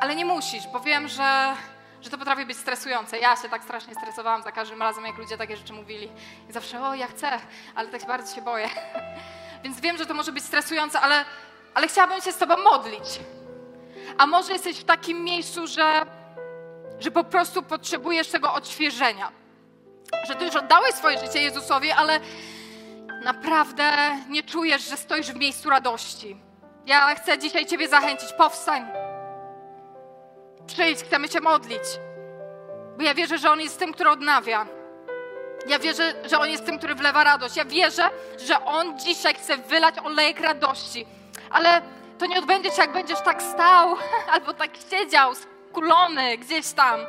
Ale 0.00 0.14
nie 0.14 0.24
musisz, 0.24 0.66
bo 0.72 0.80
wiem, 0.80 1.08
że, 1.08 1.54
że 2.02 2.10
to 2.10 2.18
potrafi 2.18 2.46
być 2.46 2.56
stresujące. 2.56 3.18
Ja 3.18 3.36
się 3.36 3.48
tak 3.48 3.64
strasznie 3.64 3.94
stresowałam 3.94 4.42
za 4.42 4.52
każdym 4.52 4.82
razem, 4.82 5.04
jak 5.04 5.18
ludzie 5.18 5.38
takie 5.38 5.56
rzeczy 5.56 5.72
mówili. 5.72 6.12
I 6.48 6.52
zawsze, 6.52 6.82
o, 6.82 6.94
ja 6.94 7.06
chcę, 7.06 7.30
ale 7.74 7.88
tak 7.88 8.06
bardzo 8.06 8.34
się 8.34 8.42
boję. 8.42 8.68
Więc 9.64 9.80
wiem, 9.80 9.96
że 9.98 10.06
to 10.06 10.14
może 10.14 10.32
być 10.32 10.44
stresujące, 10.44 11.00
ale, 11.00 11.24
ale 11.74 11.88
chciałabym 11.88 12.20
się 12.20 12.32
z 12.32 12.38
Tobą 12.38 12.56
modlić. 12.56 13.20
A 14.18 14.26
może 14.26 14.52
jesteś 14.52 14.76
w 14.76 14.84
takim 14.84 15.24
miejscu, 15.24 15.66
że, 15.66 16.06
że 16.98 17.10
po 17.10 17.24
prostu 17.24 17.62
potrzebujesz 17.62 18.28
tego 18.28 18.52
odświeżenia. 18.52 19.32
Że 20.28 20.34
Ty 20.34 20.44
już 20.44 20.56
oddałeś 20.56 20.94
swoje 20.94 21.18
życie 21.18 21.42
Jezusowi, 21.42 21.90
ale 21.90 22.20
naprawdę 23.24 23.92
nie 24.28 24.42
czujesz, 24.42 24.88
że 24.88 24.96
stoisz 24.96 25.26
w 25.26 25.36
miejscu 25.36 25.70
radości. 25.70 26.36
Ja 26.86 27.14
chcę 27.14 27.38
dzisiaj 27.38 27.66
Ciebie 27.66 27.88
zachęcić. 27.88 28.32
Powstań. 28.32 28.86
Przyjdź, 30.66 30.98
chcemy 30.98 31.28
Cię 31.28 31.40
modlić. 31.40 31.82
Bo 32.96 33.02
ja 33.02 33.14
wierzę, 33.14 33.38
że 33.38 33.50
On 33.50 33.60
jest 33.60 33.78
tym, 33.78 33.92
który 33.92 34.10
odnawia. 34.10 34.66
Ja 35.66 35.78
wierzę, 35.78 36.14
że 36.24 36.38
On 36.38 36.50
jest 36.50 36.66
tym, 36.66 36.78
który 36.78 36.94
wlewa 36.94 37.24
radość. 37.24 37.56
Ja 37.56 37.64
wierzę, 37.64 38.10
że 38.46 38.64
On 38.64 38.98
dzisiaj 38.98 39.34
chce 39.34 39.56
wylać 39.56 39.94
olejek 40.04 40.40
radości. 40.40 41.06
Ale 41.50 41.82
to 42.18 42.26
nie 42.26 42.38
odbędzie 42.38 42.70
się, 42.70 42.82
jak 42.82 42.92
będziesz 42.92 43.20
tak 43.20 43.42
stał 43.42 43.96
albo 44.32 44.54
tak 44.54 44.70
siedział, 44.90 45.32
skulony 45.34 46.38
gdzieś 46.38 46.72
tam. 46.72 47.00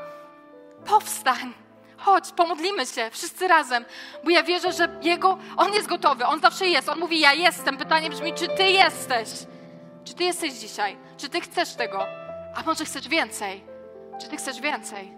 Powstań. 0.85 1.53
Chodź, 1.97 2.31
pomodlimy 2.35 2.85
się 2.85 3.09
wszyscy 3.11 3.47
razem, 3.47 3.85
bo 4.23 4.29
ja 4.29 4.43
wierzę, 4.43 4.73
że 4.73 4.99
Jego, 5.01 5.37
On 5.57 5.73
jest 5.73 5.87
gotowy, 5.87 6.25
On 6.25 6.39
zawsze 6.39 6.67
jest. 6.67 6.89
On 6.89 6.99
mówi, 6.99 7.19
ja 7.19 7.33
jestem. 7.33 7.77
Pytanie 7.77 8.09
brzmi, 8.09 8.33
czy 8.33 8.47
Ty 8.47 8.63
jesteś? 8.63 9.29
Czy 10.05 10.13
Ty 10.13 10.23
jesteś 10.23 10.53
dzisiaj? 10.53 10.97
Czy 11.17 11.29
Ty 11.29 11.41
chcesz 11.41 11.75
tego? 11.75 12.05
A 12.55 12.63
może 12.65 12.85
chcesz 12.85 13.07
więcej? 13.07 13.63
Czy 14.21 14.29
Ty 14.29 14.37
chcesz 14.37 14.61
więcej? 14.61 15.11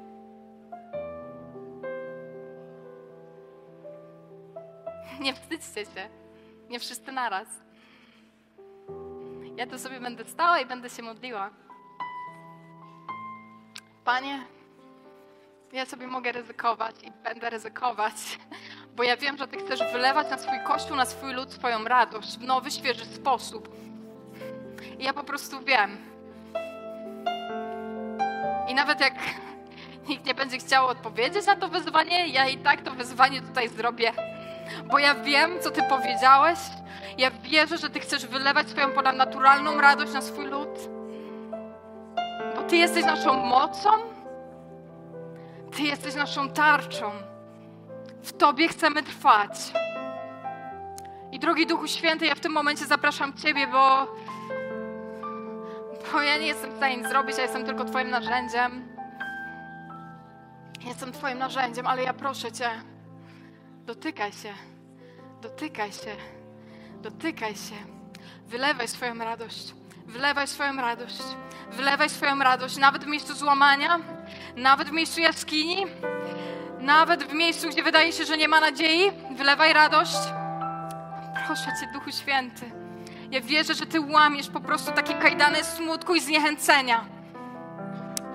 Nie 5.19 5.33
wstydźcie 5.33 5.85
się. 5.85 6.09
Nie 6.69 6.79
wszyscy 6.79 7.11
naraz. 7.11 7.47
Ja 9.55 9.67
tu 9.67 9.79
sobie 9.79 9.99
będę 9.99 10.25
stała 10.25 10.59
i 10.59 10.65
będę 10.65 10.89
się 10.89 11.03
modliła. 11.03 11.49
Panie, 14.05 14.45
ja 15.71 15.85
sobie 15.85 16.07
mogę 16.07 16.31
ryzykować 16.31 16.95
i 17.03 17.11
będę 17.23 17.49
ryzykować, 17.49 18.39
bo 18.95 19.03
ja 19.03 19.17
wiem, 19.17 19.37
że 19.37 19.47
Ty 19.47 19.57
chcesz 19.57 19.79
wylewać 19.91 20.29
na 20.29 20.37
swój 20.37 20.59
kościół, 20.67 20.95
na 20.95 21.05
swój 21.05 21.33
lud 21.33 21.53
swoją 21.53 21.83
radość 21.83 22.37
w 22.37 22.43
nowy, 22.43 22.71
świeży 22.71 23.05
sposób. 23.05 23.69
I 24.99 25.03
ja 25.03 25.13
po 25.13 25.23
prostu 25.23 25.59
wiem. 25.59 25.97
I 28.67 28.73
nawet 28.73 28.99
jak 28.99 29.13
nikt 30.09 30.25
nie 30.25 30.33
będzie 30.33 30.57
chciał 30.57 30.87
odpowiedzieć 30.87 31.45
na 31.45 31.55
to 31.55 31.67
wyzwanie, 31.67 32.27
ja 32.27 32.47
i 32.47 32.57
tak 32.57 32.81
to 32.81 32.91
wyzwanie 32.91 33.41
tutaj 33.41 33.69
zrobię. 33.69 34.11
Bo 34.91 34.99
ja 34.99 35.15
wiem, 35.15 35.51
co 35.61 35.71
Ty 35.71 35.83
powiedziałeś. 35.89 36.59
Ja 37.17 37.31
wierzę, 37.31 37.77
że 37.77 37.89
Ty 37.89 37.99
chcesz 37.99 38.27
wylewać 38.27 38.69
swoją 38.69 38.91
ponadnaturalną 38.91 39.81
radość 39.81 40.13
na 40.13 40.21
swój 40.21 40.45
lud. 40.45 40.69
Bo 42.55 42.61
Ty 42.61 42.77
jesteś 42.77 43.05
naszą 43.05 43.33
mocą. 43.33 43.89
Ty 45.75 45.81
jesteś 45.81 46.15
naszą 46.15 46.49
tarczą. 46.49 47.11
W 48.23 48.33
Tobie 48.33 48.67
chcemy 48.67 49.03
trwać. 49.03 49.51
I 51.31 51.39
drogi 51.39 51.67
Duchu 51.67 51.87
Święty, 51.87 52.25
ja 52.25 52.35
w 52.35 52.39
tym 52.39 52.51
momencie 52.51 52.85
zapraszam 52.85 53.33
Ciebie, 53.33 53.67
bo, 53.67 54.07
bo 56.13 56.21
ja 56.21 56.37
nie 56.37 56.47
jestem 56.47 56.71
w 56.71 56.77
stanie 56.77 56.97
nic 56.97 57.07
zrobić, 57.07 57.37
ja 57.37 57.43
jestem 57.43 57.65
tylko 57.65 57.85
Twoim 57.85 58.09
narzędziem. 58.09 58.87
Jestem 60.85 61.11
Twoim 61.11 61.37
narzędziem, 61.37 61.87
ale 61.87 62.03
ja 62.03 62.13
proszę 62.13 62.51
Cię, 62.51 62.69
dotykaj 63.85 64.31
się, 64.31 64.53
dotykaj 65.41 65.91
się, 65.91 66.15
dotykaj 67.01 67.55
się. 67.55 67.75
Wylewaj 68.47 68.87
swoją 68.87 69.17
radość, 69.17 69.73
wylewaj 70.05 70.47
swoją 70.47 70.75
radość, 70.75 71.23
wylewaj 71.71 72.09
swoją 72.09 72.39
radość, 72.39 72.77
nawet 72.77 73.03
w 73.03 73.07
miejscu 73.07 73.33
złamania, 73.35 73.99
nawet 74.55 74.89
w 74.89 74.91
miejscu 74.91 75.21
jaskini, 75.21 75.85
nawet 76.79 77.23
w 77.23 77.33
miejscu, 77.33 77.69
gdzie 77.69 77.83
wydaje 77.83 78.11
się, 78.11 78.25
że 78.25 78.37
nie 78.37 78.47
ma 78.47 78.59
nadziei, 78.59 79.11
wylewaj 79.37 79.73
radość. 79.73 80.17
Proszę 81.45 81.65
Cię, 81.65 81.89
Duchu 81.93 82.11
Święty. 82.11 82.86
Ja 83.31 83.41
wierzę, 83.41 83.73
że 83.73 83.85
Ty 83.85 84.01
łamiesz 84.01 84.49
po 84.49 84.59
prostu 84.59 84.91
takie 84.91 85.13
kajdany 85.13 85.63
smutku 85.63 86.15
i 86.15 86.21
zniechęcenia. 86.21 87.05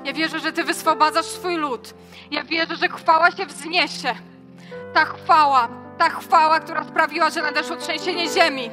Ja 0.04 0.12
wierzę, 0.12 0.40
że 0.40 0.52
Ty 0.52 0.64
wyswobadzasz 0.64 1.26
swój 1.26 1.56
lud. 1.56 1.94
Ja 2.30 2.44
wierzę, 2.44 2.76
że 2.76 2.88
chwała 2.88 3.30
się 3.30 3.46
wzniesie. 3.46 4.14
Ta 4.94 5.04
chwała, 5.04 5.68
ta 5.98 6.10
chwała, 6.10 6.60
która 6.60 6.84
sprawiła, 6.84 7.30
że 7.30 7.42
nadeszło 7.42 7.76
trzęsienie 7.76 8.28
ziemi. 8.28 8.70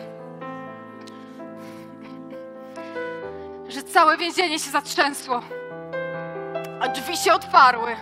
Że 3.67 3.83
całe 3.83 4.17
więzienie 4.17 4.59
się 4.59 4.71
zatrzęsło 4.71 5.41
a 6.79 6.87
drzwi 6.87 7.17
się 7.17 7.33
otwarły, 7.33 7.95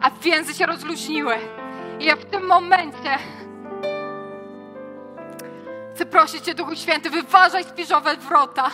a 0.00 0.10
więzy 0.10 0.54
się 0.54 0.66
rozluźniły. 0.66 1.34
I 2.00 2.04
ja 2.04 2.16
w 2.16 2.24
tym 2.24 2.46
momencie 2.46 3.18
chcę 5.94 6.06
prosić 6.06 6.44
Cię, 6.44 6.54
Duchu 6.54 6.76
Święty, 6.76 7.10
wyważaj 7.10 7.64
spiżowe 7.64 8.16
wrota. 8.16 8.70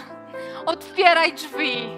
Otwieraj 0.66 1.33
drzwi. 1.33 1.89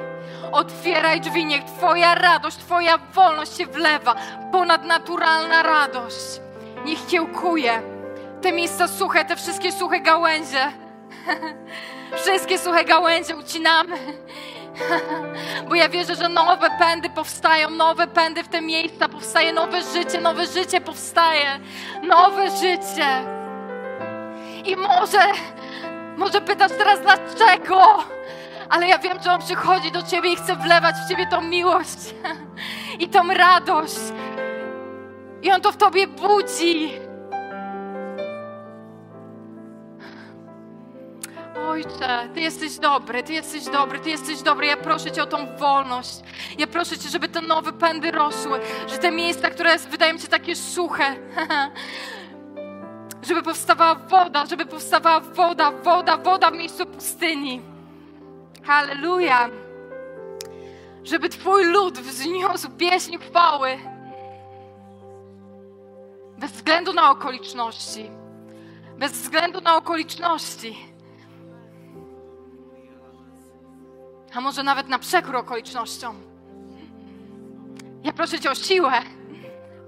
Otwieraj 0.53 1.21
drzwi, 1.21 1.45
niech 1.45 1.65
Twoja 1.65 2.15
radość, 2.15 2.57
Twoja 2.57 2.99
wolność 2.99 3.57
się 3.57 3.67
wlewa. 3.67 4.15
Ponadnaturalna 4.53 5.63
radość. 5.63 6.41
Niech 6.85 7.07
kiełkuje. 7.07 7.83
Te 8.43 8.53
miejsca 8.53 8.89
suche, 8.89 9.25
te 9.25 9.37
wszystkie 9.37 9.73
suche 9.73 10.01
gałęzie. 10.01 10.73
wszystkie 12.23 12.59
suche 12.59 12.85
gałęzie 12.85 13.37
ucinamy 13.37 13.97
Bo 15.69 15.75
ja 15.75 15.89
wierzę, 15.89 16.15
że 16.15 16.29
nowe 16.29 16.71
pędy 16.79 17.11
powstają, 17.11 17.71
nowe 17.71 18.07
pędy 18.07 18.43
w 18.43 18.49
te 18.49 18.61
miejsca, 18.61 19.09
powstaje 19.09 19.53
nowe 19.53 19.83
życie, 19.83 20.21
nowe 20.21 20.47
życie 20.47 20.81
powstaje, 20.81 21.61
nowe 22.03 22.51
życie. 22.51 23.42
I 24.65 24.77
może, 24.77 25.19
może 26.17 26.41
pytasz 26.41 26.73
teraz 26.79 27.01
dlaczego, 27.01 28.05
ale 28.71 28.89
ja 28.89 28.99
wiem, 28.99 29.23
że 29.25 29.33
On 29.33 29.41
przychodzi 29.41 29.93
do 29.93 30.03
Ciebie 30.03 30.33
i 30.33 30.37
chce 30.37 30.57
wlewać 30.57 30.95
w 30.97 31.09
Ciebie 31.09 31.27
tą 31.27 31.41
miłość 31.41 31.99
i 32.99 33.09
tą 33.09 33.35
radość. 33.35 33.99
I 35.43 35.51
On 35.53 35.61
to 35.61 35.73
w 35.73 35.77
Tobie 35.77 36.07
budzi. 36.07 36.93
Ojcze, 41.69 42.29
Ty 42.35 42.41
jesteś 42.41 42.79
dobry, 42.79 43.23
Ty 43.23 43.33
jesteś 43.33 43.65
dobry, 43.65 43.99
Ty 43.99 44.11
jesteś 44.11 44.43
dobry. 44.43 44.67
Ja 44.67 44.77
proszę 44.77 45.11
Cię 45.11 45.23
o 45.23 45.27
tą 45.27 45.57
wolność. 45.57 46.21
Ja 46.59 46.67
proszę 46.67 46.99
Cię, 46.99 47.09
żeby 47.09 47.29
te 47.29 47.41
nowe 47.41 47.73
pędy 47.73 48.11
rosły, 48.11 48.61
że 48.89 48.99
te 48.99 49.11
miejsca, 49.11 49.51
które 49.51 49.79
wydają 49.79 50.19
się 50.19 50.29
takie 50.29 50.57
suche, 50.57 51.05
żeby 53.23 53.43
powstawała 53.43 53.95
woda, 53.95 54.47
żeby 54.47 54.67
powstawała 54.67 55.21
woda, 55.21 55.71
woda, 55.71 56.17
woda 56.17 56.51
w 56.51 56.55
miejscu 56.55 56.87
pustyni. 56.87 57.63
Halleluja. 58.65 59.49
Żeby 61.05 61.29
Twój 61.29 61.65
lud 61.65 61.99
wzniósł 61.99 62.71
pieśń 62.71 63.19
chwały. 63.19 63.79
Bez 66.39 66.53
względu 66.53 66.93
na 66.93 67.11
okoliczności. 67.11 68.11
Bez 68.99 69.13
względu 69.13 69.61
na 69.61 69.77
okoliczności. 69.77 70.93
a 74.35 74.41
może 74.41 74.63
nawet 74.63 74.89
na 74.89 74.99
przekór 74.99 75.37
okolicznościom. 75.37 76.17
Ja 78.05 78.13
proszę 78.13 78.41
Cię 78.41 78.51
o 78.51 78.55
siłę, 78.55 78.93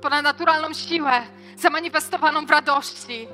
ponadnaturalną 0.01 0.73
siłę, 0.73 1.23
zamanifestowaną 1.57 2.47
w 2.47 2.51
radości. 2.51 3.29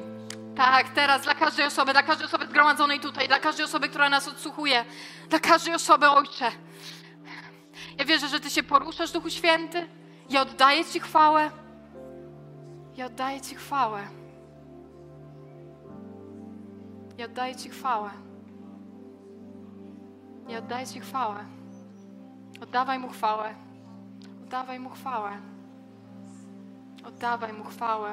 Tak, 0.57 0.89
teraz 0.89 1.23
dla 1.23 1.35
każdej 1.35 1.67
osoby, 1.67 1.93
dla 1.93 2.03
każdej 2.03 2.27
osoby 2.27 2.47
zgromadzonej 2.47 3.01
tutaj, 3.01 3.29
dla 3.29 3.39
każdej 3.39 3.65
osoby, 3.65 3.89
która 3.89 4.09
nas 4.09 4.29
odsłuchuje, 4.29 4.85
dla 5.29 5.39
każdej 5.39 5.75
osoby, 5.75 6.09
Ojcze. 6.09 6.51
wierzę, 8.07 8.29
że 8.29 8.41
Ty 8.41 8.51
się 8.51 8.63
poruszasz, 8.63 9.13
Duchu 9.13 9.31
Święty. 9.31 9.89
Ja 10.31 10.43
oddaję 10.43 10.85
Ci 10.85 11.01
chwałę. 11.01 11.51
Ja 12.97 13.07
oddaję 13.07 13.41
Ci 13.41 13.55
chwałę. 13.55 14.03
Ja 17.19 17.25
oddaję 17.27 17.57
Ci 17.57 17.71
chwałę. 17.71 18.11
Ja 20.49 20.59
oddaję 20.59 20.87
Ci 20.87 21.01
chwałę. 21.01 21.45
Oddawaj 22.63 22.99
Mu 22.99 23.09
chwałę. 23.09 23.55
Oddawaj 24.45 24.81
Mu 24.81 24.91
chwałę. 24.91 25.50
Oddawaj 27.07 27.53
Mu 27.53 27.65
chwałę. 27.65 28.13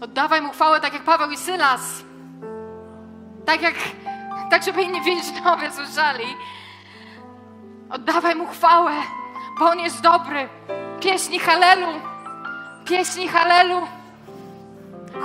Oddawaj 0.00 0.42
Mu 0.42 0.52
chwałę 0.52 0.80
tak 0.80 0.92
jak 0.92 1.02
Paweł 1.02 1.30
i 1.30 1.36
Sylas. 1.36 1.80
Tak 3.46 3.62
jak, 3.62 3.74
tak 4.50 4.62
żeby 4.62 4.82
inni 4.82 5.00
więźniowie 5.02 5.70
słyszeli. 5.70 6.36
Oddawaj 7.90 8.34
Mu 8.34 8.46
chwałę, 8.46 8.92
bo 9.58 9.70
On 9.70 9.78
jest 9.78 10.00
dobry. 10.00 10.48
Pieśni 11.00 11.38
Halelu. 11.38 11.86
Pieśni 12.84 13.28
Halelu. 13.28 13.80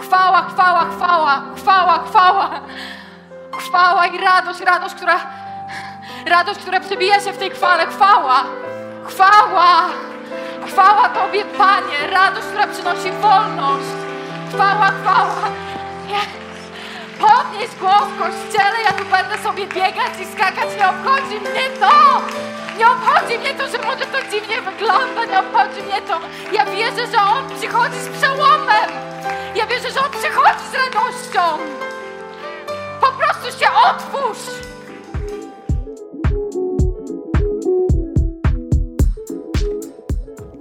Chwała, 0.01 0.41
chwała, 0.41 0.85
chwała, 0.85 1.41
chwała, 1.55 1.99
chwała. 1.99 2.49
Chwała 3.57 4.07
i 4.07 4.17
radość, 4.17 4.59
radość, 4.59 4.95
która, 4.95 5.19
radość, 6.25 6.59
która 6.59 6.79
przebija 6.79 7.19
się 7.19 7.33
w 7.33 7.37
tej 7.37 7.49
chwale. 7.49 7.87
Chwała, 7.87 8.43
chwała, 9.07 9.89
chwała 10.67 11.09
Tobie, 11.09 11.45
Panie. 11.45 12.07
Radość, 12.11 12.47
która 12.47 12.67
przynosi 12.67 13.11
wolność. 13.11 13.89
Chwała, 14.53 14.85
chwała. 14.85 15.49
Nie. 16.07 16.21
Podnieś 17.19 17.75
głos 17.79 18.03
w 18.03 18.19
kościele, 18.19 18.81
ja 18.83 18.91
tu 18.91 19.05
będę 19.05 19.37
sobie 19.43 19.67
biegać 19.67 20.13
i 20.21 20.25
skakać. 20.25 20.69
Nie 20.79 20.89
obchodzi 20.89 21.39
mnie 21.39 21.69
to. 21.79 22.21
Nie 22.77 22.87
obchodzi 22.89 23.39
mnie 23.39 23.53
to, 23.53 23.67
że 23.67 23.77
może 23.77 24.05
to 24.05 24.17
dziwnie 24.31 24.61
wygląda. 24.61 25.25
Nie 25.25 25.39
obchodzi 25.39 25.81
mnie 25.83 26.01
to. 26.01 26.19
Ja 26.51 26.65
wierzę, 26.65 27.07
że 27.11 27.21
On 27.21 27.57
przychodzi 27.57 27.99
z 27.99 28.09
przełomem. 28.17 28.89
Ja 29.55 29.65
wierzę, 29.67 29.91
że 29.91 29.99
On 29.99 30.11
przychodzi 30.11 30.65
z 30.71 30.73
radością. 30.73 31.57
Po 33.01 33.07
prostu 33.11 33.59
się 33.59 33.67
otwórz! 33.89 34.76